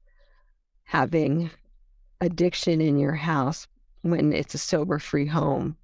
having 0.85 1.51
addiction 2.21 2.81
in 2.81 2.99
your 2.99 3.15
house 3.15 3.67
when 4.03 4.33
it's 4.33 4.55
a 4.55 4.59
sober 4.59 4.99
free 4.99 5.27
home, 5.27 5.77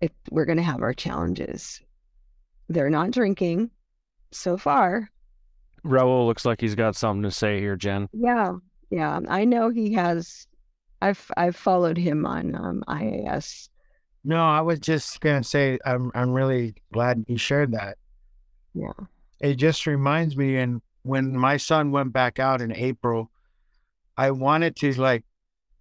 it, 0.00 0.12
we're 0.30 0.44
going 0.44 0.58
to 0.58 0.62
have 0.64 0.82
our 0.82 0.94
challenges. 0.94 1.80
They're 2.68 2.90
not 2.90 3.10
drinking 3.10 3.70
so 4.32 4.56
far. 4.56 5.10
Raul 5.84 6.26
looks 6.26 6.44
like 6.44 6.60
he's 6.60 6.74
got 6.74 6.96
something 6.96 7.22
to 7.22 7.30
say 7.30 7.60
here, 7.60 7.76
Jen. 7.76 8.08
Yeah. 8.12 8.54
Yeah. 8.90 9.20
I 9.28 9.44
know 9.44 9.68
he 9.68 9.92
has 9.94 10.46
I've 11.02 11.30
I've 11.36 11.56
followed 11.56 11.98
him 11.98 12.24
on 12.24 12.54
um, 12.54 12.82
IAS. 12.88 13.68
No, 14.24 14.42
I 14.42 14.62
was 14.62 14.80
just 14.80 15.20
gonna 15.20 15.44
say 15.44 15.78
I'm 15.84 16.10
I'm 16.14 16.32
really 16.32 16.74
glad 16.92 17.24
you 17.28 17.36
shared 17.36 17.72
that. 17.72 17.98
Yeah. 18.72 18.92
It 19.40 19.56
just 19.56 19.86
reminds 19.86 20.36
me 20.36 20.56
and 20.56 20.80
when 21.02 21.36
my 21.36 21.58
son 21.58 21.90
went 21.90 22.14
back 22.14 22.38
out 22.38 22.62
in 22.62 22.74
April, 22.74 23.30
I 24.16 24.30
wanted 24.30 24.76
to 24.76 24.94
like 24.94 25.24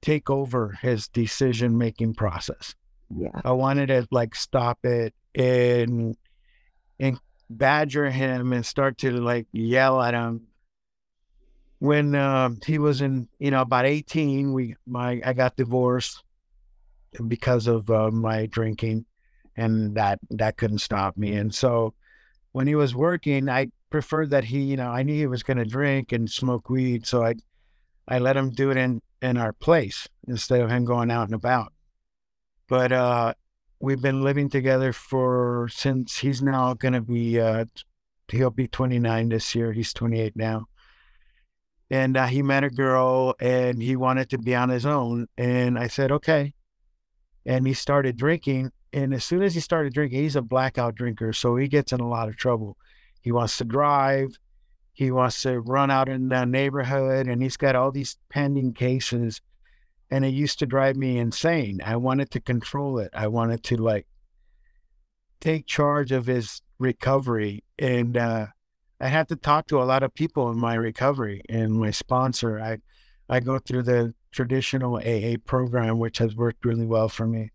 take 0.04 0.30
over 0.30 0.78
his 0.82 1.08
decision 1.08 1.78
making 1.78 2.14
process. 2.14 2.76
Yeah. 3.10 3.42
I 3.44 3.52
wanted 3.52 3.88
to 3.88 4.08
like 4.12 4.36
stop 4.36 4.80
it 4.84 5.14
and 5.34 6.16
and 7.00 7.20
badger 7.50 8.10
him 8.10 8.54
and 8.54 8.66
start 8.66 9.00
to 9.00 9.12
like 9.12 9.48
yell 9.52 10.02
at 10.02 10.14
him 10.14 10.48
when 11.84 12.16
uh, 12.16 12.50
he 12.66 12.80
was 12.80 13.02
in, 13.02 13.28
you 13.40 13.52
know, 13.52 13.60
about 13.60 13.86
18, 13.86 14.54
we, 14.54 14.74
my, 14.88 15.20
I 15.26 15.34
got 15.34 15.58
divorced 15.58 16.24
because 17.28 17.68
of 17.68 17.90
uh, 17.90 18.10
my 18.10 18.46
drinking 18.46 19.06
and 19.58 19.94
that, 19.96 20.20
that 20.30 20.56
couldn't 20.56 20.78
stop 20.78 21.18
me. 21.18 21.34
And 21.34 21.54
so 21.54 21.94
when 22.54 22.68
he 22.68 22.76
was 22.76 22.96
working, 22.96 23.50
I 23.50 23.68
preferred 23.90 24.30
that 24.30 24.46
he, 24.46 24.62
you 24.62 24.78
know, 24.78 24.92
I 24.92 25.04
knew 25.04 25.14
he 25.14 25.28
was 25.28 25.44
going 25.44 25.58
to 25.58 25.66
drink 25.66 26.14
and 26.14 26.32
smoke 26.32 26.70
weed. 26.70 27.06
So 27.06 27.26
I, 27.26 27.36
I 28.08 28.20
let 28.20 28.38
him 28.38 28.52
do 28.52 28.72
it 28.72 28.78
in, 28.78 29.02
in 29.24 29.38
our 29.38 29.54
place 29.54 30.08
instead 30.28 30.62
of 30.62 30.70
him 30.70 30.86
going 30.86 31.10
out 31.10 31.28
and 31.28 31.34
about. 31.34 31.74
But, 32.68 32.92
uh, 32.92 33.34
we've 33.80 34.02
been 34.02 34.24
living 34.24 34.50
together 34.50 34.94
for 34.94 35.68
since 35.72 36.18
he's 36.18 36.42
now 36.42 36.74
going 36.74 36.94
to 36.94 37.02
be, 37.02 37.40
uh, 37.40 37.66
he'll 38.30 38.50
be 38.50 38.68
29 38.68 39.30
this 39.30 39.56
year. 39.56 39.72
He's 39.72 39.94
28 39.94 40.36
now. 40.36 40.68
And 41.90 42.16
uh, 42.16 42.28
he 42.28 42.42
met 42.42 42.64
a 42.64 42.70
girl 42.70 43.36
and 43.40 43.82
he 43.82 43.96
wanted 43.96 44.30
to 44.30 44.38
be 44.38 44.56
on 44.56 44.70
his 44.70 44.86
own. 44.86 45.28
And 45.38 45.78
i 45.78 45.88
said 45.88 46.12
okay. 46.12 46.54
And 47.46 47.68
he 47.68 47.74
started 47.74 48.18
drinking. 48.18 48.72
And 48.94 49.14
as 49.14 49.24
soon 49.24 49.42
as 49.42 49.54
he 49.54 49.60
started 49.60 49.94
drinking 49.94 50.22
he's 50.22 50.36
a 50.36 50.42
blackout 50.42 50.96
drinker 50.96 51.34
so 51.34 51.56
he 51.56 51.68
gets 51.68 51.92
in 51.92 52.00
a 52.00 52.08
lot 52.08 52.30
of 52.30 52.38
trouble. 52.38 52.78
He 53.22 53.32
wants 53.32 53.58
to 53.58 53.64
drive 53.64 54.38
he 54.94 55.12
wants 55.12 55.42
to 55.42 55.60
run 55.60 55.92
out 55.92 56.08
in 56.08 56.30
the 56.30 56.46
neighborhood 56.46 57.28
and 57.28 57.42
he's 57.42 57.58
got 57.58 57.76
all 57.76 57.92
these 57.92 58.18
pending 58.30 58.74
cases 58.74 59.42
and 60.10 60.24
it 60.24 60.34
used 60.34 60.60
to 60.60 60.66
drive 60.66 60.96
me 60.96 61.18
insane 61.18 61.82
i 61.84 61.96
wanted 61.96 62.30
to 62.32 62.40
control 62.40 63.00
it 63.00 63.10
i 63.14 63.28
wanted 63.28 63.64
to 63.64 63.76
like 63.78 64.06
take 65.42 65.66
charge 65.66 66.12
of 66.12 66.26
his 66.26 66.62
recovery 66.80 67.64
and 67.80 68.16
uh 68.18 68.46
I 69.04 69.08
had 69.08 69.28
to 69.28 69.36
talk 69.36 69.68
to 69.68 69.82
a 69.82 69.84
lot 69.84 70.02
of 70.02 70.14
people 70.14 70.50
in 70.50 70.58
my 70.58 70.76
recovery 70.76 71.42
and 71.50 71.74
my 71.74 71.92
sponsor. 71.92 72.58
I 72.62 72.78
I 73.28 73.42
go 73.42 73.60
through 73.60 73.84
the 73.84 74.14
traditional 74.32 74.96
AA 74.96 75.36
program, 75.44 76.00
which 76.00 76.20
has 76.20 76.38
worked 76.38 76.64
really 76.64 76.86
well 76.86 77.10
for 77.10 77.28
me. 77.28 77.52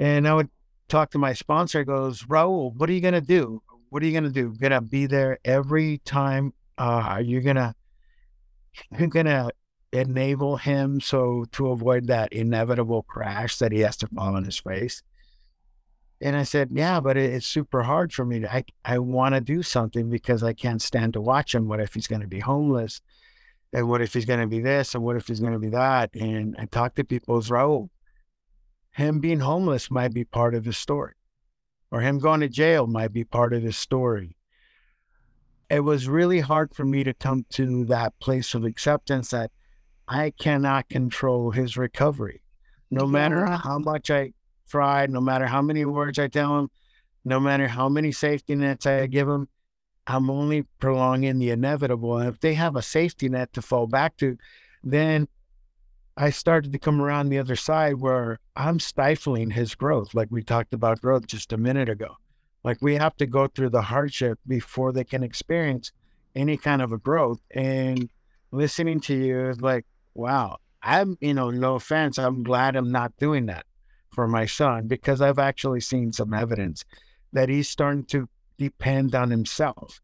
And 0.00 0.26
I 0.26 0.34
would 0.34 0.50
talk 0.88 1.12
to 1.12 1.18
my 1.18 1.34
sponsor. 1.34 1.84
Goes, 1.84 2.24
Raul, 2.24 2.74
what 2.74 2.90
are 2.90 2.92
you 2.92 3.00
gonna 3.00 3.20
do? 3.20 3.62
What 3.90 4.02
are 4.02 4.06
you 4.06 4.12
gonna 4.12 4.30
do? 4.30 4.54
Gonna 4.58 4.80
be 4.80 5.06
there 5.06 5.38
every 5.44 5.98
time? 5.98 6.52
Uh, 6.78 7.04
are 7.06 7.20
you 7.20 7.40
gonna 7.40 7.74
you're 8.98 9.08
gonna 9.08 9.50
enable 9.92 10.56
him 10.56 11.00
so 11.00 11.44
to 11.52 11.68
avoid 11.70 12.06
that 12.06 12.32
inevitable 12.32 13.02
crash 13.02 13.58
that 13.58 13.72
he 13.72 13.80
has 13.80 13.96
to 13.98 14.06
fall 14.08 14.34
on 14.34 14.44
his 14.44 14.58
face? 14.58 15.02
And 16.22 16.36
I 16.36 16.42
said, 16.42 16.68
yeah, 16.72 17.00
but 17.00 17.16
it's 17.16 17.46
super 17.46 17.82
hard 17.82 18.12
for 18.12 18.26
me. 18.26 18.40
To, 18.40 18.54
I, 18.54 18.64
I 18.84 18.98
want 18.98 19.34
to 19.34 19.40
do 19.40 19.62
something 19.62 20.10
because 20.10 20.42
I 20.42 20.52
can't 20.52 20.82
stand 20.82 21.14
to 21.14 21.20
watch 21.20 21.54
him. 21.54 21.66
What 21.66 21.80
if 21.80 21.94
he's 21.94 22.06
going 22.06 22.20
to 22.20 22.28
be 22.28 22.40
homeless? 22.40 23.00
And 23.72 23.88
what 23.88 24.02
if 24.02 24.12
he's 24.12 24.26
going 24.26 24.40
to 24.40 24.46
be 24.46 24.60
this? 24.60 24.94
And 24.94 25.02
what 25.02 25.16
if 25.16 25.28
he's 25.28 25.40
going 25.40 25.54
to 25.54 25.58
be 25.58 25.70
that? 25.70 26.14
And 26.14 26.56
I 26.58 26.66
talked 26.66 26.96
to 26.96 27.04
people 27.04 27.40
Raul. 27.40 27.88
Him 28.92 29.20
being 29.20 29.40
homeless 29.40 29.90
might 29.90 30.12
be 30.12 30.24
part 30.24 30.54
of 30.54 30.66
his 30.66 30.76
story, 30.76 31.14
or 31.90 32.00
him 32.00 32.18
going 32.18 32.40
to 32.40 32.48
jail 32.48 32.86
might 32.86 33.12
be 33.12 33.24
part 33.24 33.52
of 33.52 33.62
his 33.62 33.76
story. 33.76 34.36
It 35.68 35.80
was 35.80 36.08
really 36.08 36.40
hard 36.40 36.74
for 36.74 36.84
me 36.84 37.04
to 37.04 37.14
come 37.14 37.46
to 37.50 37.84
that 37.86 38.18
place 38.18 38.54
of 38.54 38.64
acceptance 38.64 39.30
that 39.30 39.50
I 40.08 40.30
cannot 40.30 40.88
control 40.88 41.52
his 41.52 41.76
recovery. 41.76 42.42
No 42.90 43.06
matter 43.06 43.46
how 43.46 43.78
much 43.78 44.10
I 44.10 44.32
try, 44.68 45.06
no 45.06 45.20
matter 45.20 45.46
how 45.46 45.62
many 45.62 45.84
words 45.84 46.18
I 46.18 46.26
tell 46.26 46.58
him, 46.58 46.70
no 47.24 47.38
matter 47.38 47.68
how 47.68 47.88
many 47.88 48.10
safety 48.10 48.56
nets 48.56 48.86
I 48.86 49.06
give 49.06 49.28
him, 49.28 49.48
I'm 50.06 50.30
only 50.30 50.62
prolonging 50.80 51.38
the 51.38 51.50
inevitable. 51.50 52.18
And 52.18 52.28
if 52.28 52.40
they 52.40 52.54
have 52.54 52.74
a 52.74 52.82
safety 52.82 53.28
net 53.28 53.52
to 53.52 53.62
fall 53.62 53.86
back 53.86 54.16
to, 54.16 54.36
then 54.82 55.28
I 56.16 56.30
started 56.30 56.72
to 56.72 56.78
come 56.78 57.00
around 57.00 57.28
the 57.28 57.38
other 57.38 57.56
side 57.56 57.94
where 57.94 58.38
I'm 58.56 58.78
stifling 58.80 59.50
his 59.50 59.74
growth, 59.74 60.14
like 60.14 60.28
we 60.30 60.42
talked 60.42 60.74
about 60.74 61.00
growth 61.00 61.26
just 61.26 61.52
a 61.52 61.56
minute 61.56 61.88
ago. 61.88 62.16
Like 62.62 62.78
we 62.82 62.96
have 62.96 63.16
to 63.16 63.26
go 63.26 63.46
through 63.46 63.70
the 63.70 63.82
hardship 63.82 64.38
before 64.46 64.92
they 64.92 65.04
can 65.04 65.22
experience 65.22 65.92
any 66.34 66.56
kind 66.56 66.82
of 66.82 66.92
a 66.92 66.98
growth. 66.98 67.40
And 67.52 68.10
listening 68.50 69.00
to 69.00 69.14
you 69.14 69.48
is 69.48 69.60
like, 69.60 69.86
wow, 70.14 70.58
I'm, 70.82 71.16
you 71.20 71.34
know, 71.34 71.50
no 71.50 71.76
offense, 71.76 72.18
I'm 72.18 72.42
glad 72.42 72.76
I'm 72.76 72.92
not 72.92 73.16
doing 73.18 73.46
that 73.46 73.64
for 74.10 74.26
my 74.26 74.46
son 74.46 74.88
because 74.88 75.20
I've 75.20 75.38
actually 75.38 75.80
seen 75.80 76.12
some 76.12 76.34
evidence 76.34 76.84
that 77.32 77.48
he's 77.48 77.68
starting 77.68 78.04
to 78.06 78.28
depend 78.58 79.14
on 79.14 79.30
himself. 79.30 80.00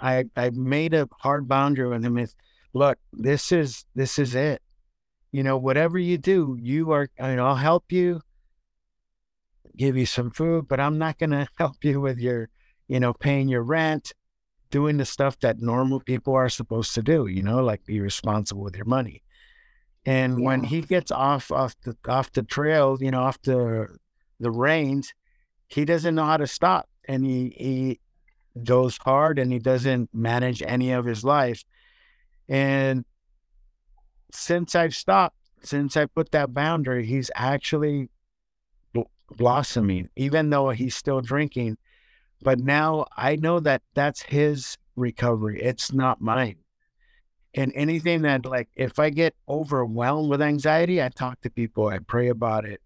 I 0.00 0.24
I 0.36 0.50
made 0.50 0.94
a 0.94 1.08
hard 1.20 1.48
boundary 1.48 1.88
with 1.88 2.04
him. 2.04 2.18
Is 2.18 2.34
look, 2.72 2.98
this 3.12 3.52
is 3.52 3.84
this 3.94 4.18
is 4.18 4.34
it. 4.34 4.62
You 5.32 5.42
know, 5.42 5.56
whatever 5.56 5.98
you 5.98 6.18
do, 6.18 6.58
you 6.60 6.92
are. 6.92 7.08
I 7.18 7.30
mean, 7.30 7.40
I'll 7.40 7.56
help 7.56 7.90
you, 7.90 8.20
give 9.76 9.96
you 9.96 10.06
some 10.06 10.30
food, 10.30 10.68
but 10.68 10.78
I'm 10.78 10.98
not 10.98 11.18
going 11.18 11.30
to 11.30 11.48
help 11.58 11.82
you 11.82 12.00
with 12.00 12.18
your, 12.18 12.48
you 12.86 13.00
know, 13.00 13.14
paying 13.14 13.48
your 13.48 13.62
rent, 13.62 14.12
doing 14.70 14.98
the 14.98 15.06
stuff 15.06 15.38
that 15.40 15.60
normal 15.60 16.00
people 16.00 16.34
are 16.34 16.50
supposed 16.50 16.94
to 16.94 17.02
do. 17.02 17.26
You 17.26 17.42
know, 17.42 17.64
like 17.64 17.84
be 17.84 18.00
responsible 18.00 18.62
with 18.62 18.76
your 18.76 18.86
money. 18.86 19.22
And 20.04 20.38
yeah. 20.38 20.46
when 20.46 20.64
he 20.64 20.82
gets 20.82 21.10
off 21.10 21.50
off 21.50 21.76
the 21.84 21.96
off 22.08 22.32
the 22.32 22.42
trail, 22.42 22.98
you 23.00 23.10
know, 23.10 23.22
off 23.22 23.40
the 23.42 23.88
the 24.40 24.50
reins, 24.50 25.14
he 25.68 25.84
doesn't 25.84 26.14
know 26.14 26.24
how 26.24 26.36
to 26.36 26.46
stop, 26.46 26.88
and 27.06 27.24
he 27.24 27.54
he 27.56 28.00
goes 28.62 28.98
hard, 28.98 29.38
and 29.38 29.52
he 29.52 29.58
doesn't 29.58 30.10
manage 30.12 30.62
any 30.62 30.92
of 30.92 31.04
his 31.04 31.24
life. 31.24 31.64
And 32.48 33.04
since 34.32 34.74
I've 34.74 34.94
stopped, 34.94 35.36
since 35.62 35.96
I 35.96 36.06
put 36.06 36.32
that 36.32 36.52
boundary, 36.52 37.06
he's 37.06 37.30
actually 37.34 38.08
blossoming, 39.36 40.08
even 40.16 40.50
though 40.50 40.70
he's 40.70 40.94
still 40.94 41.20
drinking. 41.20 41.78
But 42.42 42.58
now 42.58 43.06
I 43.16 43.36
know 43.36 43.60
that 43.60 43.82
that's 43.94 44.22
his 44.22 44.76
recovery. 44.96 45.62
It's 45.62 45.92
not 45.92 46.20
mine. 46.20 46.56
And 47.54 47.72
anything 47.74 48.22
that, 48.22 48.46
like, 48.46 48.68
if 48.74 48.98
I 48.98 49.10
get 49.10 49.34
overwhelmed 49.48 50.30
with 50.30 50.40
anxiety, 50.40 51.02
I 51.02 51.10
talk 51.10 51.40
to 51.42 51.50
people, 51.50 51.88
I 51.88 51.98
pray 51.98 52.28
about 52.28 52.64
it. 52.64 52.80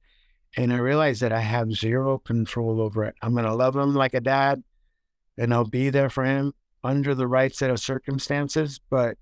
And 0.56 0.72
I 0.72 0.78
realize 0.78 1.20
that 1.20 1.32
I 1.32 1.40
have 1.40 1.72
zero 1.72 2.18
control 2.18 2.80
over 2.80 3.04
it. 3.04 3.14
I'm 3.22 3.32
going 3.32 3.44
to 3.44 3.54
love 3.54 3.76
him 3.76 3.94
like 3.94 4.14
a 4.14 4.20
dad 4.20 4.62
and 5.38 5.52
I'll 5.52 5.64
be 5.64 5.90
there 5.90 6.11
for 6.11 6.24
him 6.24 6.52
under 6.82 7.14
the 7.14 7.26
right 7.26 7.54
set 7.54 7.70
of 7.70 7.78
circumstances, 7.78 8.80
but 8.90 9.18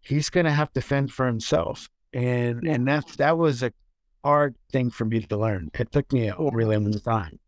he's 0.00 0.30
going 0.30 0.46
to 0.46 0.52
have 0.52 0.72
to 0.72 0.80
fend 0.80 1.12
for 1.12 1.26
himself. 1.26 1.88
And 2.12 2.66
and 2.66 2.88
that 2.88 3.06
that 3.18 3.38
was 3.38 3.62
a 3.62 3.72
hard 4.24 4.56
thing 4.72 4.90
for 4.90 5.04
me 5.04 5.20
to 5.20 5.36
learn. 5.36 5.70
It 5.74 5.92
took 5.92 6.12
me 6.12 6.28
a 6.28 6.34
really 6.38 6.76
long 6.76 6.92
time. 7.00 7.38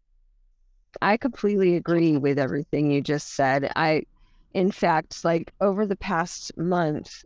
I 1.00 1.16
completely 1.16 1.76
agree 1.76 2.16
with 2.16 2.38
everything 2.38 2.90
you 2.90 3.00
just 3.00 3.34
said. 3.34 3.72
I, 3.76 4.04
in 4.52 4.70
fact, 4.70 5.24
like 5.24 5.52
over 5.60 5.86
the 5.86 5.96
past 5.96 6.56
month, 6.56 7.24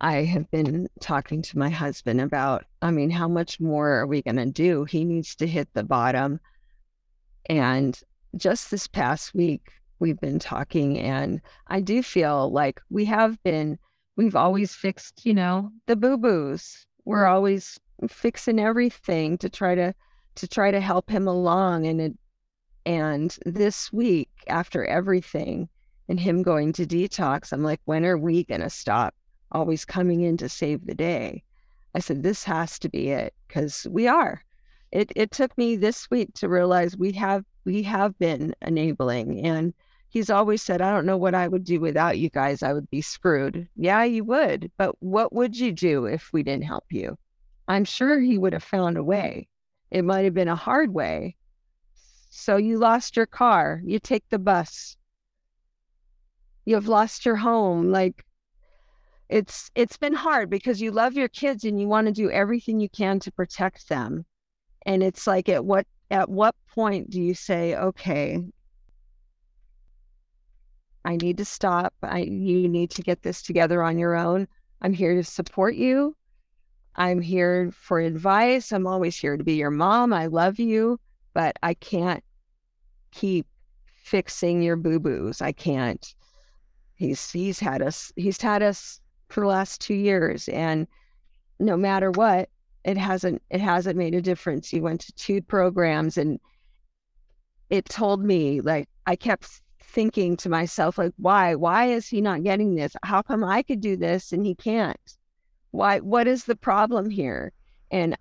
I 0.00 0.24
have 0.24 0.50
been 0.50 0.88
talking 1.00 1.42
to 1.42 1.58
my 1.58 1.68
husband 1.68 2.20
about, 2.20 2.64
I 2.82 2.90
mean, 2.90 3.10
how 3.10 3.28
much 3.28 3.60
more 3.60 3.90
are 3.90 4.06
we 4.06 4.22
going 4.22 4.36
to 4.36 4.46
do? 4.46 4.84
He 4.84 5.04
needs 5.04 5.34
to 5.36 5.46
hit 5.46 5.68
the 5.72 5.84
bottom. 5.84 6.38
And 7.48 7.98
just 8.36 8.70
this 8.70 8.86
past 8.86 9.34
week, 9.34 9.72
we've 9.98 10.20
been 10.20 10.38
talking, 10.38 10.98
and 10.98 11.40
I 11.66 11.80
do 11.80 12.02
feel 12.02 12.52
like 12.52 12.80
we 12.90 13.06
have 13.06 13.42
been, 13.42 13.78
we've 14.16 14.36
always 14.36 14.74
fixed, 14.74 15.24
you 15.24 15.34
know, 15.34 15.70
the 15.86 15.96
boo 15.96 16.16
boos. 16.16 16.86
We're 17.04 17.24
mm-hmm. 17.24 17.34
always 17.34 17.78
fixing 18.08 18.58
everything 18.58 19.38
to 19.38 19.48
try 19.48 19.74
to 19.74 19.94
to 20.34 20.46
try 20.46 20.70
to 20.70 20.80
help 20.80 21.08
him 21.08 21.26
along 21.26 21.86
and 21.86 22.00
it, 22.00 22.18
and 22.84 23.38
this 23.46 23.90
week 23.90 24.28
after 24.48 24.84
everything 24.84 25.66
and 26.08 26.20
him 26.20 26.42
going 26.42 26.74
to 26.74 26.84
detox 26.84 27.54
i'm 27.54 27.62
like 27.62 27.80
when 27.86 28.04
are 28.04 28.18
we 28.18 28.44
going 28.44 28.60
to 28.60 28.68
stop 28.68 29.14
always 29.52 29.84
coming 29.84 30.20
in 30.22 30.36
to 30.38 30.48
save 30.48 30.86
the 30.86 30.94
day? 30.94 31.42
I 31.94 32.00
said 32.00 32.22
this 32.22 32.44
has 32.44 32.78
to 32.80 32.88
be 32.88 33.10
it 33.10 33.34
cuz 33.48 33.86
we 33.90 34.06
are. 34.06 34.42
It 34.92 35.12
it 35.16 35.30
took 35.30 35.56
me 35.56 35.76
this 35.76 36.10
week 36.10 36.34
to 36.34 36.48
realize 36.48 36.96
we 36.96 37.12
have 37.12 37.44
we 37.64 37.82
have 37.84 38.18
been 38.18 38.54
enabling 38.62 39.44
and 39.44 39.74
he's 40.16 40.30
always 40.30 40.62
said 40.62 40.80
i 40.80 40.90
don't 40.90 41.06
know 41.06 41.16
what 41.16 41.34
i 41.34 41.46
would 41.46 41.64
do 41.64 41.78
without 41.78 42.18
you 42.18 42.30
guys 42.30 42.62
i 42.62 42.72
would 42.72 42.88
be 42.90 43.00
screwed 43.00 43.68
yeah 43.76 44.02
you 44.02 44.24
would 44.24 44.70
but 44.78 44.94
what 45.00 45.32
would 45.32 45.58
you 45.58 45.72
do 45.72 46.06
if 46.06 46.30
we 46.32 46.42
didn't 46.42 46.64
help 46.64 46.84
you 46.90 47.16
I'm 47.68 47.84
sure 47.84 48.20
he 48.20 48.38
would 48.38 48.52
have 48.52 48.62
found 48.62 48.96
a 48.96 49.02
way. 49.02 49.48
It 49.90 50.04
might 50.04 50.24
have 50.24 50.34
been 50.34 50.48
a 50.48 50.56
hard 50.56 50.92
way. 50.92 51.36
So 52.30 52.56
you 52.56 52.78
lost 52.78 53.16
your 53.16 53.26
car, 53.26 53.80
you 53.84 53.98
take 53.98 54.28
the 54.28 54.38
bus. 54.38 54.96
You've 56.64 56.88
lost 56.88 57.24
your 57.24 57.36
home. 57.36 57.90
Like 57.90 58.24
it's 59.28 59.70
it's 59.74 59.96
been 59.96 60.12
hard 60.12 60.50
because 60.50 60.80
you 60.80 60.90
love 60.90 61.14
your 61.14 61.28
kids 61.28 61.64
and 61.64 61.80
you 61.80 61.88
want 61.88 62.06
to 62.06 62.12
do 62.12 62.30
everything 62.30 62.78
you 62.78 62.88
can 62.88 63.18
to 63.20 63.32
protect 63.32 63.88
them. 63.88 64.26
And 64.84 65.02
it's 65.02 65.26
like 65.26 65.48
at 65.48 65.64
what 65.64 65.86
at 66.10 66.28
what 66.28 66.54
point 66.74 67.10
do 67.10 67.20
you 67.20 67.34
say, 67.34 67.74
okay, 67.74 68.44
I 71.06 71.16
need 71.16 71.38
to 71.38 71.44
stop. 71.44 71.94
I 72.02 72.18
you 72.18 72.68
need 72.68 72.90
to 72.90 73.02
get 73.02 73.22
this 73.22 73.40
together 73.40 73.80
on 73.80 73.96
your 73.96 74.16
own. 74.16 74.48
I'm 74.82 74.92
here 74.92 75.14
to 75.14 75.22
support 75.22 75.76
you. 75.76 76.16
I'm 76.96 77.20
here 77.20 77.70
for 77.70 78.00
advice. 78.00 78.72
I'm 78.72 78.88
always 78.88 79.16
here 79.16 79.36
to 79.36 79.44
be 79.44 79.54
your 79.54 79.70
mom. 79.70 80.12
I 80.12 80.26
love 80.26 80.58
you, 80.58 80.98
but 81.32 81.56
I 81.62 81.74
can't 81.74 82.24
keep 83.12 83.46
fixing 83.84 84.62
your 84.62 84.74
boo 84.74 84.98
boos. 84.98 85.40
I 85.40 85.52
can't. 85.52 86.14
He's 86.94 87.30
he's 87.30 87.60
had 87.60 87.82
us 87.82 88.12
he's 88.16 88.42
had 88.42 88.64
us 88.64 89.00
for 89.28 89.42
the 89.42 89.46
last 89.46 89.80
two 89.80 89.94
years, 89.94 90.48
and 90.48 90.88
no 91.60 91.76
matter 91.76 92.10
what, 92.10 92.48
it 92.82 92.96
hasn't 92.96 93.42
it 93.48 93.60
hasn't 93.60 93.96
made 93.96 94.16
a 94.16 94.20
difference. 94.20 94.68
He 94.68 94.80
went 94.80 95.02
to 95.02 95.12
two 95.12 95.40
programs, 95.40 96.18
and 96.18 96.40
it 97.70 97.84
told 97.84 98.24
me 98.24 98.60
like 98.60 98.88
I 99.06 99.14
kept 99.14 99.62
thinking 99.96 100.36
to 100.36 100.50
myself 100.50 100.98
like, 100.98 101.14
why 101.16 101.54
why 101.54 101.86
is 101.86 102.06
he 102.06 102.20
not 102.20 102.44
getting 102.44 102.74
this? 102.74 102.94
How 103.02 103.22
come 103.22 103.42
I 103.42 103.62
could 103.62 103.80
do 103.80 103.96
this 103.96 104.30
and 104.30 104.44
he 104.44 104.54
can't? 104.54 105.16
Why, 105.70 106.00
what 106.00 106.28
is 106.28 106.44
the 106.44 106.54
problem 106.54 107.08
here? 107.08 107.52
And 107.90 108.14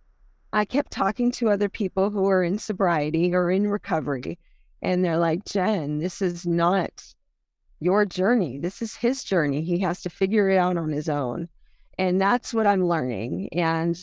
I 0.53 0.63
kept 0.63 0.91
talking 0.91 1.31
to 1.33 1.49
other 1.49 1.67
people 1.67 2.09
who 2.09 2.29
are 2.29 2.43
in 2.43 2.59
sobriety 2.59 3.35
or 3.35 3.51
in 3.51 3.67
recovery, 3.67 4.39
and 4.81 5.03
they're 5.03 5.17
like, 5.17 5.43
Jen, 5.43 5.99
this 5.99 6.21
is 6.21 6.45
not 6.45 7.03
your 7.81 8.05
journey. 8.05 8.57
This 8.57 8.81
is 8.81 8.95
his 8.95 9.25
journey. 9.25 9.61
He 9.61 9.79
has 9.79 10.01
to 10.03 10.09
figure 10.09 10.49
it 10.49 10.57
out 10.57 10.77
on 10.77 10.91
his 10.91 11.09
own. 11.09 11.49
And 11.97 12.21
that's 12.21 12.53
what 12.53 12.67
I'm 12.67 12.87
learning. 12.87 13.49
And 13.51 14.01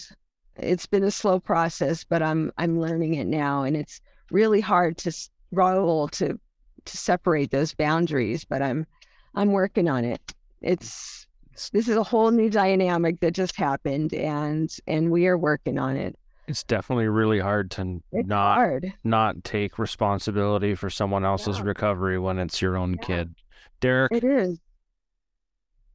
it's 0.57 0.87
been 0.87 1.05
a 1.05 1.11
slow 1.11 1.41
process, 1.41 2.05
but 2.05 2.23
I'm 2.23 2.53
I'm 2.59 2.79
learning 2.79 3.15
it 3.15 3.27
now. 3.27 3.63
And 3.63 3.79
it's 3.79 4.03
really 4.31 4.61
hard 4.61 4.99
to 4.99 5.11
struggle 5.11 6.09
to 6.09 6.39
to 6.87 6.97
separate 6.97 7.51
those 7.51 7.75
boundaries, 7.75 8.45
but 8.45 8.63
I'm 8.63 8.87
I'm 9.35 9.53
working 9.53 9.89
on 9.89 10.05
it. 10.05 10.21
It's 10.61 11.27
this 11.73 11.87
is 11.89 11.97
a 11.97 12.03
whole 12.03 12.31
new 12.31 12.49
dynamic 12.51 13.21
that 13.21 13.33
just 13.33 13.57
happened 13.57 14.15
and 14.15 14.75
and 14.87 15.11
we 15.11 15.27
are 15.27 15.37
working 15.37 15.79
on 15.79 15.97
it 15.97 16.17
it's 16.49 16.65
definitely 16.65 17.07
really 17.07 17.39
hard 17.39 17.71
to 17.71 18.03
it's 18.11 18.27
not 18.27 18.55
hard 18.55 18.93
not 19.05 19.45
take 19.45 19.79
responsibility 19.79 20.75
for 20.75 20.89
someone 20.89 21.25
else's 21.27 21.59
Yeah. 21.59 21.65
recovery 21.65 22.19
when 22.19 22.39
it's 22.39 22.63
your 22.63 22.77
own 22.79 22.95
Yeah. 22.95 23.05
kid 23.05 23.35
derrick 23.81 24.11
it 24.13 24.25
is 24.25 24.59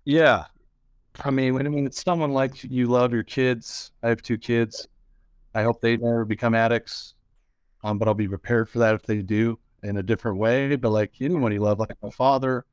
Yeah. 0.05 0.45
I 1.25 1.31
mean, 1.31 1.55
when, 1.55 1.73
when 1.73 1.85
it's 1.87 2.03
someone 2.03 2.31
like 2.31 2.63
you 2.63 2.87
love 2.87 3.11
your 3.11 3.23
kids, 3.23 3.91
I 4.03 4.09
have 4.09 4.21
two 4.21 4.37
kids. 4.37 4.87
I 5.55 5.63
hope 5.63 5.81
they 5.81 5.97
never 5.97 6.23
become 6.25 6.53
addicts, 6.53 7.15
um, 7.83 7.97
but 7.97 8.07
I'll 8.07 8.13
be 8.13 8.27
prepared 8.27 8.69
for 8.69 8.79
that 8.79 8.93
if 8.93 9.01
they 9.03 9.21
do 9.23 9.57
in 9.83 9.97
a 9.97 10.03
different 10.03 10.37
way. 10.37 10.75
But 10.75 10.91
like 10.91 11.13
anyone 11.21 11.51
you 11.51 11.59
love, 11.59 11.79
like 11.79 11.97
my 12.01 12.09
father 12.09 12.65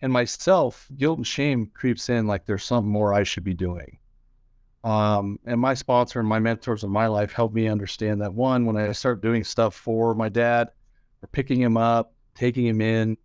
and 0.00 0.12
myself, 0.12 0.88
guilt 0.96 1.18
and 1.18 1.26
shame 1.26 1.70
creeps 1.74 2.08
in 2.08 2.26
like 2.26 2.46
there's 2.46 2.64
something 2.64 2.90
more 2.90 3.12
I 3.12 3.24
should 3.24 3.44
be 3.44 3.54
doing. 3.54 3.98
Um, 4.84 5.40
and 5.44 5.60
my 5.60 5.74
sponsor 5.74 6.20
and 6.20 6.28
my 6.28 6.38
mentors 6.38 6.84
in 6.84 6.90
my 6.90 7.08
life 7.08 7.32
helped 7.32 7.54
me 7.54 7.66
understand 7.66 8.20
that 8.20 8.32
one, 8.32 8.64
when 8.64 8.76
I 8.76 8.92
start 8.92 9.20
doing 9.20 9.42
stuff 9.42 9.74
for 9.74 10.14
my 10.14 10.28
dad 10.28 10.68
or 11.22 11.28
picking 11.28 11.60
him 11.60 11.76
up, 11.76 12.12
taking 12.34 12.66
him 12.66 12.80
in, 12.80 13.16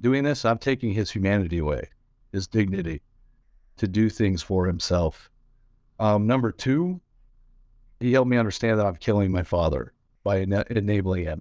doing 0.00 0.24
this, 0.24 0.44
I'm 0.44 0.58
taking 0.58 0.92
his 0.92 1.10
humanity 1.10 1.58
away, 1.58 1.88
his 2.32 2.46
dignity 2.46 3.00
to 3.78 3.88
do 3.88 4.10
things 4.10 4.42
for 4.42 4.66
himself. 4.66 5.30
Um, 5.98 6.26
number 6.26 6.52
two, 6.52 7.00
he 8.00 8.12
helped 8.12 8.28
me 8.28 8.36
understand 8.36 8.78
that 8.78 8.86
I'm 8.86 8.96
killing 8.96 9.32
my 9.32 9.42
father 9.42 9.94
by 10.22 10.40
ena- 10.40 10.66
enabling 10.68 11.24
him. 11.24 11.40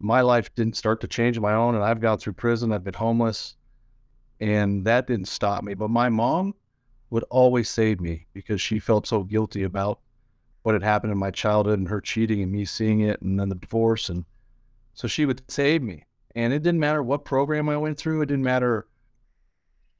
My 0.00 0.22
life 0.22 0.54
didn't 0.54 0.76
start 0.76 1.00
to 1.02 1.06
change 1.06 1.38
my 1.38 1.52
own, 1.52 1.74
and 1.74 1.84
I've 1.84 2.00
gone 2.00 2.18
through 2.18 2.32
prison. 2.32 2.72
I've 2.72 2.84
been 2.84 2.94
homeless, 2.94 3.56
and 4.40 4.84
that 4.86 5.06
didn't 5.06 5.28
stop 5.28 5.62
me. 5.62 5.74
But 5.74 5.90
my 5.90 6.08
mom 6.08 6.54
would 7.10 7.24
always 7.24 7.68
save 7.68 8.00
me 8.00 8.26
because 8.32 8.62
she 8.62 8.78
felt 8.78 9.06
so 9.06 9.22
guilty 9.22 9.62
about 9.62 10.00
what 10.62 10.74
had 10.74 10.82
happened 10.82 11.12
in 11.12 11.18
my 11.18 11.30
childhood 11.30 11.78
and 11.78 11.88
her 11.88 12.00
cheating 12.00 12.42
and 12.42 12.50
me 12.50 12.64
seeing 12.64 13.00
it, 13.00 13.20
and 13.20 13.38
then 13.38 13.50
the 13.50 13.54
divorce. 13.54 14.08
And 14.08 14.24
so 14.94 15.06
she 15.06 15.26
would 15.26 15.42
save 15.48 15.82
me. 15.82 16.06
And 16.34 16.52
it 16.52 16.62
didn't 16.62 16.80
matter 16.80 17.02
what 17.02 17.24
program 17.24 17.68
I 17.68 17.76
went 17.76 17.98
through, 17.98 18.22
it 18.22 18.26
didn't 18.26 18.44
matter 18.44 18.86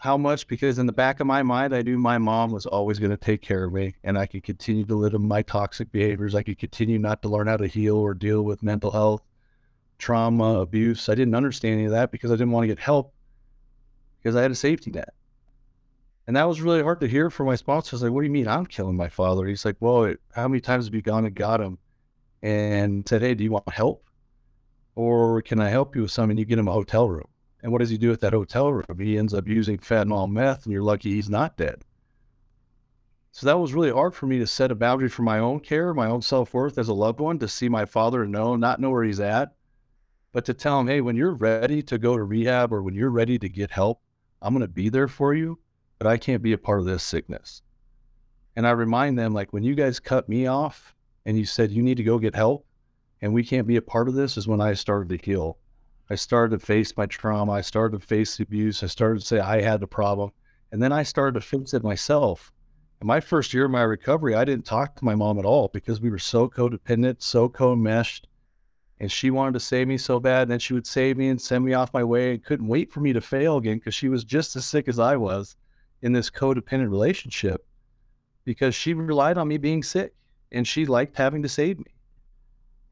how 0.00 0.16
much 0.16 0.46
because 0.46 0.78
in 0.78 0.86
the 0.86 0.92
back 0.94 1.20
of 1.20 1.26
my 1.26 1.42
mind 1.42 1.74
i 1.74 1.82
knew 1.82 1.98
my 1.98 2.16
mom 2.16 2.50
was 2.50 2.64
always 2.64 2.98
going 2.98 3.10
to 3.10 3.18
take 3.18 3.42
care 3.42 3.64
of 3.64 3.72
me 3.74 3.94
and 4.02 4.16
i 4.16 4.24
could 4.24 4.42
continue 4.42 4.82
to 4.82 4.94
live 4.94 5.12
in 5.12 5.20
my 5.20 5.42
toxic 5.42 5.92
behaviors 5.92 6.34
i 6.34 6.42
could 6.42 6.58
continue 6.58 6.98
not 6.98 7.20
to 7.20 7.28
learn 7.28 7.46
how 7.46 7.56
to 7.58 7.66
heal 7.66 7.96
or 7.96 8.14
deal 8.14 8.42
with 8.42 8.62
mental 8.62 8.90
health 8.90 9.22
trauma 10.00 10.60
abuse. 10.60 11.08
I 11.08 11.14
didn't 11.14 11.34
understand 11.34 11.74
any 11.74 11.84
of 11.84 11.92
that 11.92 12.10
because 12.10 12.30
i 12.30 12.34
didn't 12.34 12.50
want 12.50 12.64
to 12.64 12.68
get 12.68 12.78
help 12.78 13.14
because 14.18 14.36
i 14.36 14.42
had 14.42 14.50
a 14.50 14.56
safety 14.56 14.90
net. 14.90 15.14
And 16.26 16.36
that 16.36 16.48
was 16.48 16.60
really 16.60 16.82
hard 16.82 17.00
to 17.00 17.08
hear 17.08 17.28
from 17.30 17.46
my 17.46 17.56
sponsor 17.56 17.94
I 17.94 17.96
was 17.96 18.02
like 18.02 18.12
what 18.12 18.20
do 18.20 18.26
you 18.26 18.32
mean 18.32 18.48
i'm 18.48 18.66
killing 18.66 18.96
my 18.96 19.08
father? 19.08 19.46
He's 19.46 19.64
like 19.64 19.76
well 19.80 20.14
how 20.34 20.48
many 20.48 20.60
times 20.60 20.86
have 20.86 20.94
you 20.94 21.02
gone 21.02 21.26
and 21.26 21.34
got 21.34 21.60
him 21.60 21.78
and 22.42 23.08
said 23.08 23.22
hey 23.22 23.34
do 23.34 23.44
you 23.44 23.52
want 23.52 23.68
help? 23.72 24.04
Or 24.94 25.42
can 25.42 25.60
i 25.60 25.68
help 25.68 25.94
you 25.94 26.02
with 26.02 26.10
something 26.10 26.38
you 26.38 26.44
get 26.44 26.58
him 26.58 26.68
a 26.68 26.72
hotel 26.72 27.08
room. 27.08 27.28
And 27.62 27.72
what 27.72 27.78
does 27.78 27.90
he 27.90 27.98
do 27.98 28.08
with 28.08 28.20
that 28.20 28.32
hotel 28.32 28.72
room? 28.72 28.98
He 28.98 29.18
ends 29.18 29.34
up 29.34 29.46
using 29.46 29.78
fentanyl 29.78 30.30
meth, 30.30 30.64
and 30.64 30.72
you're 30.72 30.82
lucky 30.82 31.12
he's 31.12 31.28
not 31.28 31.56
dead. 31.56 31.84
So 33.32 33.46
that 33.46 33.58
was 33.58 33.74
really 33.74 33.92
hard 33.92 34.14
for 34.14 34.26
me 34.26 34.38
to 34.38 34.46
set 34.46 34.72
a 34.72 34.74
boundary 34.74 35.08
for 35.08 35.22
my 35.22 35.38
own 35.38 35.60
care, 35.60 35.94
my 35.94 36.08
own 36.08 36.22
self 36.22 36.52
worth 36.52 36.78
as 36.78 36.88
a 36.88 36.94
loved 36.94 37.20
one, 37.20 37.38
to 37.38 37.48
see 37.48 37.68
my 37.68 37.84
father 37.84 38.22
and 38.22 38.32
know, 38.32 38.56
not 38.56 38.80
know 38.80 38.90
where 38.90 39.04
he's 39.04 39.20
at, 39.20 39.54
but 40.32 40.44
to 40.44 40.54
tell 40.54 40.78
them, 40.78 40.88
hey, 40.88 41.00
when 41.00 41.16
you're 41.16 41.34
ready 41.34 41.82
to 41.82 41.98
go 41.98 42.16
to 42.16 42.22
rehab 42.22 42.72
or 42.72 42.82
when 42.82 42.94
you're 42.94 43.10
ready 43.10 43.38
to 43.38 43.48
get 43.48 43.70
help, 43.70 44.00
I'm 44.40 44.54
going 44.54 44.66
to 44.66 44.68
be 44.68 44.88
there 44.88 45.08
for 45.08 45.34
you, 45.34 45.58
but 45.98 46.06
I 46.06 46.16
can't 46.16 46.42
be 46.42 46.52
a 46.52 46.58
part 46.58 46.80
of 46.80 46.86
this 46.86 47.02
sickness. 47.02 47.62
And 48.56 48.66
I 48.66 48.70
remind 48.70 49.18
them, 49.18 49.32
like, 49.32 49.52
when 49.52 49.62
you 49.62 49.74
guys 49.74 50.00
cut 50.00 50.28
me 50.28 50.46
off 50.46 50.94
and 51.24 51.38
you 51.38 51.44
said 51.44 51.70
you 51.70 51.82
need 51.82 51.96
to 51.96 52.02
go 52.02 52.18
get 52.18 52.34
help 52.34 52.66
and 53.20 53.32
we 53.32 53.44
can't 53.44 53.66
be 53.66 53.76
a 53.76 53.82
part 53.82 54.08
of 54.08 54.14
this, 54.14 54.36
is 54.36 54.48
when 54.48 54.60
I 54.60 54.74
started 54.74 55.08
to 55.10 55.24
heal. 55.24 55.58
I 56.08 56.14
started 56.14 56.58
to 56.58 56.66
face 56.66 56.96
my 56.96 57.06
trauma. 57.06 57.52
I 57.52 57.60
started 57.60 58.00
to 58.00 58.06
face 58.06 58.36
the 58.36 58.42
abuse. 58.42 58.82
I 58.82 58.86
started 58.86 59.20
to 59.20 59.26
say 59.26 59.40
I 59.40 59.60
had 59.60 59.80
the 59.80 59.86
problem. 59.86 60.32
And 60.72 60.82
then 60.82 60.92
I 60.92 61.02
started 61.02 61.34
to 61.34 61.46
fix 61.46 61.74
it 61.74 61.84
myself. 61.84 62.52
In 63.00 63.06
my 63.06 63.20
first 63.20 63.54
year 63.54 63.66
of 63.66 63.70
my 63.70 63.82
recovery, 63.82 64.34
I 64.34 64.44
didn't 64.44 64.64
talk 64.64 64.96
to 64.96 65.04
my 65.04 65.14
mom 65.14 65.38
at 65.38 65.44
all 65.44 65.68
because 65.68 66.00
we 66.00 66.10
were 66.10 66.18
so 66.18 66.48
codependent, 66.48 67.22
so 67.22 67.48
co-meshed. 67.48 68.26
And 69.00 69.10
she 69.10 69.30
wanted 69.30 69.54
to 69.54 69.60
save 69.60 69.88
me 69.88 69.96
so 69.96 70.20
bad. 70.20 70.42
And 70.42 70.50
then 70.52 70.58
she 70.58 70.74
would 70.74 70.86
save 70.86 71.16
me 71.16 71.28
and 71.28 71.40
send 71.40 71.64
me 71.64 71.72
off 71.72 71.94
my 71.94 72.04
way 72.04 72.32
and 72.32 72.44
couldn't 72.44 72.68
wait 72.68 72.92
for 72.92 73.00
me 73.00 73.12
to 73.14 73.20
fail 73.20 73.56
again 73.56 73.78
because 73.78 73.94
she 73.94 74.08
was 74.08 74.24
just 74.24 74.54
as 74.56 74.66
sick 74.66 74.88
as 74.88 74.98
I 74.98 75.16
was 75.16 75.56
in 76.02 76.12
this 76.12 76.30
codependent 76.30 76.90
relationship 76.90 77.66
because 78.44 78.74
she 78.74 78.94
relied 78.94 79.38
on 79.38 79.48
me 79.48 79.56
being 79.56 79.82
sick 79.82 80.14
and 80.52 80.66
she 80.66 80.84
liked 80.86 81.16
having 81.16 81.42
to 81.42 81.48
save 81.48 81.78
me. 81.78 81.92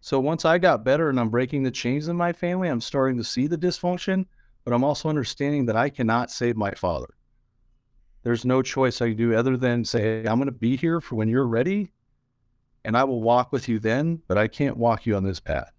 So 0.00 0.20
once 0.20 0.44
I 0.44 0.58
got 0.58 0.84
better 0.84 1.10
and 1.10 1.18
I'm 1.18 1.28
breaking 1.28 1.62
the 1.62 1.70
chains 1.70 2.08
in 2.08 2.16
my 2.16 2.32
family, 2.32 2.68
I'm 2.68 2.80
starting 2.80 3.16
to 3.18 3.24
see 3.24 3.46
the 3.46 3.58
dysfunction, 3.58 4.26
but 4.64 4.72
I'm 4.72 4.84
also 4.84 5.08
understanding 5.08 5.66
that 5.66 5.76
I 5.76 5.90
cannot 5.90 6.30
save 6.30 6.56
my 6.56 6.70
father. 6.70 7.14
There's 8.22 8.44
no 8.44 8.62
choice 8.62 9.00
I 9.00 9.08
can 9.08 9.16
do 9.16 9.34
other 9.34 9.56
than 9.56 9.84
say, 9.84 10.20
I'm 10.20 10.38
going 10.38 10.46
to 10.46 10.52
be 10.52 10.76
here 10.76 11.00
for 11.00 11.16
when 11.16 11.28
you're 11.28 11.46
ready 11.46 11.92
and 12.84 12.96
I 12.96 13.04
will 13.04 13.20
walk 13.20 13.52
with 13.52 13.68
you 13.68 13.78
then, 13.78 14.22
but 14.28 14.38
I 14.38 14.46
can't 14.48 14.76
walk 14.76 15.04
you 15.04 15.16
on 15.16 15.24
this 15.24 15.40
path. 15.40 15.72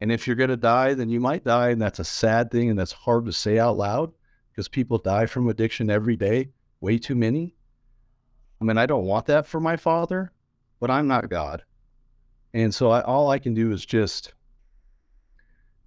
And 0.00 0.12
if 0.12 0.26
you're 0.26 0.36
going 0.36 0.50
to 0.50 0.56
die, 0.56 0.94
then 0.94 1.08
you 1.08 1.20
might 1.20 1.44
die. 1.44 1.70
And 1.70 1.82
that's 1.82 1.98
a 1.98 2.04
sad 2.04 2.50
thing. 2.50 2.70
And 2.70 2.78
that's 2.78 2.92
hard 2.92 3.26
to 3.26 3.32
say 3.32 3.58
out 3.58 3.76
loud 3.76 4.12
because 4.50 4.68
people 4.68 4.98
die 4.98 5.26
from 5.26 5.48
addiction 5.48 5.90
every 5.90 6.16
day, 6.16 6.50
way 6.80 6.98
too 6.98 7.14
many. 7.14 7.54
I 8.60 8.64
mean, 8.64 8.78
I 8.78 8.86
don't 8.86 9.04
want 9.04 9.26
that 9.26 9.46
for 9.46 9.60
my 9.60 9.76
father, 9.76 10.32
but 10.80 10.90
I'm 10.90 11.06
not 11.06 11.30
God. 11.30 11.62
And 12.54 12.74
so 12.74 12.90
I, 12.90 13.02
all 13.02 13.30
I 13.30 13.38
can 13.38 13.54
do 13.54 13.72
is 13.72 13.84
just, 13.84 14.32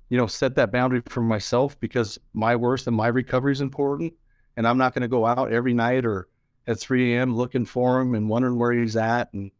you 0.09 0.17
know, 0.17 0.27
set 0.27 0.55
that 0.55 0.71
boundary 0.71 1.01
for 1.07 1.21
myself 1.21 1.79
because 1.79 2.17
my 2.33 2.55
worst 2.55 2.87
and 2.87 2.95
my 2.95 3.07
recovery 3.07 3.51
is 3.51 3.61
important. 3.61 4.13
And 4.57 4.67
I'm 4.67 4.77
not 4.77 4.93
going 4.93 5.01
to 5.01 5.07
go 5.07 5.25
out 5.25 5.51
every 5.51 5.73
night 5.73 6.05
or 6.05 6.27
at 6.67 6.79
3 6.79 7.13
a.m. 7.13 7.35
looking 7.35 7.65
for 7.65 7.99
him 7.99 8.15
and 8.15 8.29
wondering 8.29 8.59
where 8.59 8.73
he's 8.73 8.95
at. 8.95 9.33
And 9.33 9.51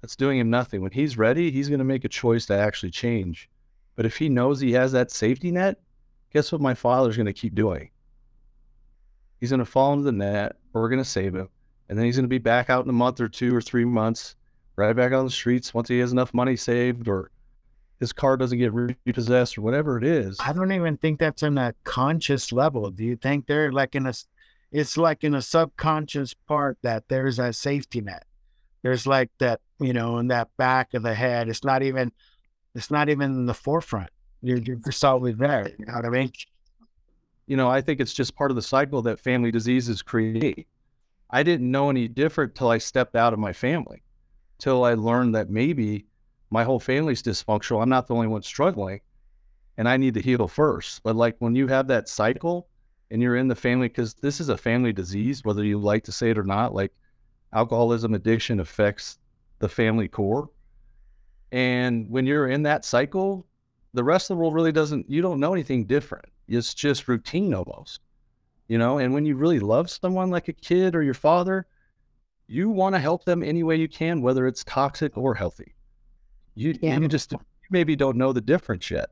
that's 0.00 0.16
doing 0.16 0.38
him 0.38 0.50
nothing. 0.50 0.82
When 0.82 0.92
he's 0.92 1.16
ready, 1.16 1.50
he's 1.50 1.68
going 1.68 1.78
to 1.78 1.84
make 1.84 2.04
a 2.04 2.08
choice 2.08 2.46
to 2.46 2.54
actually 2.54 2.90
change. 2.90 3.48
But 3.94 4.06
if 4.06 4.16
he 4.16 4.28
knows 4.28 4.60
he 4.60 4.72
has 4.72 4.92
that 4.92 5.10
safety 5.10 5.50
net, 5.50 5.80
guess 6.32 6.50
what 6.50 6.60
my 6.60 6.74
father's 6.74 7.16
going 7.16 7.26
to 7.26 7.32
keep 7.32 7.54
doing? 7.54 7.90
He's 9.38 9.50
going 9.50 9.60
to 9.60 9.66
fall 9.66 9.92
into 9.92 10.04
the 10.04 10.12
net, 10.12 10.56
we're 10.72 10.88
going 10.88 11.02
to 11.02 11.04
save 11.04 11.34
him. 11.34 11.48
And 11.88 11.98
then 11.98 12.06
he's 12.06 12.16
going 12.16 12.24
to 12.24 12.28
be 12.28 12.38
back 12.38 12.70
out 12.70 12.84
in 12.84 12.90
a 12.90 12.94
month 12.94 13.20
or 13.20 13.28
two 13.28 13.54
or 13.54 13.60
three 13.60 13.84
months, 13.84 14.34
right 14.76 14.94
back 14.94 15.12
on 15.12 15.24
the 15.24 15.30
streets 15.30 15.74
once 15.74 15.88
he 15.88 15.98
has 15.98 16.12
enough 16.12 16.32
money 16.32 16.56
saved 16.56 17.08
or 17.08 17.30
his 18.00 18.12
car 18.12 18.36
doesn't 18.36 18.58
get 18.58 18.72
repossessed 18.72 19.58
or 19.58 19.60
whatever 19.60 19.98
it 19.98 20.04
is. 20.04 20.36
I 20.40 20.52
don't 20.52 20.72
even 20.72 20.96
think 20.96 21.20
that's 21.20 21.42
on 21.42 21.58
a 21.58 21.74
conscious 21.84 22.50
level. 22.50 22.90
Do 22.90 23.04
you 23.04 23.16
think 23.16 23.46
they're 23.46 23.70
like 23.70 23.94
in 23.94 24.06
a, 24.06 24.14
it's 24.72 24.96
like 24.96 25.22
in 25.22 25.34
a 25.34 25.42
subconscious 25.42 26.34
part 26.34 26.78
that 26.82 27.04
there's 27.08 27.38
a 27.38 27.52
safety 27.52 28.00
net. 28.00 28.24
There's 28.82 29.06
like 29.06 29.30
that, 29.38 29.60
you 29.78 29.92
know, 29.92 30.18
in 30.18 30.28
that 30.28 30.48
back 30.56 30.94
of 30.94 31.02
the 31.02 31.14
head. 31.14 31.48
It's 31.48 31.62
not 31.62 31.82
even 31.82 32.10
it's 32.74 32.90
not 32.90 33.08
even 33.08 33.30
in 33.32 33.46
the 33.46 33.54
forefront. 33.54 34.10
You're, 34.42 34.58
you're 34.58 34.80
solidly 34.90 35.32
there. 35.32 35.70
You 35.78 35.86
know 35.86 35.94
what 35.94 36.04
I 36.04 36.08
mean? 36.08 36.32
You 37.46 37.56
know, 37.56 37.68
I 37.68 37.80
think 37.80 38.00
it's 38.00 38.14
just 38.14 38.34
part 38.34 38.50
of 38.50 38.54
the 38.54 38.62
cycle 38.62 39.02
that 39.02 39.20
family 39.20 39.50
diseases 39.50 40.02
create. 40.02 40.66
I 41.30 41.42
didn't 41.42 41.70
know 41.70 41.90
any 41.90 42.08
different 42.08 42.54
till 42.54 42.70
I 42.70 42.78
stepped 42.78 43.16
out 43.16 43.32
of 43.32 43.38
my 43.38 43.52
family, 43.52 44.02
till 44.58 44.84
I 44.84 44.94
learned 44.94 45.34
that 45.34 45.50
maybe 45.50 46.06
my 46.50 46.64
whole 46.64 46.80
family's 46.80 47.22
dysfunctional. 47.22 47.82
I'm 47.82 47.88
not 47.88 48.06
the 48.06 48.14
only 48.14 48.26
one 48.26 48.42
struggling, 48.42 49.00
and 49.78 49.88
I 49.88 49.96
need 49.96 50.14
to 50.14 50.20
heal 50.20 50.46
first. 50.46 51.02
But 51.02 51.16
like 51.16 51.36
when 51.38 51.54
you 51.54 51.66
have 51.68 51.86
that 51.88 52.08
cycle 52.08 52.68
and 53.10 53.22
you're 53.22 53.36
in 53.36 53.48
the 53.48 53.54
family, 53.54 53.88
because 53.88 54.14
this 54.14 54.40
is 54.40 54.48
a 54.48 54.56
family 54.58 54.92
disease, 54.92 55.44
whether 55.44 55.64
you 55.64 55.78
like 55.78 56.04
to 56.04 56.12
say 56.12 56.30
it 56.30 56.38
or 56.38 56.44
not, 56.44 56.74
like 56.74 56.92
alcoholism 57.52 58.14
addiction 58.14 58.60
affects 58.60 59.18
the 59.58 59.68
family 59.68 60.08
core. 60.08 60.50
And 61.52 62.08
when 62.10 62.26
you're 62.26 62.48
in 62.48 62.62
that 62.62 62.84
cycle, 62.84 63.46
the 63.92 64.02
rest 64.02 64.30
of 64.30 64.36
the 64.36 64.40
world 64.40 64.54
really 64.54 64.72
doesn't, 64.72 65.08
you 65.08 65.20
don't 65.20 65.38
know 65.38 65.52
anything 65.52 65.84
different. 65.84 66.24
It's 66.48 66.72
just 66.74 67.08
routine 67.08 67.54
almost, 67.54 68.00
you 68.68 68.78
know? 68.78 68.98
And 68.98 69.12
when 69.12 69.26
you 69.26 69.36
really 69.36 69.60
love 69.60 69.90
someone 69.90 70.30
like 70.30 70.48
a 70.48 70.54
kid 70.54 70.94
or 70.94 71.02
your 71.02 71.14
father, 71.14 71.66
you 72.46 72.70
want 72.70 72.94
to 72.94 72.98
help 72.98 73.24
them 73.24 73.42
any 73.42 73.62
way 73.62 73.76
you 73.76 73.88
can, 73.88 74.22
whether 74.22 74.46
it's 74.46 74.64
toxic 74.64 75.16
or 75.16 75.34
healthy. 75.34 75.74
You, 76.54 76.76
yeah. 76.80 76.98
you 76.98 77.06
just 77.06 77.32
you 77.32 77.38
maybe 77.70 77.96
don't 77.96 78.16
know 78.16 78.32
the 78.32 78.40
difference 78.40 78.90
yet. 78.90 79.10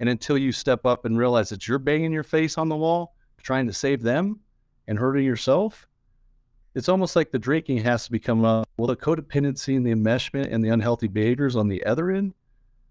And 0.00 0.08
until 0.08 0.36
you 0.36 0.52
step 0.52 0.84
up 0.84 1.04
and 1.04 1.16
realize 1.16 1.48
that 1.48 1.66
you're 1.66 1.78
banging 1.78 2.12
your 2.12 2.22
face 2.22 2.58
on 2.58 2.68
the 2.68 2.76
wall, 2.76 3.14
trying 3.42 3.66
to 3.68 3.72
save 3.72 4.02
them 4.02 4.40
and 4.86 4.98
hurting 4.98 5.24
yourself, 5.24 5.88
it's 6.78 6.88
almost 6.88 7.16
like 7.16 7.32
the 7.32 7.38
drinking 7.40 7.78
has 7.78 8.04
to 8.04 8.12
become 8.12 8.44
a, 8.44 8.64
well, 8.76 8.86
the 8.86 8.94
codependency 8.94 9.76
and 9.76 9.84
the 9.84 9.92
enmeshment 9.92 10.52
and 10.52 10.64
the 10.64 10.68
unhealthy 10.68 11.08
behaviors 11.08 11.56
on 11.56 11.66
the 11.66 11.84
other 11.84 12.12
end 12.12 12.34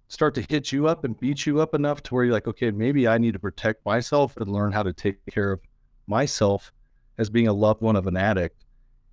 start 0.10 0.36
to 0.36 0.45
hit 0.50 0.73
you 0.73 0.89
up 0.89 1.06
and 1.06 1.17
beat 1.21 1.45
you 1.45 1.62
up 1.62 1.73
enough 1.73 2.04
to 2.04 2.13
where 2.13 2.26
you're 2.26 2.34
like, 2.34 2.47
okay, 2.47 2.69
maybe 2.69 3.08
I 3.08 3.17
need 3.17 3.32
to 3.32 3.39
protect 3.39 3.86
myself 3.86 4.36
and 4.38 4.52
learn 4.52 4.73
how 4.73 4.84
to 4.84 4.91
take 4.91 5.26
care 5.32 5.54
of 5.54 5.62
myself 6.06 6.73
as 7.17 7.30
being 7.30 7.47
a 7.47 7.54
loved 7.54 7.82
one 7.82 7.95
of 7.95 8.08
an 8.08 8.17
addict 8.17 8.65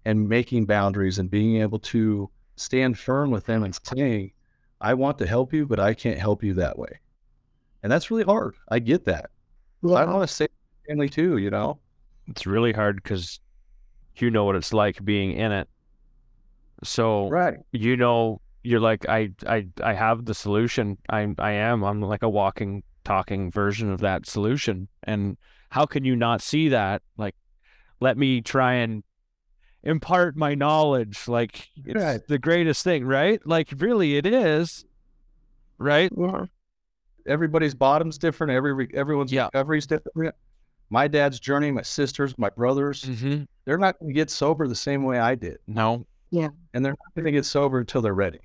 and 0.05 0.29
making 0.29 0.67
boundaries 0.67 1.21
and 1.21 1.31
being 1.31 1.63
able 1.63 1.79
to 1.79 2.29
stand 2.57 2.99
firm 2.99 3.31
with 3.31 3.47
them 3.47 3.63
and 3.63 3.79
saying, 3.85 4.33
I 4.81 4.95
want 4.95 5.19
to 5.19 5.27
help 5.27 5.53
you, 5.53 5.67
but 5.67 5.79
I 5.79 5.95
can't 5.95 6.19
help 6.19 6.43
you 6.43 6.53
that 6.55 6.77
way. 6.77 6.99
And 7.85 7.93
that's 7.93 8.11
really 8.11 8.25
hard. 8.25 8.57
I 8.69 8.81
get 8.81 9.05
that. 9.05 9.31
Yeah. 9.83 9.95
I 9.95 10.05
want 10.05 10.29
to 10.29 10.35
say 10.35 10.49
family 10.89 11.09
too, 11.09 11.37
you 11.37 11.51
know? 11.51 11.79
It's 12.27 12.45
really 12.45 12.73
hard 12.73 12.97
because 12.97 13.39
you 14.17 14.31
know 14.31 14.45
what 14.45 14.57
it's 14.57 14.73
like 14.73 15.05
being 15.05 15.33
in 15.33 15.53
it. 15.53 15.69
So 16.83 17.29
right. 17.29 17.59
you 17.73 17.97
know 17.97 18.41
you're 18.63 18.81
like 18.81 19.09
I 19.09 19.31
I 19.47 19.67
I 19.83 19.95
have 19.95 20.25
the 20.25 20.35
solution. 20.35 20.99
I 21.09 21.27
I 21.39 21.53
am 21.53 21.85
I'm 21.85 22.01
like 22.01 22.23
a 22.23 22.29
walking 22.29 22.83
talking 23.05 23.51
version 23.51 23.91
of 23.91 24.01
that 24.01 24.27
solution. 24.27 24.89
And 25.03 25.37
how 25.71 25.87
can 25.87 26.05
you 26.05 26.17
not 26.17 26.41
see 26.41 26.71
that? 26.71 27.03
Like 27.17 27.35
let 28.01 28.17
me 28.17 28.41
try 28.41 28.75
and 28.75 29.03
impart 29.83 30.35
my 30.37 30.55
knowledge 30.55 31.29
like 31.29 31.69
it's 31.85 32.03
right. 32.03 32.27
the 32.27 32.39
greatest 32.39 32.83
thing, 32.85 33.05
right? 33.05 33.41
Like 33.47 33.69
really 33.77 34.17
it 34.17 34.27
is. 34.27 34.85
Right? 35.77 36.11
Yeah. 36.17 36.47
Everybody's 37.27 37.75
bottom's 37.75 38.19
different. 38.19 38.53
Every 38.53 38.89
everyone's 38.95 39.33
yeah. 39.33 39.47
recovery's 39.47 39.87
different 39.87 40.35
my 40.95 41.09
dad's 41.09 41.41
journey, 41.41 41.73
my 41.73 41.83
sisters, 41.83 42.39
my 42.39 42.51
brothers, 42.51 43.03
mm-hmm. 43.03 43.43
they're 43.65 43.79
not 43.79 43.99
going 43.99 44.11
to 44.11 44.15
get 44.15 44.31
sober 44.31 44.69
the 44.69 44.77
same 44.77 45.03
way 45.03 45.19
I 45.19 45.35
did. 45.35 45.59
No. 45.67 46.07
Yeah. 46.31 46.51
And 46.73 46.85
they're 46.85 46.93
not 46.93 47.15
going 47.17 47.25
to 47.25 47.33
get 47.33 47.45
sober 47.45 47.81
until 47.81 48.01
they're 48.01 48.15
ready. 48.15 48.39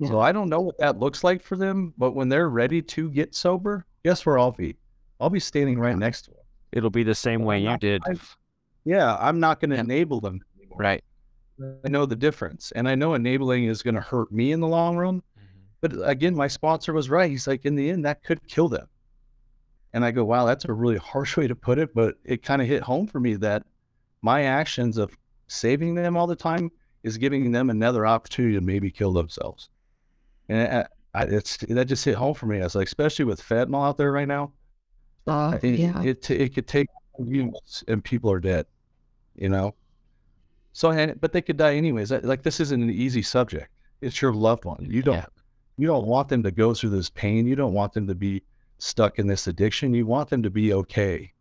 Yeah. 0.00 0.08
So 0.08 0.20
I 0.20 0.32
don't 0.32 0.48
know 0.48 0.60
what 0.60 0.76
that 0.78 0.98
looks 0.98 1.22
like 1.22 1.44
for 1.44 1.56
them, 1.56 1.94
but 1.96 2.16
when 2.16 2.28
they're 2.28 2.48
ready 2.48 2.82
to 2.82 3.10
get 3.10 3.32
sober, 3.36 3.86
guess 4.04 4.26
where 4.26 4.40
I'll 4.40 4.50
be? 4.50 4.76
I'll 5.20 5.30
be 5.30 5.38
standing 5.38 5.78
right 5.78 5.96
next 5.96 6.22
to 6.22 6.32
them. 6.32 6.40
It'll 6.72 6.90
be 6.90 7.04
the 7.04 7.14
same 7.14 7.44
way 7.44 7.60
you 7.60 7.78
did. 7.78 8.02
I, 8.06 8.16
yeah, 8.84 9.16
I'm 9.16 9.38
not 9.38 9.60
going 9.60 9.70
to 9.70 9.78
enable 9.78 10.20
them 10.20 10.40
anymore. 10.58 10.78
Right. 10.78 11.04
I 11.84 11.88
know 11.88 12.06
the 12.06 12.16
difference. 12.16 12.72
And 12.74 12.88
I 12.88 12.96
know 12.96 13.14
enabling 13.14 13.66
is 13.66 13.84
going 13.84 13.94
to 13.94 14.00
hurt 14.00 14.32
me 14.32 14.50
in 14.50 14.58
the 14.58 14.66
long 14.66 14.96
run. 14.96 15.22
Mm-hmm. 15.38 15.60
But 15.80 16.10
again, 16.10 16.34
my 16.34 16.48
sponsor 16.48 16.92
was 16.92 17.08
right. 17.08 17.30
He's 17.30 17.46
like, 17.46 17.64
in 17.64 17.76
the 17.76 17.88
end, 17.88 18.04
that 18.04 18.24
could 18.24 18.46
kill 18.48 18.68
them. 18.68 18.88
And 19.96 20.04
I 20.04 20.10
go, 20.10 20.26
wow, 20.26 20.44
that's 20.44 20.66
a 20.66 20.74
really 20.74 20.98
harsh 20.98 21.38
way 21.38 21.48
to 21.48 21.54
put 21.54 21.78
it, 21.78 21.94
but 21.94 22.16
it 22.22 22.42
kind 22.42 22.60
of 22.60 22.68
hit 22.68 22.82
home 22.82 23.06
for 23.06 23.18
me 23.18 23.32
that 23.36 23.62
my 24.20 24.42
actions 24.42 24.98
of 24.98 25.16
saving 25.46 25.94
them 25.94 26.18
all 26.18 26.26
the 26.26 26.36
time 26.36 26.70
is 27.02 27.16
giving 27.16 27.50
them 27.50 27.70
another 27.70 28.06
opportunity 28.06 28.56
to 28.56 28.60
maybe 28.60 28.90
kill 28.90 29.14
themselves. 29.14 29.70
And 30.50 30.86
I, 31.14 31.22
it's 31.22 31.56
that 31.56 31.86
just 31.86 32.04
hit 32.04 32.14
home 32.14 32.34
for 32.34 32.44
me. 32.44 32.60
I 32.60 32.64
was 32.64 32.74
like, 32.74 32.88
especially 32.88 33.24
with 33.24 33.42
fentanyl 33.42 33.88
out 33.88 33.96
there 33.96 34.12
right 34.12 34.28
now, 34.28 34.52
uh, 35.26 35.58
it, 35.62 35.78
yeah. 35.78 36.02
it, 36.02 36.30
it, 36.30 36.40
it 36.42 36.54
could 36.54 36.66
take 36.66 36.88
years 37.18 37.82
and 37.88 38.04
people 38.04 38.30
are 38.30 38.38
dead, 38.38 38.66
you 39.34 39.48
know? 39.48 39.74
So, 40.74 40.90
and, 40.90 41.18
but 41.18 41.32
they 41.32 41.40
could 41.40 41.56
die 41.56 41.74
anyways. 41.74 42.10
Like 42.10 42.42
this 42.42 42.60
isn't 42.60 42.82
an 42.82 42.90
easy 42.90 43.22
subject. 43.22 43.70
It's 44.02 44.20
your 44.20 44.34
loved 44.34 44.66
one. 44.66 44.86
You 44.90 45.00
don't, 45.00 45.14
yeah. 45.14 45.24
you 45.78 45.86
don't 45.86 46.06
want 46.06 46.28
them 46.28 46.42
to 46.42 46.50
go 46.50 46.74
through 46.74 46.90
this 46.90 47.08
pain. 47.08 47.46
You 47.46 47.56
don't 47.56 47.72
want 47.72 47.94
them 47.94 48.06
to 48.08 48.14
be 48.14 48.42
stuck 48.78 49.18
in 49.18 49.26
this 49.26 49.46
addiction. 49.46 49.94
You 49.94 50.06
want 50.06 50.30
them 50.30 50.42
to 50.42 50.50
be 50.50 50.72
okay. 50.72 51.32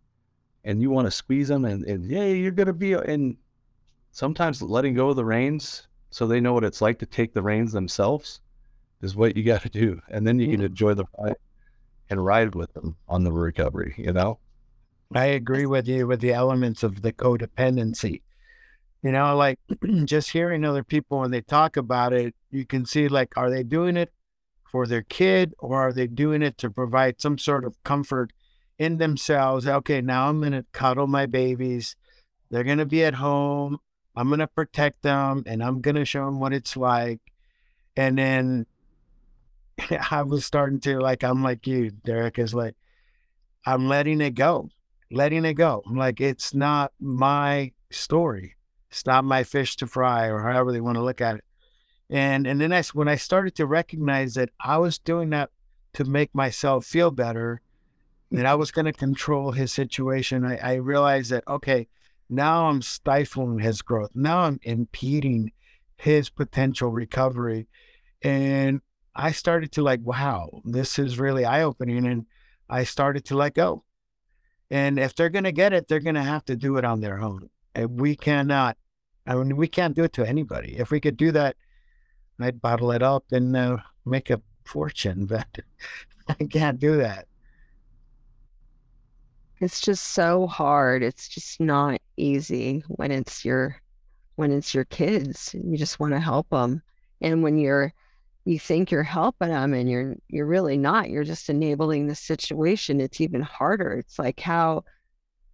And 0.63 0.81
you 0.81 0.89
want 0.89 1.05
to 1.05 1.11
squeeze 1.11 1.47
them 1.47 1.65
and, 1.65 1.85
and 1.85 2.09
yeah, 2.09 2.25
you're 2.25 2.51
going 2.51 2.67
to 2.67 2.73
be, 2.73 2.93
and 2.93 3.37
sometimes 4.11 4.61
letting 4.61 4.95
go 4.95 5.09
of 5.09 5.15
the 5.15 5.25
reins 5.25 5.87
so 6.09 6.25
they 6.25 6.39
know 6.39 6.53
what 6.53 6.63
it's 6.63 6.81
like 6.81 6.97
to 6.99 7.05
take 7.05 7.33
the 7.33 7.41
reins 7.41 7.71
themselves 7.71 8.41
is 9.01 9.15
what 9.15 9.35
you 9.35 9.43
got 9.43 9.61
to 9.61 9.69
do. 9.69 10.01
And 10.09 10.25
then 10.25 10.39
you 10.39 10.49
can 10.49 10.61
enjoy 10.61 10.93
the 10.93 11.05
ride 11.19 11.35
and 12.09 12.23
ride 12.23 12.55
with 12.55 12.73
them 12.73 12.95
on 13.07 13.23
the 13.23 13.31
recovery, 13.31 13.93
you 13.97 14.13
know? 14.13 14.39
I 15.13 15.25
agree 15.25 15.65
with 15.65 15.87
you 15.87 16.07
with 16.07 16.21
the 16.21 16.33
elements 16.33 16.83
of 16.83 17.01
the 17.01 17.13
codependency. 17.13 18.21
You 19.03 19.11
know, 19.11 19.35
like 19.35 19.59
just 20.05 20.31
hearing 20.31 20.65
other 20.65 20.83
people 20.83 21.19
when 21.19 21.31
they 21.31 21.41
talk 21.41 21.77
about 21.77 22.13
it, 22.13 22.33
you 22.49 22.65
can 22.65 22.85
see 22.85 23.07
like, 23.07 23.37
are 23.37 23.51
they 23.51 23.63
doing 23.63 23.97
it 23.97 24.11
for 24.75 24.85
their 24.85 25.03
kid 25.03 25.53
or 25.57 25.79
are 25.79 25.93
they 25.93 26.05
doing 26.05 26.41
it 26.41 26.57
to 26.57 26.69
provide 26.69 27.21
some 27.21 27.37
sort 27.37 27.63
of 27.63 27.81
comfort 27.85 28.33
in 28.77 28.97
themselves? 28.97 29.65
Okay, 29.65 30.01
now 30.01 30.27
I'm 30.27 30.41
going 30.41 30.51
to 30.51 30.65
cuddle 30.73 31.07
my 31.07 31.27
babies. 31.27 31.95
They're 32.51 32.65
going 32.65 32.79
to 32.79 32.85
be 32.85 33.01
at 33.05 33.13
home. 33.13 33.77
I'm 34.17 34.27
going 34.27 34.41
to 34.41 34.47
protect 34.47 35.01
them 35.01 35.43
and 35.45 35.63
I'm 35.63 35.79
going 35.79 35.95
to 35.95 36.03
show 36.03 36.25
them 36.25 36.41
what 36.41 36.51
it's 36.51 36.75
like. 36.75 37.21
And 37.95 38.17
then 38.17 38.65
I 40.11 40.23
was 40.23 40.45
starting 40.45 40.81
to 40.81 40.99
like, 40.99 41.23
I'm 41.23 41.41
like 41.41 41.65
you, 41.65 41.91
Derrick, 41.91 42.37
is 42.37 42.53
like, 42.53 42.75
I'm 43.65 43.87
letting 43.87 44.19
it 44.19 44.31
go, 44.31 44.67
letting 45.09 45.45
it 45.45 45.53
go. 45.53 45.83
I'm 45.87 45.95
like, 45.95 46.19
it's 46.19 46.53
not 46.53 46.91
my 46.99 47.71
story. 47.91 48.55
It's 48.91 49.05
not 49.05 49.23
my 49.23 49.45
fish 49.45 49.77
to 49.77 49.87
fry 49.87 50.27
or 50.27 50.41
however 50.41 50.73
they 50.73 50.81
want 50.81 50.97
to 50.97 51.01
look 51.01 51.21
at 51.21 51.37
it. 51.37 51.45
And 52.09 52.45
and 52.45 52.61
then 52.61 52.71
I, 52.71 52.83
when 52.93 53.07
I 53.07 53.15
started 53.15 53.55
to 53.55 53.65
recognize 53.65 54.35
that 54.35 54.49
I 54.59 54.77
was 54.77 54.99
doing 54.99 55.31
that 55.31 55.49
to 55.93 56.05
make 56.05 56.33
myself 56.35 56.85
feel 56.85 57.11
better, 57.11 57.61
hmm. 58.29 58.37
that 58.37 58.45
I 58.45 58.55
was 58.55 58.71
going 58.71 58.85
to 58.85 58.93
control 58.93 59.51
his 59.51 59.71
situation, 59.71 60.45
I, 60.45 60.57
I 60.57 60.73
realized 60.75 61.31
that, 61.31 61.47
okay, 61.47 61.87
now 62.29 62.67
I'm 62.67 62.81
stifling 62.81 63.59
his 63.59 63.81
growth. 63.81 64.11
Now 64.15 64.39
I'm 64.39 64.59
impeding 64.63 65.51
his 65.97 66.29
potential 66.29 66.89
recovery. 66.89 67.67
And 68.21 68.81
I 69.15 69.31
started 69.31 69.71
to 69.73 69.81
like, 69.81 70.01
wow, 70.03 70.61
this 70.65 70.99
is 70.99 71.19
really 71.19 71.45
eye 71.45 71.63
opening. 71.63 72.05
And 72.05 72.25
I 72.69 72.83
started 72.83 73.25
to 73.25 73.35
let 73.35 73.53
go. 73.53 73.83
And 74.71 74.99
if 74.99 75.15
they're 75.15 75.29
going 75.29 75.43
to 75.43 75.51
get 75.51 75.73
it, 75.73 75.87
they're 75.87 75.99
going 75.99 76.15
to 76.15 76.23
have 76.23 76.43
to 76.45 76.55
do 76.55 76.77
it 76.77 76.85
on 76.85 77.01
their 77.01 77.19
own. 77.19 77.49
And 77.75 77.99
we 77.99 78.15
cannot, 78.15 78.77
I 79.27 79.35
mean, 79.35 79.55
we 79.55 79.67
can't 79.67 79.95
do 79.95 80.03
it 80.03 80.13
to 80.13 80.27
anybody. 80.27 80.77
If 80.77 80.91
we 80.91 80.99
could 80.99 81.17
do 81.17 81.31
that, 81.33 81.55
I'd 82.39 82.61
bottle 82.61 82.91
it 82.91 83.01
up 83.01 83.25
and 83.31 83.55
uh, 83.55 83.77
make 84.05 84.29
a 84.29 84.41
fortune, 84.63 85.25
but 85.27 85.47
I 86.27 86.33
can't 86.45 86.79
do 86.79 86.97
that. 86.97 87.27
It's 89.61 89.79
just 89.79 90.13
so 90.13 90.47
hard. 90.47 91.01
It's 91.01 91.29
just 91.29 91.61
not 91.61 92.01
easy 92.17 92.83
when 92.87 93.11
it's 93.11 93.45
your 93.45 93.81
when 94.35 94.51
it's 94.51 94.73
your 94.73 94.83
kids. 94.85 95.55
You 95.55 95.77
just 95.77 95.99
want 95.99 96.13
to 96.13 96.19
help 96.19 96.49
them. 96.49 96.81
And 97.21 97.41
when 97.41 97.57
you're 97.57 97.93
you 98.43 98.59
think 98.59 98.91
you're 98.91 99.03
helping 99.03 99.49
them 99.49 99.73
and 99.73 99.89
you're 99.89 100.15
you're 100.27 100.45
really 100.45 100.77
not. 100.77 101.09
You're 101.09 101.23
just 101.23 101.49
enabling 101.49 102.07
the 102.07 102.15
situation. 102.15 102.99
It's 102.99 103.21
even 103.21 103.41
harder. 103.41 103.93
It's 103.93 104.19
like 104.19 104.39
how 104.41 104.83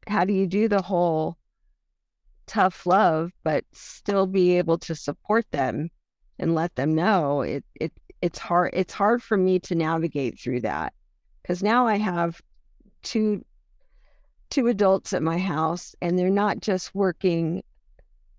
how 0.07 0.25
do 0.25 0.33
you 0.33 0.47
do 0.47 0.67
the 0.67 0.81
whole 0.81 1.37
tough 2.47 2.85
love 2.85 3.31
but 3.43 3.63
still 3.71 4.25
be 4.25 4.57
able 4.57 4.77
to 4.77 4.95
support 4.95 5.45
them 5.51 5.89
and 6.41 6.53
let 6.53 6.75
them 6.75 6.93
know 6.93 7.41
it 7.41 7.63
it 7.75 7.93
it's 8.21 8.39
hard 8.39 8.71
it's 8.73 8.93
hard 8.93 9.23
for 9.23 9.37
me 9.37 9.59
to 9.59 9.75
navigate 9.75 10.37
through 10.37 10.59
that 10.59 10.93
because 11.41 11.63
now 11.63 11.87
I 11.87 11.97
have 11.97 12.41
two 13.03 13.45
two 14.49 14.67
adults 14.67 15.13
at 15.13 15.23
my 15.23 15.37
house 15.37 15.95
and 16.01 16.19
they're 16.19 16.29
not 16.29 16.59
just 16.59 16.93
working 16.93 17.63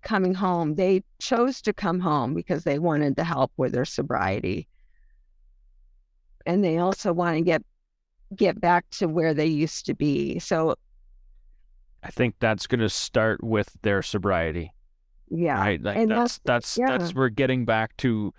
coming 0.03 0.33
home. 0.33 0.75
They 0.75 1.03
chose 1.19 1.61
to 1.63 1.73
come 1.73 1.99
home 1.99 2.33
because 2.33 2.63
they 2.63 2.77
wanted 2.77 3.15
the 3.15 3.23
help 3.23 3.51
with 3.57 3.71
their 3.71 3.85
sobriety. 3.85 4.67
And 6.45 6.63
they 6.63 6.77
also 6.77 7.11
want 7.13 7.37
to 7.37 7.41
get 7.41 7.63
get 8.35 8.59
back 8.59 8.89
to 8.89 9.07
where 9.07 9.33
they 9.33 9.45
used 9.45 9.85
to 9.85 9.93
be. 9.93 10.39
So 10.39 10.75
I 12.03 12.09
think 12.09 12.35
that's 12.39 12.67
going 12.67 12.81
to 12.81 12.89
start 12.89 13.43
with 13.43 13.69
their 13.81 14.01
sobriety. 14.01 14.73
Yeah. 15.35 15.59
Right? 15.59 15.81
Like 15.81 15.97
and 15.97 16.11
that's 16.11 16.39
that's 16.39 16.75
that's, 16.75 16.77
yeah. 16.77 16.97
that's 16.97 17.13
we're 17.13 17.29
getting 17.29 17.65
back 17.65 17.97
to 17.97 18.33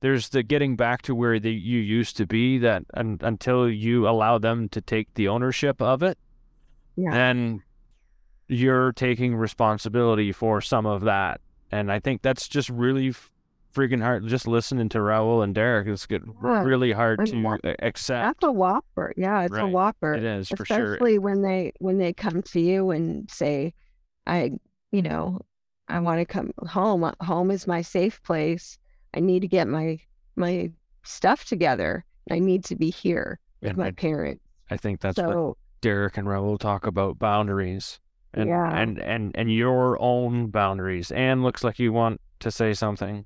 there's 0.00 0.28
the 0.28 0.42
getting 0.42 0.76
back 0.76 1.02
to 1.02 1.14
where 1.14 1.40
the, 1.40 1.52
you 1.52 1.80
used 1.80 2.16
to 2.18 2.26
be 2.26 2.58
that 2.58 2.84
and, 2.94 3.22
until 3.22 3.68
you 3.68 4.08
allow 4.08 4.38
them 4.38 4.68
to 4.70 4.80
take 4.80 5.12
the 5.14 5.28
ownership 5.28 5.82
of 5.82 6.02
it 6.02 6.18
yeah. 6.96 7.10
then 7.10 7.62
you're 8.48 8.92
taking 8.92 9.36
responsibility 9.36 10.32
for 10.32 10.60
some 10.60 10.86
of 10.86 11.02
that. 11.02 11.40
And 11.70 11.92
I 11.92 12.00
think 12.00 12.22
that's 12.22 12.48
just 12.48 12.70
really 12.70 13.14
freaking 13.74 14.02
hard. 14.02 14.26
Just 14.26 14.48
listening 14.48 14.88
to 14.90 14.98
Raul 14.98 15.44
and 15.44 15.54
Derrick, 15.54 15.86
it's 15.86 16.06
good, 16.06 16.24
yeah. 16.42 16.62
really 16.62 16.92
hard 16.92 17.24
to 17.26 17.74
accept. 17.84 18.40
That's 18.40 18.48
a 18.48 18.52
whopper. 18.52 19.12
Yeah, 19.16 19.42
it's 19.42 19.52
right. 19.52 19.64
a 19.64 19.68
whopper. 19.68 20.14
It 20.14 20.24
is 20.24 20.48
for 20.48 20.64
sure. 20.64 20.94
Especially 20.94 21.18
when 21.18 21.42
they 21.42 21.72
when 21.78 21.98
they 21.98 22.14
come 22.14 22.42
to 22.42 22.60
you 22.60 22.90
and 22.90 23.30
say, 23.30 23.74
"I, 24.26 24.52
you 24.92 25.02
know, 25.02 25.40
I 25.88 26.00
want 26.00 26.20
to 26.20 26.24
come 26.24 26.52
home. 26.66 27.04
Uh, 27.04 27.12
home 27.20 27.50
is 27.50 27.66
my 27.66 27.82
safe 27.82 28.22
place. 28.22 28.78
I 29.14 29.20
need 29.20 29.40
to 29.40 29.48
get 29.48 29.68
my 29.68 29.98
my 30.36 30.70
stuff 31.02 31.44
together. 31.44 32.04
I 32.30 32.38
need 32.38 32.64
to 32.64 32.76
be 32.76 32.90
here 32.90 33.40
with 33.60 33.70
and 33.70 33.78
my 33.78 33.86
I, 33.88 33.90
parents." 33.92 34.42
I 34.70 34.76
think 34.76 35.00
that's 35.00 35.16
so, 35.16 35.28
what 35.28 35.56
Derrick 35.80 36.16
and 36.16 36.28
Raul 36.28 36.58
talk 36.58 36.86
about 36.86 37.18
boundaries 37.18 38.00
and 38.34 38.48
yeah. 38.48 38.78
and 38.78 39.00
and 39.00 39.32
and 39.34 39.52
your 39.52 40.00
own 40.00 40.48
boundaries. 40.48 41.10
Anne 41.10 41.42
looks 41.42 41.64
like 41.64 41.78
you 41.78 41.92
want 41.92 42.20
to 42.40 42.50
say 42.50 42.74
something. 42.74 43.24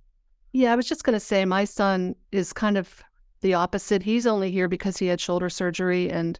Yeah, 0.52 0.72
I 0.72 0.76
was 0.76 0.86
just 0.86 1.04
going 1.04 1.14
to 1.14 1.20
say 1.20 1.44
my 1.44 1.64
son 1.64 2.14
is 2.30 2.52
kind 2.52 2.76
of 2.76 3.02
the 3.40 3.54
opposite. 3.54 4.02
He's 4.02 4.26
only 4.26 4.50
here 4.50 4.68
because 4.68 4.98
he 4.98 5.06
had 5.06 5.20
shoulder 5.20 5.48
surgery 5.48 6.10
and 6.10 6.38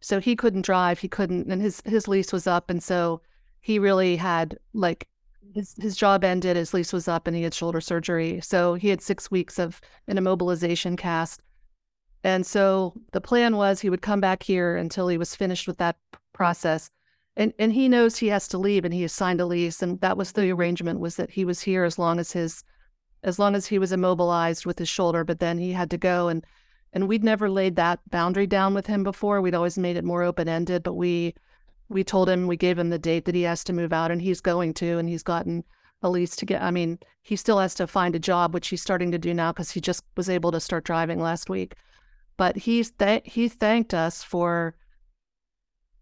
so 0.00 0.20
he 0.20 0.36
couldn't 0.36 0.62
drive, 0.62 0.98
he 0.98 1.08
couldn't 1.08 1.50
and 1.50 1.62
his 1.62 1.82
his 1.86 2.06
lease 2.08 2.32
was 2.32 2.46
up 2.46 2.70
and 2.70 2.82
so 2.82 3.22
he 3.60 3.78
really 3.78 4.16
had 4.16 4.58
like 4.74 5.08
his 5.54 5.74
his 5.80 5.96
job 5.96 6.24
ended, 6.24 6.56
his 6.56 6.74
lease 6.74 6.92
was 6.92 7.08
up 7.08 7.26
and 7.26 7.36
he 7.36 7.42
had 7.42 7.54
shoulder 7.54 7.80
surgery. 7.80 8.40
So 8.40 8.74
he 8.74 8.88
had 8.88 9.00
6 9.00 9.30
weeks 9.30 9.58
of 9.58 9.80
an 10.08 10.16
immobilization 10.16 10.96
cast. 10.96 11.42
And 12.24 12.46
so 12.46 12.94
the 13.12 13.20
plan 13.20 13.56
was 13.56 13.80
he 13.80 13.90
would 13.90 14.02
come 14.02 14.20
back 14.20 14.42
here 14.42 14.76
until 14.76 15.08
he 15.08 15.18
was 15.18 15.36
finished 15.36 15.66
with 15.66 15.78
that 15.78 15.96
process 16.32 16.90
and 17.36 17.52
and 17.58 17.72
he 17.72 17.88
knows 17.88 18.16
he 18.16 18.28
has 18.28 18.48
to 18.48 18.58
leave 18.58 18.84
and 18.84 18.94
he 18.94 19.02
has 19.02 19.12
signed 19.12 19.40
a 19.40 19.46
lease 19.46 19.82
and 19.82 20.00
that 20.00 20.16
was 20.16 20.32
the 20.32 20.50
arrangement 20.50 21.00
was 21.00 21.16
that 21.16 21.30
he 21.30 21.44
was 21.44 21.60
here 21.60 21.84
as 21.84 21.98
long 21.98 22.18
as 22.18 22.32
his 22.32 22.64
as 23.22 23.38
long 23.38 23.54
as 23.54 23.66
he 23.66 23.78
was 23.78 23.92
immobilized 23.92 24.66
with 24.66 24.78
his 24.78 24.88
shoulder 24.88 25.24
but 25.24 25.38
then 25.38 25.58
he 25.58 25.72
had 25.72 25.90
to 25.90 25.98
go 25.98 26.28
and 26.28 26.44
and 26.92 27.08
we'd 27.08 27.24
never 27.24 27.50
laid 27.50 27.76
that 27.76 28.00
boundary 28.10 28.46
down 28.46 28.72
with 28.72 28.86
him 28.86 29.02
before 29.02 29.40
we'd 29.40 29.54
always 29.54 29.78
made 29.78 29.96
it 29.96 30.04
more 30.04 30.22
open 30.22 30.48
ended 30.48 30.82
but 30.82 30.94
we 30.94 31.34
we 31.88 32.02
told 32.04 32.28
him 32.28 32.46
we 32.46 32.56
gave 32.56 32.78
him 32.78 32.90
the 32.90 32.98
date 32.98 33.24
that 33.24 33.34
he 33.34 33.42
has 33.42 33.64
to 33.64 33.72
move 33.72 33.92
out 33.92 34.10
and 34.10 34.22
he's 34.22 34.40
going 34.40 34.74
to 34.74 34.98
and 34.98 35.08
he's 35.08 35.22
gotten 35.22 35.64
a 36.02 36.10
lease 36.10 36.36
to 36.36 36.44
get 36.44 36.62
i 36.62 36.70
mean 36.70 36.98
he 37.26 37.34
still 37.34 37.58
has 37.58 37.74
to 37.74 37.88
find 37.88 38.14
a 38.14 38.20
job 38.20 38.54
which 38.54 38.68
he's 38.68 38.80
starting 38.80 39.10
to 39.10 39.18
do 39.18 39.34
now 39.34 39.50
because 39.50 39.72
he 39.72 39.80
just 39.80 40.04
was 40.16 40.30
able 40.30 40.52
to 40.52 40.60
start 40.60 40.84
driving 40.84 41.18
last 41.18 41.50
week. 41.50 41.74
But 42.36 42.56
he's 42.56 42.92
th- 42.92 43.22
he 43.24 43.48
thanked 43.48 43.92
us 43.92 44.22
for 44.22 44.76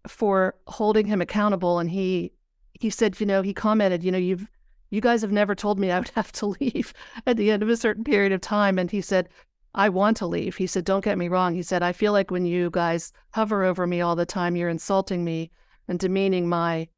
for 0.07 0.55
holding 0.67 1.07
him 1.07 1.23
accountable 1.23 1.79
and 1.79 1.91
he 1.91 2.31
he 2.75 2.91
said 2.91 3.19
you 3.19 3.25
know 3.25 3.41
he 3.41 3.55
commented 3.55 4.05
you 4.05 4.13
know 4.13 4.19
you've 4.19 4.47
you 4.91 5.01
guys 5.01 5.23
have 5.23 5.33
never 5.33 5.55
told 5.55 5.79
me 5.79 5.91
I 5.91 5.99
would 5.99 6.11
have 6.15 6.31
to 6.33 6.55
leave 6.61 6.93
at 7.27 7.39
the 7.39 7.51
end 7.51 7.63
of 7.63 7.71
a 7.71 7.77
certain 7.79 8.05
period 8.05 8.33
of 8.33 8.43
time. 8.43 8.79
And 8.79 8.91
he 8.91 9.01
said 9.01 9.31
I 9.75 9.89
want 9.89 10.19
to 10.19 10.27
leave. 10.27 10.57
He 10.57 10.67
said 10.67 10.85
don't 10.85 11.03
get 11.03 11.17
me 11.17 11.29
wrong. 11.29 11.55
He 11.55 11.63
said 11.63 11.83
I 11.83 11.93
feel 11.93 12.13
like 12.13 12.31
when 12.31 12.45
you 12.45 12.69
guys 12.69 13.15
hover 13.33 13.65
over 13.65 13.87
me 13.87 14.03
all 14.03 14.15
the 14.15 14.27
time 14.27 14.57
you're 14.57 14.69
insulting 14.69 15.25
me 15.25 15.51
and 15.89 15.99
demeaning 15.99 16.49
my 16.49 16.89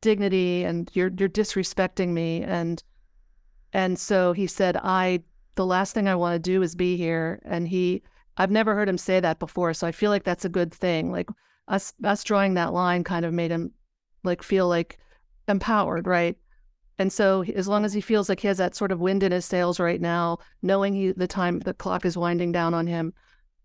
dignity 0.00 0.64
and 0.64 0.90
you're 0.94 1.10
you're 1.18 1.28
disrespecting 1.28 2.08
me 2.08 2.42
and 2.42 2.82
and 3.72 3.98
so 3.98 4.32
he 4.32 4.46
said 4.46 4.76
I 4.76 5.22
the 5.54 5.66
last 5.66 5.94
thing 5.94 6.08
I 6.08 6.14
want 6.14 6.34
to 6.34 6.50
do 6.50 6.62
is 6.62 6.74
be 6.74 6.96
here 6.96 7.40
and 7.44 7.66
he 7.66 8.02
I've 8.36 8.50
never 8.50 8.74
heard 8.74 8.88
him 8.88 8.98
say 8.98 9.20
that 9.20 9.38
before 9.38 9.72
so 9.72 9.86
I 9.86 9.92
feel 9.92 10.10
like 10.10 10.24
that's 10.24 10.44
a 10.44 10.50
good 10.50 10.72
thing 10.74 11.10
like 11.10 11.28
us 11.68 11.92
us 12.04 12.24
drawing 12.24 12.54
that 12.54 12.72
line 12.72 13.04
kind 13.04 13.24
of 13.24 13.32
made 13.32 13.50
him 13.50 13.72
like 14.22 14.42
feel 14.42 14.68
like 14.68 14.98
empowered, 15.48 16.06
right? 16.06 16.36
And 16.98 17.12
so 17.12 17.42
as 17.42 17.66
long 17.66 17.84
as 17.84 17.92
he 17.92 18.00
feels 18.00 18.28
like 18.28 18.40
he 18.40 18.48
has 18.48 18.58
that 18.58 18.76
sort 18.76 18.92
of 18.92 19.00
wind 19.00 19.22
in 19.22 19.32
his 19.32 19.44
sails 19.44 19.80
right 19.80 20.00
now, 20.00 20.38
knowing 20.62 20.94
he 20.94 21.12
the 21.12 21.26
time 21.26 21.60
the 21.60 21.74
clock 21.74 22.04
is 22.04 22.16
winding 22.16 22.52
down 22.52 22.72
on 22.72 22.86
him 22.86 23.12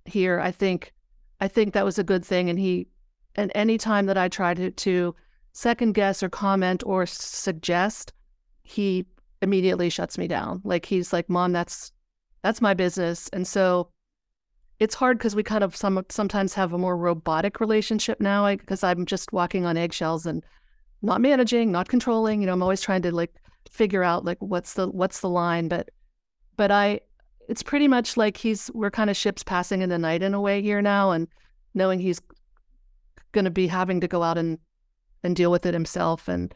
here, 0.05 0.39
I 0.39 0.51
think 0.51 0.93
I 1.39 1.47
think 1.47 1.73
that 1.73 1.85
was 1.85 1.99
a 1.99 2.03
good 2.03 2.25
thing. 2.25 2.49
And 2.49 2.59
he 2.59 2.87
and 3.35 3.51
any 3.55 3.77
time 3.77 4.05
that 4.07 4.17
I 4.17 4.27
tried 4.27 4.57
to, 4.57 4.71
to 4.71 5.15
second 5.53 5.93
guess 5.93 6.23
or 6.23 6.29
comment 6.29 6.83
or 6.85 7.05
suggest, 7.05 8.13
he 8.63 9.05
immediately 9.41 9.89
shuts 9.89 10.17
me 10.17 10.27
down. 10.27 10.61
Like 10.63 10.85
he's 10.85 11.13
like, 11.13 11.29
"Mom, 11.29 11.53
that's 11.53 11.91
that's 12.43 12.61
my 12.61 12.73
business." 12.73 13.29
And 13.29 13.47
so 13.47 13.89
it's 14.79 14.95
hard 14.95 15.17
because 15.17 15.35
we 15.35 15.43
kind 15.43 15.63
of 15.63 15.75
some 15.75 16.05
sometimes 16.09 16.53
have 16.53 16.73
a 16.73 16.77
more 16.77 16.97
robotic 16.97 17.59
relationship 17.59 18.19
now 18.19 18.49
because 18.55 18.83
I'm 18.83 19.05
just 19.05 19.33
walking 19.33 19.65
on 19.65 19.77
eggshells 19.77 20.25
and 20.25 20.43
not 21.01 21.21
managing, 21.21 21.71
not 21.71 21.89
controlling. 21.89 22.41
You 22.41 22.47
know, 22.47 22.53
I'm 22.53 22.63
always 22.63 22.81
trying 22.81 23.01
to 23.03 23.13
like 23.13 23.33
figure 23.69 24.03
out 24.03 24.25
like 24.25 24.37
what's 24.39 24.73
the 24.73 24.87
what's 24.89 25.19
the 25.19 25.29
line, 25.29 25.67
but 25.67 25.89
but 26.57 26.71
I 26.71 27.01
it's 27.47 27.63
pretty 27.63 27.87
much 27.87 28.15
like 28.15 28.37
he's 28.37 28.69
we're 28.73 28.91
kind 28.91 29.09
of 29.09 29.17
ships 29.17 29.43
passing 29.43 29.81
in 29.81 29.89
the 29.89 29.97
night 29.97 30.21
in 30.21 30.33
a 30.33 30.41
way 30.41 30.61
here 30.61 30.81
now 30.81 31.11
and 31.11 31.27
knowing 31.73 31.99
he's 31.99 32.21
going 33.31 33.45
to 33.45 33.51
be 33.51 33.67
having 33.67 34.01
to 34.01 34.07
go 34.07 34.23
out 34.23 34.37
and 34.37 34.57
and 35.23 35.35
deal 35.35 35.51
with 35.51 35.65
it 35.65 35.73
himself 35.73 36.27
and 36.27 36.53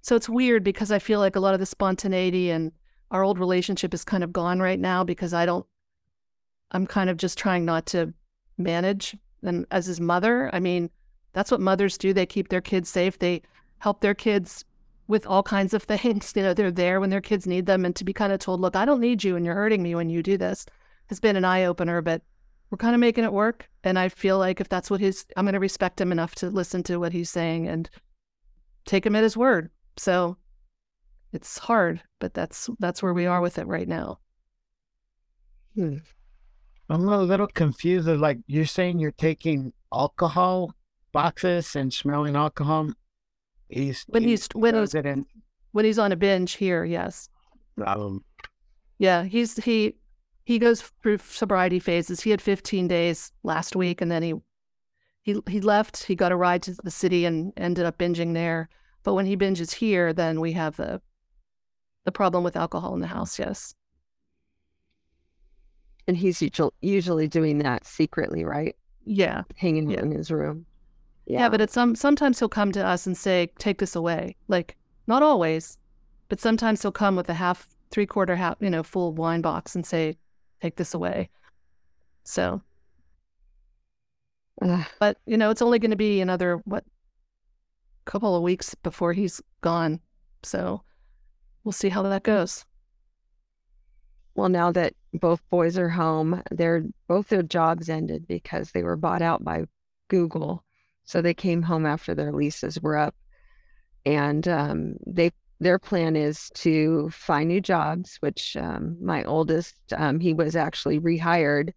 so 0.00 0.16
it's 0.16 0.28
weird 0.28 0.64
because 0.64 0.90
I 0.90 0.98
feel 0.98 1.20
like 1.20 1.36
a 1.36 1.40
lot 1.40 1.54
of 1.54 1.60
the 1.60 1.66
spontaneity 1.66 2.50
and 2.50 2.72
our 3.12 3.22
old 3.22 3.38
relationship 3.38 3.94
is 3.94 4.04
kind 4.04 4.24
of 4.24 4.32
gone 4.32 4.58
right 4.58 4.80
now 4.80 5.04
because 5.04 5.32
I 5.32 5.46
don't 5.46 5.64
I'm 6.72 6.86
kind 6.86 7.08
of 7.08 7.18
just 7.18 7.38
trying 7.38 7.64
not 7.64 7.86
to 7.86 8.12
manage. 8.58 9.16
And 9.42 9.66
as 9.70 9.86
his 9.86 10.00
mother, 10.00 10.50
I 10.52 10.60
mean, 10.60 10.90
that's 11.32 11.50
what 11.50 11.60
mothers 11.60 11.98
do. 11.98 12.12
They 12.12 12.26
keep 12.26 12.48
their 12.48 12.60
kids 12.60 12.88
safe. 12.88 13.18
They 13.18 13.42
help 13.78 14.00
their 14.00 14.14
kids 14.14 14.64
with 15.06 15.26
all 15.26 15.42
kinds 15.42 15.74
of 15.74 15.82
things. 15.84 16.32
You 16.34 16.42
know, 16.42 16.54
they're 16.54 16.70
there 16.70 17.00
when 17.00 17.10
their 17.10 17.20
kids 17.20 17.46
need 17.46 17.66
them. 17.66 17.84
And 17.84 17.94
to 17.96 18.04
be 18.04 18.12
kind 18.12 18.32
of 18.32 18.40
told, 18.40 18.60
look, 18.60 18.74
I 18.74 18.84
don't 18.84 19.00
need 19.00 19.22
you 19.22 19.36
and 19.36 19.44
you're 19.44 19.54
hurting 19.54 19.82
me 19.82 19.94
when 19.94 20.10
you 20.10 20.22
do 20.22 20.36
this. 20.36 20.66
has 21.08 21.20
been 21.20 21.36
an 21.36 21.44
eye 21.44 21.64
opener, 21.64 22.00
but 22.00 22.22
we're 22.72 22.78
kind 22.78 22.94
of 22.94 23.00
making 23.00 23.24
it 23.24 23.32
work. 23.34 23.68
And 23.84 23.98
I 23.98 24.08
feel 24.08 24.38
like 24.38 24.58
if 24.58 24.68
that's 24.70 24.90
what 24.90 24.98
he's, 24.98 25.26
I'm 25.36 25.44
going 25.44 25.52
to 25.52 25.60
respect 25.60 26.00
him 26.00 26.10
enough 26.10 26.34
to 26.36 26.48
listen 26.48 26.82
to 26.84 26.96
what 26.96 27.12
he's 27.12 27.28
saying 27.28 27.68
and 27.68 27.88
take 28.86 29.04
him 29.04 29.14
at 29.14 29.22
his 29.22 29.36
word. 29.36 29.68
So 29.98 30.38
it's 31.34 31.58
hard, 31.58 32.00
but 32.18 32.32
that's 32.32 32.70
that's 32.78 33.02
where 33.02 33.12
we 33.12 33.26
are 33.26 33.42
with 33.42 33.58
it 33.58 33.66
right 33.66 33.86
now. 33.86 34.20
Hmm. 35.74 35.98
I'm 36.88 37.06
a 37.06 37.18
little 37.18 37.46
confused. 37.46 38.08
Like 38.08 38.38
you're 38.46 38.64
saying, 38.64 39.00
you're 39.00 39.10
taking 39.12 39.74
alcohol 39.92 40.74
boxes 41.12 41.76
and 41.76 41.92
smelling 41.92 42.36
alcohol. 42.36 42.90
He's 43.68 44.02
when 44.08 44.22
he's 44.22 44.48
when 44.54 44.74
he's 44.76 44.94
in, 44.94 45.26
when 45.72 45.84
he's 45.84 45.98
on 45.98 46.10
a 46.10 46.16
binge 46.16 46.54
here. 46.54 46.86
Yes. 46.86 47.28
Um, 47.84 48.24
yeah, 48.98 49.24
he's 49.24 49.62
he 49.62 49.96
he 50.44 50.58
goes 50.58 50.82
through 51.02 51.18
sobriety 51.18 51.78
phases. 51.78 52.20
He 52.20 52.30
had 52.30 52.42
15 52.42 52.88
days 52.88 53.32
last 53.42 53.76
week, 53.76 54.00
and 54.00 54.10
then 54.10 54.22
he 54.22 54.34
he 55.22 55.40
he 55.48 55.60
left. 55.60 56.04
He 56.04 56.14
got 56.14 56.32
a 56.32 56.36
ride 56.36 56.62
to 56.64 56.74
the 56.82 56.90
city 56.90 57.24
and 57.24 57.52
ended 57.56 57.84
up 57.84 57.98
binging 57.98 58.34
there. 58.34 58.68
But 59.04 59.14
when 59.14 59.26
he 59.26 59.36
binges 59.36 59.72
here, 59.72 60.12
then 60.12 60.40
we 60.40 60.52
have 60.52 60.76
the 60.76 61.00
the 62.04 62.12
problem 62.12 62.42
with 62.42 62.56
alcohol 62.56 62.94
in 62.94 63.00
the 63.00 63.06
house. 63.06 63.38
Yes. 63.38 63.74
And 66.08 66.16
he's 66.16 66.42
usually 66.80 67.28
doing 67.28 67.58
that 67.58 67.86
secretly, 67.86 68.44
right? 68.44 68.74
Yeah. 69.04 69.42
Hanging 69.56 69.88
yeah. 69.88 70.00
in 70.00 70.10
his 70.10 70.32
room. 70.32 70.66
Yeah. 71.26 71.42
yeah, 71.42 71.48
but 71.48 71.60
it's 71.60 71.72
some 71.72 71.94
sometimes 71.94 72.40
he'll 72.40 72.48
come 72.48 72.72
to 72.72 72.84
us 72.84 73.06
and 73.06 73.16
say, 73.16 73.52
"Take 73.58 73.78
this 73.78 73.94
away." 73.94 74.36
Like 74.48 74.76
not 75.06 75.22
always, 75.22 75.78
but 76.28 76.40
sometimes 76.40 76.82
he'll 76.82 76.90
come 76.90 77.14
with 77.14 77.28
a 77.28 77.34
half, 77.34 77.68
three 77.92 78.06
quarter, 78.06 78.34
half, 78.34 78.56
you 78.58 78.70
know, 78.70 78.82
full 78.82 79.12
wine 79.12 79.40
box 79.40 79.76
and 79.76 79.86
say, 79.86 80.16
"Take 80.62 80.76
this 80.76 80.94
away." 80.94 81.28
So, 82.24 82.62
but 85.00 85.18
you 85.26 85.36
know, 85.36 85.50
it's 85.50 85.62
only 85.62 85.78
going 85.78 85.90
to 85.90 85.96
be 85.96 86.20
another 86.20 86.62
what 86.64 86.84
couple 88.04 88.36
of 88.36 88.42
weeks 88.42 88.74
before 88.76 89.12
he's 89.12 89.40
gone. 89.60 90.00
So 90.42 90.82
we'll 91.64 91.72
see 91.72 91.88
how 91.88 92.02
that 92.02 92.22
goes. 92.22 92.64
Well, 94.34 94.48
now 94.48 94.72
that 94.72 94.94
both 95.12 95.42
boys 95.50 95.76
are 95.76 95.90
home, 95.90 96.42
their 96.50 96.84
both 97.06 97.28
their 97.28 97.42
jobs 97.42 97.88
ended 97.88 98.26
because 98.26 98.70
they 98.70 98.82
were 98.82 98.96
bought 98.96 99.22
out 99.22 99.44
by 99.44 99.66
Google. 100.08 100.64
So 101.04 101.20
they 101.20 101.34
came 101.34 101.62
home 101.62 101.84
after 101.84 102.14
their 102.14 102.32
leases 102.32 102.80
were 102.80 102.96
up, 102.96 103.14
and 104.06 104.46
um, 104.48 104.94
they 105.06 105.32
their 105.62 105.78
plan 105.78 106.16
is 106.16 106.50
to 106.54 107.10
find 107.10 107.48
new 107.48 107.60
jobs. 107.60 108.16
Which 108.20 108.56
um, 108.56 108.96
my 109.00 109.24
oldest, 109.24 109.76
um, 109.96 110.20
he 110.20 110.34
was 110.34 110.56
actually 110.56 111.00
rehired 111.00 111.72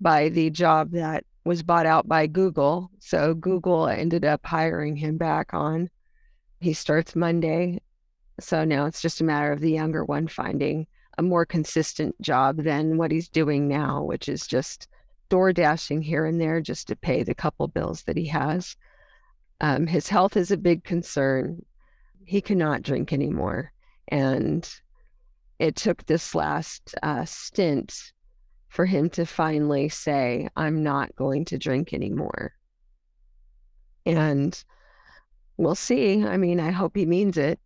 by 0.00 0.28
the 0.28 0.50
job 0.50 0.92
that 0.92 1.24
was 1.44 1.62
bought 1.62 1.86
out 1.86 2.08
by 2.08 2.26
Google. 2.26 2.90
So 2.98 3.34
Google 3.34 3.88
ended 3.88 4.24
up 4.24 4.44
hiring 4.44 4.96
him 4.96 5.16
back 5.16 5.54
on. 5.54 5.90
He 6.60 6.72
starts 6.72 7.16
Monday. 7.16 7.80
So 8.38 8.64
now 8.64 8.86
it's 8.86 9.02
just 9.02 9.20
a 9.20 9.24
matter 9.24 9.52
of 9.52 9.60
the 9.60 9.72
younger 9.72 10.04
one 10.04 10.28
finding 10.28 10.86
a 11.18 11.22
more 11.22 11.44
consistent 11.44 12.18
job 12.22 12.56
than 12.56 12.96
what 12.96 13.10
he's 13.10 13.28
doing 13.28 13.68
now, 13.68 14.02
which 14.02 14.28
is 14.28 14.46
just 14.46 14.88
door 15.28 15.52
dashing 15.52 16.02
here 16.02 16.24
and 16.24 16.40
there 16.40 16.60
just 16.60 16.88
to 16.88 16.96
pay 16.96 17.22
the 17.22 17.34
couple 17.34 17.68
bills 17.68 18.02
that 18.04 18.16
he 18.16 18.26
has. 18.26 18.76
Um, 19.60 19.86
his 19.86 20.08
health 20.08 20.36
is 20.36 20.50
a 20.50 20.56
big 20.56 20.84
concern. 20.84 21.64
He 22.30 22.40
cannot 22.40 22.82
drink 22.82 23.12
anymore. 23.12 23.72
And 24.06 24.64
it 25.58 25.74
took 25.74 26.06
this 26.06 26.32
last 26.32 26.94
uh, 27.02 27.24
stint 27.24 28.12
for 28.68 28.86
him 28.86 29.10
to 29.10 29.26
finally 29.26 29.88
say, 29.88 30.48
I'm 30.56 30.84
not 30.84 31.16
going 31.16 31.44
to 31.46 31.58
drink 31.58 31.92
anymore. 31.92 32.52
And 34.06 34.64
we'll 35.56 35.74
see. 35.74 36.24
I 36.24 36.36
mean, 36.36 36.60
I 36.60 36.70
hope 36.70 36.94
he 36.94 37.04
means 37.04 37.36
it. 37.36 37.58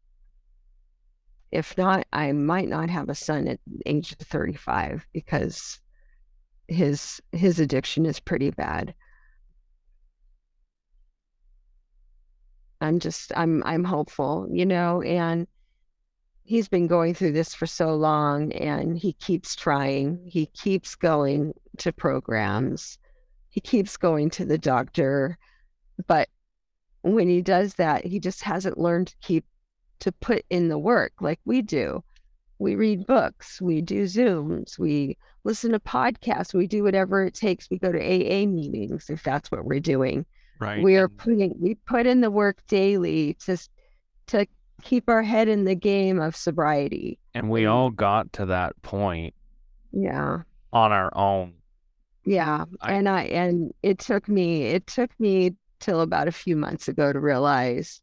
If 1.53 1.77
not, 1.77 2.07
I 2.11 2.33
might 2.33 2.71
not 2.71 2.89
have 2.89 3.11
a 3.11 3.15
son 3.15 3.47
at 3.47 3.61
age 3.85 4.17
35 4.17 5.07
because 5.13 5.79
his 6.69 7.21
his 7.33 7.61
addiction 7.61 8.07
is 8.07 8.19
pretty 8.19 8.49
bad. 8.49 8.95
I'm 12.81 12.99
just 12.99 13.33
I'm 13.37 13.63
I'm 13.65 13.85
hopeful, 13.85 14.47
you 14.51 14.67
know, 14.67 15.03
and 15.03 15.47
he's 16.45 16.69
been 16.69 16.87
going 16.87 17.15
through 17.15 17.33
this 17.33 17.55
for 17.55 17.67
so 17.67 17.95
long 17.95 18.53
and 18.53 18.99
he 18.99 19.15
keeps 19.15 19.57
trying. 19.57 20.21
He 20.27 20.47
keeps 20.47 20.95
going 20.95 21.55
to 21.79 21.93
programs. 21.93 22.99
He 23.49 23.61
keeps 23.61 23.97
going 23.97 24.31
to 24.31 24.45
the 24.45 24.59
doctor. 24.59 25.39
But 26.07 26.29
when 27.03 27.29
he 27.29 27.41
does 27.43 27.75
that, 27.75 28.05
he 28.05 28.21
just 28.21 28.43
hasn't 28.43 28.79
learned 28.79 29.09
to 29.09 29.17
keep 29.23 29.45
to 30.01 30.13
put 30.13 30.45
in 30.51 30.69
the 30.69 30.79
work 30.79 31.13
like 31.21 31.41
we 31.45 31.63
do. 31.63 32.05
We 32.59 32.77
read 32.77 33.07
books, 33.07 33.61
we 33.61 33.81
do 33.81 34.05
Zooms, 34.05 34.79
we 34.79 35.17
listen 35.45 35.73
to 35.73 35.81
podcasts, 35.81 36.55
we 36.55 36.67
do 36.67 36.83
whatever 36.83 37.25
it 37.25 37.35
takes. 37.35 37.69
We 37.71 37.79
go 37.79 37.91
to 37.91 37.99
AA 37.99 38.47
meetings 38.47 39.11
if 39.11 39.23
that's 39.23 39.51
what 39.51 39.65
we're 39.65 39.81
doing. 39.81 40.25
Right. 40.65 40.83
We 40.83 40.97
are 40.97 41.09
putting 41.09 41.55
we 41.61 41.75
put 41.75 42.07
in 42.07 42.21
the 42.21 42.31
work 42.31 42.59
daily 42.69 43.35
to 43.45 43.59
to 44.29 44.47
keep 44.83 45.09
our 45.09 45.23
head 45.23 45.49
in 45.49 45.65
the 45.65 45.75
game 45.75 46.21
of 46.21 46.35
sobriety. 46.35 47.19
And 47.35 47.51
we 47.51 47.67
all 47.67 47.91
got 47.91 48.33
to 48.35 48.47
that 48.47 48.81
point. 48.83 49.35
Yeah. 49.93 50.43
On 50.73 50.93
our 50.93 51.11
own. 51.17 51.55
Yeah. 52.25 52.65
I, 52.81 52.93
and 52.95 53.09
I 53.09 53.23
and 53.25 53.73
it 53.83 53.99
took 53.99 54.29
me 54.29 54.65
it 54.65 54.87
took 54.87 55.11
me 55.21 55.55
till 55.81 56.01
about 56.01 56.29
a 56.29 56.33
few 56.33 56.57
months 56.57 56.89
ago 56.89 57.13
to 57.13 57.21
realize 57.21 58.01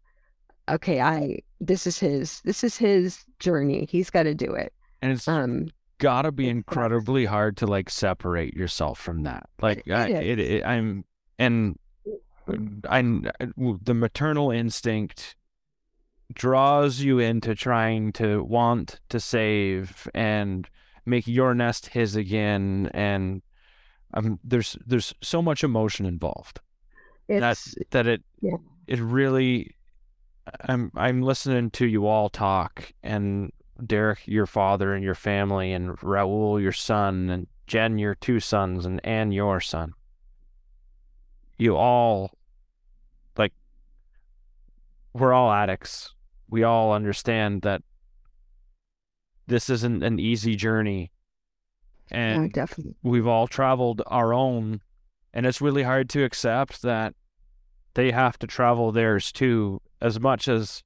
okay, 0.69 1.01
I 1.01 1.39
this 1.59 1.87
is 1.87 1.99
his 1.99 2.41
this 2.41 2.63
is 2.63 2.77
his 2.77 3.23
journey. 3.39 3.87
He's 3.89 4.09
got 4.09 4.23
to 4.23 4.35
do 4.35 4.53
it. 4.53 4.73
And 5.01 5.11
it's 5.11 5.27
um 5.27 5.67
got 5.97 6.23
to 6.23 6.31
be 6.31 6.49
incredibly 6.49 7.25
hard 7.25 7.57
to 7.57 7.67
like 7.67 7.89
separate 7.89 8.53
yourself 8.55 8.99
from 8.99 9.23
that. 9.23 9.47
Like 9.61 9.83
it, 9.85 9.93
I, 9.93 10.07
it, 10.09 10.39
it 10.39 10.65
I'm 10.65 11.05
and 11.37 11.77
I 12.89 13.01
the 13.81 13.93
maternal 13.93 14.51
instinct 14.51 15.35
draws 16.33 16.99
you 16.99 17.19
into 17.19 17.55
trying 17.55 18.13
to 18.13 18.43
want 18.43 18.99
to 19.09 19.19
save 19.19 20.07
and 20.13 20.67
make 21.05 21.27
your 21.27 21.53
nest 21.53 21.87
his 21.87 22.15
again 22.15 22.89
and 22.93 23.41
um, 24.13 24.39
there's 24.43 24.77
there's 24.85 25.13
so 25.21 25.41
much 25.41 25.63
emotion 25.63 26.05
involved 26.05 26.59
it's, 27.27 27.39
that's 27.39 27.75
that 27.91 28.07
it 28.07 28.21
yeah. 28.41 28.57
it 28.87 28.99
really 28.99 29.75
i'm 30.67 30.91
i'm 30.95 31.21
listening 31.21 31.69
to 31.71 31.85
you 31.85 32.07
all 32.07 32.29
talk 32.29 32.93
and 33.03 33.51
derrick 33.85 34.19
your 34.25 34.45
father 34.45 34.93
and 34.93 35.03
your 35.03 35.15
family 35.15 35.73
and 35.73 35.97
raul 35.99 36.61
your 36.61 36.71
son 36.71 37.29
and 37.29 37.47
jen 37.67 37.97
your 37.97 38.15
two 38.15 38.39
sons 38.39 38.85
and 38.85 39.03
anne 39.05 39.31
your 39.31 39.59
son 39.59 39.93
you 41.61 41.75
all 41.75 42.31
like 43.37 43.53
we're 45.13 45.33
all 45.33 45.51
addicts 45.51 46.13
we 46.51 46.63
all 46.63 46.91
understand 46.91 47.63
that 47.63 47.81
this 49.47 49.69
isn't 49.69 50.03
an 50.03 50.19
easy 50.19 50.55
journey. 50.55 51.11
And 52.11 52.43
no, 52.43 52.47
definitely. 52.49 52.95
we've 53.01 53.25
all 53.25 53.47
traveled 53.47 54.01
our 54.05 54.33
own. 54.33 54.81
And 55.33 55.45
it's 55.45 55.61
really 55.61 55.83
hard 55.83 56.09
to 56.09 56.23
accept 56.23 56.81
that 56.81 57.15
they 57.93 58.11
have 58.11 58.37
to 58.39 58.47
travel 58.47 58.91
theirs 58.91 59.31
too. 59.31 59.81
As 60.01 60.19
much 60.19 60.47
as 60.47 60.83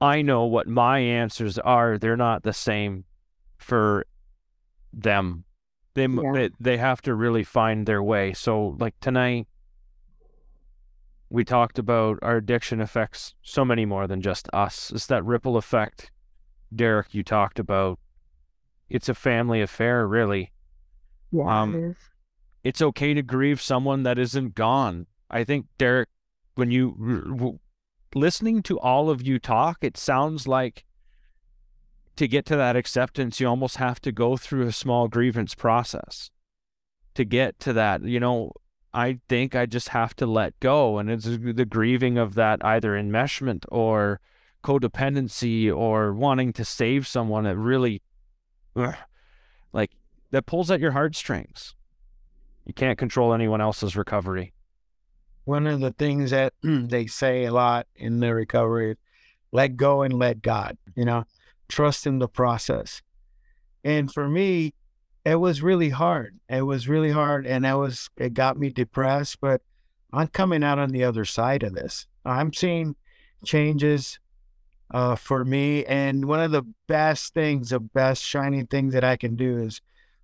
I 0.00 0.22
know 0.22 0.44
what 0.44 0.66
my 0.66 0.98
answers 0.98 1.58
are, 1.58 1.98
they're 1.98 2.16
not 2.16 2.42
the 2.42 2.52
same 2.52 3.04
for 3.58 4.06
them. 4.92 5.44
They, 5.94 6.06
yeah. 6.06 6.32
they, 6.32 6.50
they 6.58 6.76
have 6.78 7.02
to 7.02 7.14
really 7.14 7.44
find 7.44 7.86
their 7.86 8.02
way. 8.02 8.32
So, 8.32 8.76
like 8.80 8.94
tonight, 9.00 9.46
we 11.30 11.44
talked 11.44 11.78
about 11.78 12.18
our 12.22 12.36
addiction 12.36 12.80
affects 12.80 13.34
so 13.42 13.64
many 13.64 13.84
more 13.84 14.06
than 14.06 14.20
just 14.20 14.48
us. 14.52 14.92
It's 14.94 15.06
that 15.06 15.24
ripple 15.24 15.56
effect, 15.56 16.10
Derrick, 16.74 17.14
you 17.14 17.22
talked 17.22 17.58
about. 17.58 17.98
It's 18.88 19.08
a 19.08 19.14
family 19.14 19.60
affair, 19.60 20.06
really. 20.06 20.52
Yeah, 21.32 21.62
um, 21.62 21.74
it 21.74 21.78
is. 21.90 21.96
It's 22.62 22.82
okay 22.82 23.14
to 23.14 23.22
grieve 23.22 23.60
someone 23.60 24.04
that 24.04 24.18
isn't 24.18 24.54
gone. 24.54 25.06
I 25.30 25.44
think, 25.44 25.66
Derrick, 25.78 26.08
when 26.54 26.70
you 26.70 26.92
w- 27.36 27.58
listening 28.14 28.62
to 28.64 28.78
all 28.78 29.10
of 29.10 29.22
you 29.22 29.38
talk, 29.38 29.78
it 29.82 29.96
sounds 29.96 30.46
like 30.46 30.84
to 32.16 32.28
get 32.28 32.46
to 32.46 32.56
that 32.56 32.76
acceptance, 32.76 33.40
you 33.40 33.48
almost 33.48 33.76
have 33.76 34.00
to 34.02 34.12
go 34.12 34.36
through 34.36 34.66
a 34.66 34.72
small 34.72 35.08
grievance 35.08 35.54
process 35.54 36.30
to 37.14 37.24
get 37.24 37.58
to 37.60 37.72
that. 37.72 38.04
You 38.04 38.20
know, 38.20 38.52
I 38.94 39.18
think 39.28 39.56
I 39.56 39.66
just 39.66 39.88
have 39.88 40.14
to 40.16 40.26
let 40.26 40.58
go. 40.60 40.98
And 40.98 41.10
it's 41.10 41.24
the 41.24 41.66
grieving 41.66 42.16
of 42.16 42.34
that 42.36 42.64
either 42.64 42.92
enmeshment 42.92 43.64
or 43.68 44.20
codependency 44.62 45.74
or 45.74 46.14
wanting 46.14 46.52
to 46.54 46.64
save 46.64 47.06
someone. 47.06 47.44
that 47.44 47.56
really, 47.56 48.00
ugh, 48.76 48.94
like, 49.72 49.90
that 50.30 50.46
pulls 50.46 50.70
at 50.70 50.80
your 50.80 50.92
heartstrings. 50.92 51.74
You 52.64 52.72
can't 52.72 52.96
control 52.96 53.34
anyone 53.34 53.60
else's 53.60 53.96
recovery. 53.96 54.54
One 55.44 55.66
of 55.66 55.80
the 55.80 55.90
things 55.92 56.30
that 56.30 56.54
they 56.62 57.06
say 57.06 57.44
a 57.44 57.52
lot 57.52 57.86
in 57.96 58.20
the 58.20 58.32
recovery, 58.32 58.92
is 58.92 58.96
let 59.52 59.76
go 59.76 60.02
and 60.02 60.14
let 60.14 60.40
God, 60.40 60.78
you 60.94 61.04
know, 61.04 61.24
trust 61.68 62.06
in 62.06 62.20
the 62.20 62.28
process. 62.28 63.02
And 63.82 64.10
for 64.10 64.28
me, 64.28 64.72
it 65.24 65.36
was 65.36 65.62
really 65.62 65.90
hard. 65.90 66.38
It 66.48 66.62
was 66.62 66.88
really 66.88 67.10
hard. 67.10 67.46
And 67.46 67.64
that 67.64 67.78
was, 67.78 68.10
it 68.16 68.34
got 68.34 68.58
me 68.58 68.70
depressed, 68.70 69.40
but 69.40 69.62
I'm 70.12 70.28
coming 70.28 70.62
out 70.62 70.78
on 70.78 70.90
the 70.90 71.04
other 71.04 71.24
side 71.24 71.62
of 71.62 71.74
this. 71.74 72.06
I'm 72.24 72.52
seeing 72.52 72.94
changes 73.44 74.18
uh, 74.92 75.16
for 75.16 75.44
me. 75.44 75.84
And 75.86 76.26
one 76.26 76.40
of 76.40 76.50
the 76.50 76.64
best 76.86 77.34
things, 77.34 77.70
the 77.70 77.80
best 77.80 78.22
shining 78.22 78.66
things 78.66 78.92
that 78.92 79.04
I 79.04 79.16
can 79.16 79.34
do 79.34 79.58
is 79.58 79.80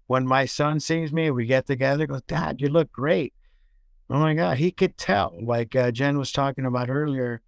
when 0.06 0.26
my 0.26 0.44
son 0.44 0.80
sees 0.80 1.12
me, 1.12 1.30
we 1.30 1.46
get 1.46 1.66
together, 1.66 2.06
goes, 2.06 2.22
Dad, 2.22 2.60
you 2.60 2.68
look 2.68 2.92
great. 2.92 3.32
Oh 4.08 4.18
my 4.18 4.34
God, 4.34 4.58
he 4.58 4.72
could 4.72 4.98
tell, 4.98 5.38
like 5.40 5.76
uh, 5.76 5.92
Jen 5.92 6.18
was 6.18 6.32
talking 6.32 6.66
about 6.66 6.90
earlier, 6.90 7.42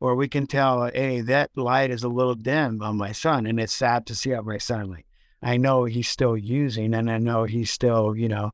or 0.00 0.14
we 0.14 0.28
can 0.28 0.46
tell, 0.46 0.86
hey, 0.86 1.20
that 1.20 1.50
light 1.56 1.90
is 1.90 2.04
a 2.04 2.08
little 2.08 2.34
dim 2.34 2.82
on 2.82 2.96
my 2.96 3.12
son. 3.12 3.46
And 3.46 3.60
it's 3.60 3.74
sad 3.74 4.06
to 4.06 4.14
see 4.14 4.30
how 4.30 4.40
my 4.40 4.58
son, 4.58 4.90
like, 4.90 5.06
I 5.42 5.56
know 5.56 5.84
he's 5.84 6.08
still 6.08 6.36
using 6.36 6.94
and 6.94 7.10
I 7.10 7.18
know 7.18 7.44
he's 7.44 7.70
still, 7.70 8.16
you 8.16 8.28
know, 8.28 8.52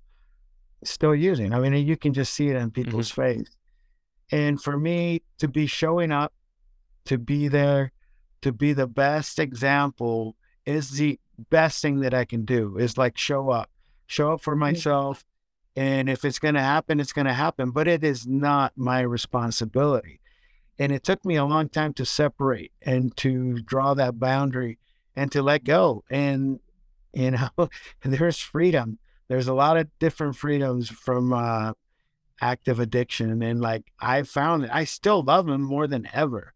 still 0.84 1.14
using. 1.14 1.52
I 1.52 1.60
mean, 1.60 1.86
you 1.86 1.96
can 1.96 2.12
just 2.12 2.34
see 2.34 2.48
it 2.48 2.56
in 2.56 2.70
people's 2.70 3.12
mm-hmm. 3.12 3.40
face. 3.40 3.56
And 4.30 4.60
for 4.60 4.78
me 4.78 5.22
to 5.38 5.48
be 5.48 5.66
showing 5.66 6.10
up, 6.10 6.32
to 7.04 7.18
be 7.18 7.48
there, 7.48 7.92
to 8.42 8.52
be 8.52 8.72
the 8.72 8.86
best 8.86 9.38
example 9.38 10.36
is 10.64 10.92
the 10.92 11.18
best 11.50 11.82
thing 11.82 12.00
that 12.00 12.14
I 12.14 12.24
can 12.24 12.44
do 12.44 12.78
is 12.78 12.96
like 12.96 13.18
show 13.18 13.50
up, 13.50 13.70
show 14.06 14.32
up 14.32 14.40
for 14.40 14.56
myself. 14.56 15.24
And 15.74 16.08
if 16.08 16.24
it's 16.24 16.38
going 16.38 16.54
to 16.54 16.60
happen, 16.60 17.00
it's 17.00 17.12
going 17.12 17.26
to 17.26 17.32
happen, 17.32 17.70
but 17.70 17.88
it 17.88 18.04
is 18.04 18.26
not 18.26 18.72
my 18.76 19.00
responsibility. 19.00 20.20
And 20.78 20.92
it 20.92 21.02
took 21.02 21.24
me 21.24 21.36
a 21.36 21.44
long 21.44 21.68
time 21.68 21.92
to 21.94 22.04
separate 22.04 22.72
and 22.82 23.16
to 23.18 23.60
draw 23.62 23.94
that 23.94 24.18
boundary 24.18 24.78
and 25.14 25.30
to 25.32 25.42
let 25.42 25.64
go. 25.64 26.04
And, 26.10 26.60
you 27.12 27.32
know, 27.32 27.48
there's 28.02 28.38
freedom. 28.38 28.98
There's 29.28 29.48
a 29.48 29.54
lot 29.54 29.76
of 29.76 29.88
different 29.98 30.36
freedoms 30.36 30.88
from 30.88 31.32
uh, 31.32 31.72
active 32.40 32.80
addiction. 32.80 33.42
And 33.42 33.60
like 33.60 33.84
I 34.00 34.22
found 34.22 34.64
it, 34.64 34.70
I 34.72 34.84
still 34.84 35.22
love 35.22 35.48
him 35.48 35.62
more 35.62 35.86
than 35.86 36.08
ever 36.12 36.54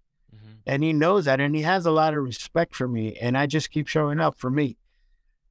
and 0.66 0.82
he 0.82 0.92
knows 0.92 1.24
that 1.24 1.40
and 1.40 1.54
he 1.54 1.62
has 1.62 1.86
a 1.86 1.90
lot 1.90 2.12
of 2.14 2.22
respect 2.22 2.74
for 2.74 2.88
me 2.88 3.16
and 3.20 3.38
i 3.38 3.46
just 3.46 3.70
keep 3.70 3.86
showing 3.86 4.20
up 4.20 4.36
for 4.36 4.50
me 4.50 4.76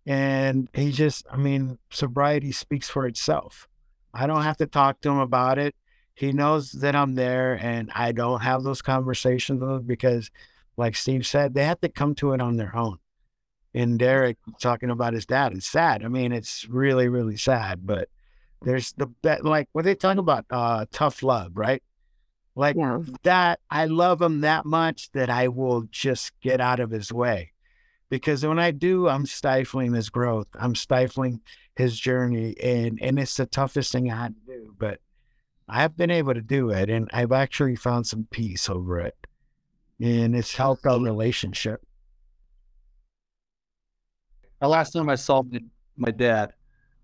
and 0.06 0.70
he 0.74 0.92
just 0.92 1.26
i 1.32 1.38
mean 1.38 1.80
sobriety 1.90 2.52
speaks 2.52 2.90
for 2.90 3.08
itself 3.08 3.68
i 4.14 4.28
don't 4.28 4.44
have 4.44 4.58
to 4.58 4.68
talk 4.68 5.00
to 5.02 5.10
him 5.10 5.20
about 5.20 5.58
it 5.58 5.74
he 6.14 6.32
knows 6.32 6.72
that 6.72 6.96
i'm 6.96 7.16
there 7.16 7.58
and 7.62 7.90
i 7.96 8.12
don't 8.12 8.42
have 8.42 8.64
those 8.64 8.82
conversations 8.82 9.62
with 9.62 9.70
him 9.70 9.84
because 9.84 10.30
like 10.78 10.96
steve 10.96 11.26
said 11.26 11.54
they 11.54 11.66
have 11.66 11.80
to 11.80 11.90
come 11.90 12.14
to 12.14 12.34
it 12.34 12.42
on 12.42 12.58
their 12.58 12.76
own 12.76 12.98
and 13.76 14.00
derrick 14.00 14.38
talking 14.60 14.90
about 14.90 15.14
his 15.14 15.26
dad 15.26 15.54
it's 15.54 15.68
sad 15.68 16.04
i 16.04 16.08
mean 16.08 16.32
it's 16.32 16.68
really 16.70 17.08
really 17.08 17.38
sad 17.38 17.86
but 17.86 18.10
there's 18.64 18.94
the 18.94 19.06
bet 19.06 19.46
like 19.46 19.70
what 19.74 19.86
they 19.86 19.94
talk 19.94 20.18
about 20.18 20.46
uh 20.50 20.86
tough 20.92 21.22
love 21.22 21.52
right 21.56 21.84
like 22.56 22.78
yeah. 22.78 23.00
that, 23.24 23.60
I 23.70 23.86
love 23.86 24.22
him 24.22 24.42
that 24.42 24.66
much 24.66 25.12
that 25.12 25.30
I 25.30 25.50
will 25.50 25.84
just 25.92 26.32
get 26.42 26.62
out 26.62 26.80
of 26.80 26.90
his 26.90 27.12
way. 27.12 27.52
Because 28.10 28.46
when 28.46 28.60
I 28.60 28.72
do, 28.72 29.10
I'm 29.10 29.26
stifling 29.26 29.94
his 29.94 30.10
growth. 30.10 30.48
I'm 30.58 30.76
stifling 30.76 31.42
his 31.76 32.00
journey. 32.00 32.56
And 32.62 33.00
and 33.02 33.20
it's 33.20 33.36
the 33.36 33.46
toughest 33.46 33.92
thing 33.92 34.10
I 34.10 34.16
had 34.16 34.36
to 34.36 34.54
do. 34.54 34.74
But 34.78 35.00
I've 35.68 35.98
been 35.98 36.12
able 36.12 36.34
to 36.34 36.42
do 36.42 36.70
it 36.70 36.90
and 36.90 37.10
I've 37.12 37.32
actually 37.32 37.76
found 37.76 38.08
some 38.08 38.28
peace 38.32 38.70
over 38.70 39.00
it. 39.00 39.16
And 40.00 40.36
it's 40.36 40.56
helped 40.56 40.86
our 40.86 41.00
relationship. 41.00 41.85
The 44.62 44.68
last 44.68 44.92
time 44.92 45.10
I 45.10 45.16
saw 45.16 45.44
my 45.98 46.12
dad, 46.12 46.54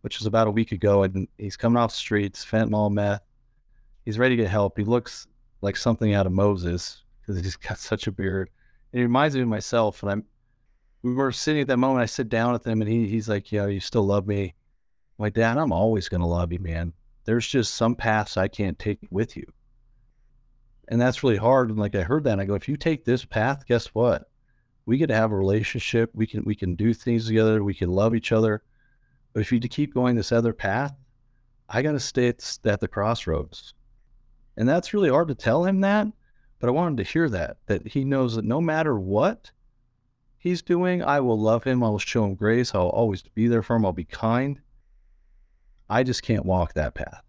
which 0.02 0.20
was 0.20 0.26
about 0.26 0.47
a 0.47 0.52
week 0.52 0.72
ago, 0.72 1.04
and 1.04 1.28
he's 1.38 1.58
coming 1.58 1.78
off 1.78 1.91
the 1.91 1.97
streets, 1.97 2.45
fentanyl, 2.45 2.91
meth. 2.91 3.22
He's 4.06 4.18
ready 4.18 4.36
to 4.36 4.43
get 4.43 4.52
help. 4.52 4.78
He 4.78 4.84
looks 4.84 5.28
like 5.62 5.78
something 5.78 6.14
out 6.14 6.26
of 6.26 6.32
Moses 6.32 7.04
because 7.22 7.41
he's 7.41 7.56
got 7.58 7.78
such 7.78 8.08
a 8.08 8.12
beard. 8.12 8.49
It 8.93 9.02
reminds 9.02 9.36
me 9.36 9.41
of 9.41 9.47
myself. 9.47 10.02
And 10.02 10.12
I'm, 10.12 10.24
we 11.04 11.14
were 11.14 11.32
sitting 11.32 11.62
at 11.62 11.68
that 11.68 11.78
moment. 11.78 12.02
I 12.02 12.08
sit 12.08 12.30
down 12.30 12.54
with 12.54 12.66
him 12.66 12.82
and 12.82 12.89
he, 12.89 13.08
he's 13.08 13.30
like, 13.30 13.52
"Yeah, 13.52 13.68
you 13.68 13.80
still 13.80 14.04
love 14.04 14.28
me." 14.28 14.54
I'm 15.22 15.24
like, 15.24 15.34
Dad, 15.34 15.58
I'm 15.58 15.72
always 15.72 16.10
to 16.10 16.18
love 16.26 16.52
you, 16.52 16.58
man. 16.58 16.93
There's 17.26 17.47
just 17.47 17.76
some 17.76 17.93
paths 17.93 18.38
I 18.38 18.47
can't 18.47 18.80
take 18.80 18.99
with 19.12 19.38
you. 19.38 19.45
And 20.88 20.99
that's 20.99 21.22
really 21.24 21.38
hard. 21.38 21.70
And 21.70 21.78
like 21.78 21.93
I 21.93 22.02
heard 22.02 22.24
that, 22.24 22.32
and 22.32 22.41
I 22.41 22.45
go, 22.45 22.56
if 22.56 22.68
you 22.68 22.76
take 22.76 23.06
this 23.06 23.24
path, 23.24 23.68
guess 23.68 23.86
what? 23.88 24.31
We 24.86 24.98
get 24.98 25.08
to 25.08 25.16
have 25.16 25.32
a 25.32 25.38
relationship. 25.38 26.12
We 26.14 26.28
can 26.28 26.44
we 26.44 26.56
can 26.56 26.76
do 26.76 26.94
things 26.94 27.28
together. 27.28 27.64
We 27.64 27.74
can 27.74 27.92
love 27.92 28.16
each 28.16 28.32
other. 28.32 28.64
But 29.34 29.42
if 29.42 29.52
you 29.52 29.60
keep 29.60 29.94
going 29.94 30.16
this 30.16 30.32
other 30.32 30.54
path, 30.54 30.94
I 31.70 31.82
got 31.82 31.94
to 31.94 32.00
stay 32.00 32.28
at, 32.28 32.60
at 32.66 32.80
the 32.82 32.88
crossroads. 32.88 33.74
And 34.58 34.68
that's 34.68 34.94
really 34.94 35.10
hard 35.10 35.30
to 35.30 35.36
tell 35.36 35.64
him 35.64 35.82
that, 35.82 36.08
but 36.60 36.68
I 36.68 36.72
wanted 36.72 36.98
to 36.98 37.10
hear 37.10 37.30
that, 37.30 37.58
that 37.68 37.88
he 37.88 38.04
knows 38.04 38.36
that 38.36 38.46
no 38.46 38.60
matter 38.60 39.00
what 39.00 39.52
he's 40.38 40.62
doing, 40.62 41.02
I 41.02 41.22
will 41.22 41.40
love 41.40 41.64
him. 41.64 41.84
I 41.84 41.90
will 41.90 42.00
show 42.00 42.26
him 42.26 42.36
grace. 42.36 42.76
I'll 42.76 42.90
always 42.90 43.22
be 43.22 43.48
there 43.48 43.64
for 43.64 43.78
him. 43.78 43.86
I'll 43.86 43.94
be 43.94 44.04
kind. 44.04 44.60
I 45.90 46.04
just 46.04 46.24
can't 46.24 46.46
walk 46.46 46.74
that 46.74 46.94
path. 46.94 47.24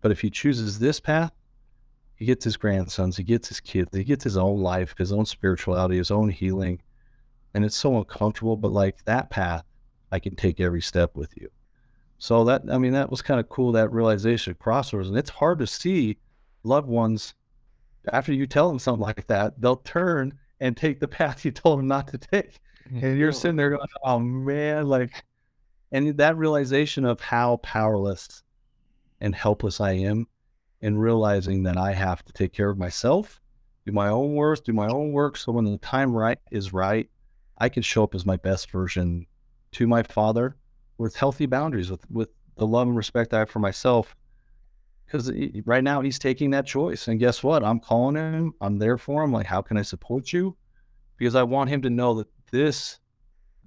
But 0.00 0.10
if 0.10 0.20
he 0.22 0.30
chooses 0.30 0.78
this 0.78 0.98
path, 0.98 1.32
he 2.20 2.26
gets 2.26 2.44
his 2.44 2.58
grandsons, 2.58 3.16
he 3.16 3.24
gets 3.24 3.48
his 3.48 3.60
kids, 3.60 3.88
he 3.96 4.04
gets 4.04 4.22
his 4.22 4.36
own 4.36 4.60
life, 4.60 4.94
his 4.98 5.10
own 5.10 5.24
spirituality, 5.24 5.96
his 5.96 6.10
own 6.10 6.28
healing. 6.28 6.80
And 7.54 7.64
it's 7.64 7.74
so 7.74 7.96
uncomfortable, 7.96 8.58
but 8.58 8.72
like 8.72 9.02
that 9.06 9.30
path, 9.30 9.64
I 10.12 10.18
can 10.18 10.36
take 10.36 10.60
every 10.60 10.82
step 10.82 11.16
with 11.16 11.32
you. 11.40 11.48
So 12.18 12.44
that 12.44 12.62
I 12.70 12.76
mean 12.76 12.92
that 12.92 13.10
was 13.10 13.22
kind 13.22 13.40
of 13.40 13.48
cool 13.48 13.72
that 13.72 13.90
realization 13.90 14.54
crossroads, 14.60 15.08
and 15.08 15.16
it's 15.16 15.30
hard 15.30 15.58
to 15.60 15.66
see 15.66 16.18
loved 16.62 16.88
ones 16.88 17.32
after 18.12 18.34
you 18.34 18.46
tell 18.46 18.68
them 18.68 18.78
something 18.78 19.00
like 19.00 19.26
that, 19.28 19.58
they'll 19.58 19.76
turn 19.76 20.38
and 20.60 20.76
take 20.76 21.00
the 21.00 21.08
path 21.18 21.42
you 21.44 21.50
told 21.50 21.78
them 21.78 21.88
not 21.88 22.08
to 22.08 22.18
take, 22.18 22.60
and 22.90 23.18
you're 23.18 23.32
sitting 23.32 23.56
there 23.56 23.70
going, 23.70 23.88
"Oh 24.04 24.18
man!" 24.18 24.86
Like, 24.86 25.24
and 25.90 26.14
that 26.18 26.36
realization 26.36 27.06
of 27.06 27.20
how 27.20 27.56
powerless 27.58 28.42
and 29.22 29.34
helpless 29.34 29.80
I 29.80 29.92
am, 29.92 30.26
and 30.82 31.00
realizing 31.00 31.62
that 31.64 31.76
I 31.76 31.92
have 31.92 32.24
to 32.24 32.32
take 32.32 32.52
care 32.52 32.70
of 32.70 32.78
myself, 32.78 33.40
do 33.86 33.92
my 33.92 34.08
own 34.08 34.34
work, 34.34 34.64
do 34.64 34.72
my 34.72 34.88
own 34.88 35.12
work, 35.12 35.36
so 35.36 35.52
when 35.52 35.64
the 35.64 35.78
time 35.78 36.12
right 36.12 36.38
is 36.50 36.72
right, 36.72 37.08
I 37.58 37.68
can 37.68 37.82
show 37.82 38.04
up 38.04 38.14
as 38.14 38.24
my 38.24 38.36
best 38.36 38.70
version 38.70 39.26
to 39.72 39.86
my 39.86 40.02
father 40.02 40.56
with 40.98 41.16
healthy 41.16 41.46
boundaries, 41.46 41.90
with 41.90 42.04
with 42.10 42.30
the 42.56 42.66
love 42.66 42.88
and 42.88 42.96
respect 42.96 43.32
I 43.32 43.40
have 43.40 43.50
for 43.50 43.58
myself. 43.58 44.14
Because 45.04 45.32
right 45.64 45.82
now 45.82 46.02
he's 46.02 46.18
taking 46.18 46.50
that 46.50 46.66
choice, 46.66 47.08
and 47.08 47.18
guess 47.18 47.42
what? 47.42 47.64
I'm 47.64 47.80
calling 47.80 48.14
him. 48.14 48.54
I'm 48.60 48.78
there 48.78 48.96
for 48.96 49.24
him. 49.24 49.32
Like, 49.32 49.46
how 49.46 49.60
can 49.60 49.76
I 49.76 49.82
support 49.82 50.32
you? 50.32 50.56
Because 51.16 51.34
I 51.34 51.42
want 51.42 51.70
him 51.70 51.82
to 51.82 51.90
know 51.90 52.14
that 52.14 52.28
this, 52.52 53.00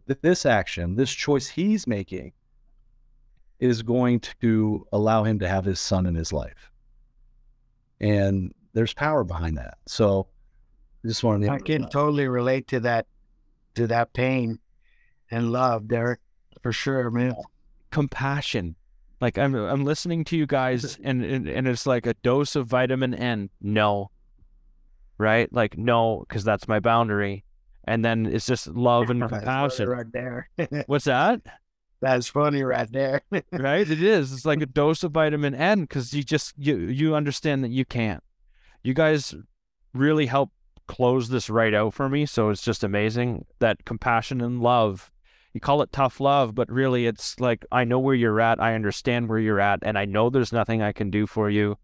that 0.06 0.22
this 0.22 0.46
action, 0.46 0.96
this 0.96 1.12
choice 1.12 1.50
he's 1.50 1.86
making, 1.86 2.32
is 3.60 3.82
going 3.82 4.22
to 4.42 4.88
allow 4.94 5.24
him 5.24 5.40
to 5.40 5.48
have 5.48 5.66
his 5.66 5.80
son 5.80 6.06
in 6.06 6.16
his 6.16 6.32
life. 6.32 6.72
And 8.04 8.54
there's 8.74 8.94
power 8.94 9.24
behind 9.24 9.58
that. 9.58 9.78
So, 9.88 10.28
I 11.04 11.08
just 11.08 11.24
wanted 11.24 11.48
to. 11.48 11.54
I 11.54 11.60
can 11.60 11.90
totally 11.90 12.28
relate 12.28 12.68
to 12.70 12.80
that, 12.82 13.08
to 13.76 13.88
that 13.88 14.14
pain 14.14 14.60
and 15.32 15.52
love, 15.52 15.88
Derrick 15.88 16.20
for 16.62 16.72
sure, 16.72 17.12
man. 17.12 17.36
Compassion. 17.92 18.76
Like 19.22 19.38
I'm 19.38 19.56
I'm 19.56 19.86
listening 19.86 20.24
to 20.26 20.38
you 20.38 20.46
guys 20.46 20.98
and, 21.04 21.24
and 21.24 21.48
and 21.48 21.68
it's 21.68 21.86
like 21.86 22.06
a 22.06 22.14
dose 22.16 22.56
of 22.56 22.68
vitamin 22.68 23.14
N. 23.14 23.50
No. 23.62 24.10
Right? 25.18 25.52
Like 25.54 25.78
no, 25.78 26.26
because 26.28 26.44
that's 26.44 26.68
my 26.68 26.80
boundary. 26.80 27.44
And 27.86 28.04
then 28.04 28.26
it's 28.26 28.46
just 28.46 28.68
love 28.68 29.10
and 29.10 29.22
compassion. 29.22 29.88
right 29.90 30.12
there. 30.12 30.50
What's 30.88 31.06
that? 31.06 31.42
That's 32.04 32.28
funny 32.28 32.64
right 32.64 32.92
there. 32.92 33.22
right? 33.52 33.90
It 33.90 34.04
is. 34.04 34.34
It's 34.34 34.46
like 34.46 34.62
a 34.62 34.66
dose 34.66 35.04
of 35.04 35.14
vitamin 35.14 35.56
N 35.56 35.82
because 35.82 36.14
you 36.14 36.24
just 36.24 36.54
you 36.58 36.78
you 36.78 37.16
understand 37.16 37.64
that 37.64 37.72
you 37.72 37.86
can't. 37.86 38.24
You 38.84 38.94
guys 38.94 39.34
really 39.94 40.26
help 40.26 40.52
close 40.88 41.30
this 41.30 41.50
right 41.50 41.74
out 41.74 41.94
for 41.94 42.10
me. 42.10 42.26
So 42.26 42.50
it's 42.50 42.62
just 42.62 42.84
amazing 42.84 43.46
that 43.60 43.86
compassion 43.86 44.42
and 44.42 44.62
love 44.62 45.12
you 45.54 45.60
call 45.60 45.84
it 45.84 45.92
tough 45.92 46.20
love, 46.20 46.56
but 46.56 46.70
really 46.70 47.06
it's 47.06 47.40
like, 47.40 47.64
I 47.72 47.84
know 47.84 48.00
where 48.00 48.16
you're 48.16 48.42
at. 48.42 48.60
I 48.60 48.74
understand 48.74 49.30
where 49.30 49.38
you're 49.38 49.60
at. 49.60 49.80
And 49.84 49.98
I 49.98 50.06
know 50.06 50.30
there's 50.30 50.52
nothing 50.52 50.82
I 50.82 50.92
can 50.92 51.12
do 51.12 51.28
for 51.28 51.50
you. 51.50 51.78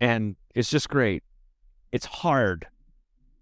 And 0.00 0.36
it's 0.54 0.70
just 0.70 0.88
great. 0.88 1.24
It's 1.90 2.06
hard. 2.06 2.68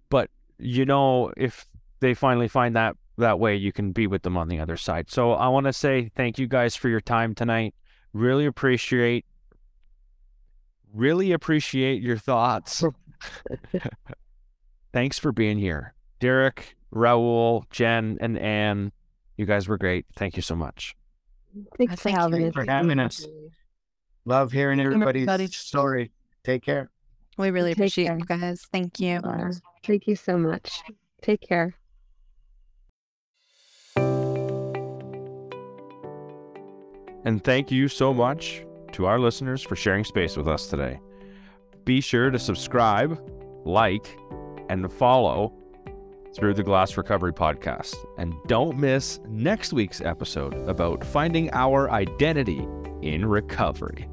But, 0.09 0.31
you 0.59 0.87
know, 0.87 1.31
if 1.37 1.67
they 2.01 2.15
finally 2.15 2.49
find 2.49 2.75
that 2.75 2.97
that 3.19 3.39
way 3.39 3.57
you 3.57 3.73
can 3.73 3.93
be 3.93 4.07
with 4.07 4.23
them 4.23 4.37
on 4.37 4.49
the 4.49 4.59
other 4.59 4.77
side. 4.77 5.11
So 5.11 5.33
I 5.33 5.49
want 5.49 5.67
to 5.67 5.73
say 5.73 6.11
thank 6.17 6.39
you 6.39 6.47
guys 6.47 6.75
for 6.77 6.89
your 6.89 7.01
time 7.01 7.35
tonight. 7.35 7.75
Really 8.13 8.47
appreciate 8.47 9.25
really 10.93 11.33
appreciate 11.33 12.03
your 12.03 12.19
thoughts. 12.19 12.85
Thanks 14.93 15.19
for 15.19 15.33
being 15.33 15.59
here. 15.59 15.95
Derrick, 16.21 16.77
Raul, 16.95 17.69
Jen, 17.71 18.19
and 18.21 18.39
Anne, 18.39 18.93
you 19.37 19.47
guys 19.47 19.69
were 19.69 19.79
great. 19.79 20.07
Thank 20.17 20.37
you 20.37 20.43
so 20.43 20.55
much. 20.55 20.95
Thanks 21.77 21.95
for 21.95 22.01
thank 22.01 22.17
having 22.19 22.49
us. 22.49 22.55
for 22.55 22.65
having 22.65 22.99
us. 22.99 23.27
Love 24.25 24.53
hearing 24.53 24.81
everybody's 24.81 25.23
everybody. 25.23 25.47
story. 25.49 26.13
Take 26.45 26.63
care. 26.63 26.91
We 27.39 27.51
really 27.51 27.71
Take 27.71 27.79
appreciate 27.79 28.07
care. 28.07 28.19
you 28.19 28.25
guys. 28.25 28.67
Thank 28.73 29.01
you. 29.01 29.17
Uh, 29.17 29.53
Thank 29.85 30.07
you 30.07 30.17
so 30.17 30.39
much. 30.39 30.83
Take 31.23 31.41
care. 31.41 31.75
And 37.25 37.43
thank 37.45 37.71
you 37.71 37.89
so 37.89 38.13
much 38.13 38.65
to 38.93 39.07
our 39.07 39.19
listeners 39.19 39.63
for 39.63 39.77
sharing 39.77 40.05
space 40.05 40.37
with 40.37 40.49
us 40.49 40.67
today. 40.67 41.01
Be 41.85 42.01
sure 42.01 42.31
to 42.31 42.39
subscribe, 42.39 43.19
like, 43.65 44.07
and 44.69 44.91
follow 44.93 45.53
through 46.35 46.55
the 46.55 46.63
Glass 46.63 46.97
Recovery 46.97 47.33
Podcast. 47.33 47.95
And 48.19 48.35
don't 48.47 48.79
miss 48.79 49.21
next 49.29 49.73
week's 49.73 50.01
episode 50.01 50.55
about 50.69 51.05
finding 51.05 51.51
our 51.53 51.91
identity 51.91 52.67
in 53.03 53.27
recovery. 53.27 54.09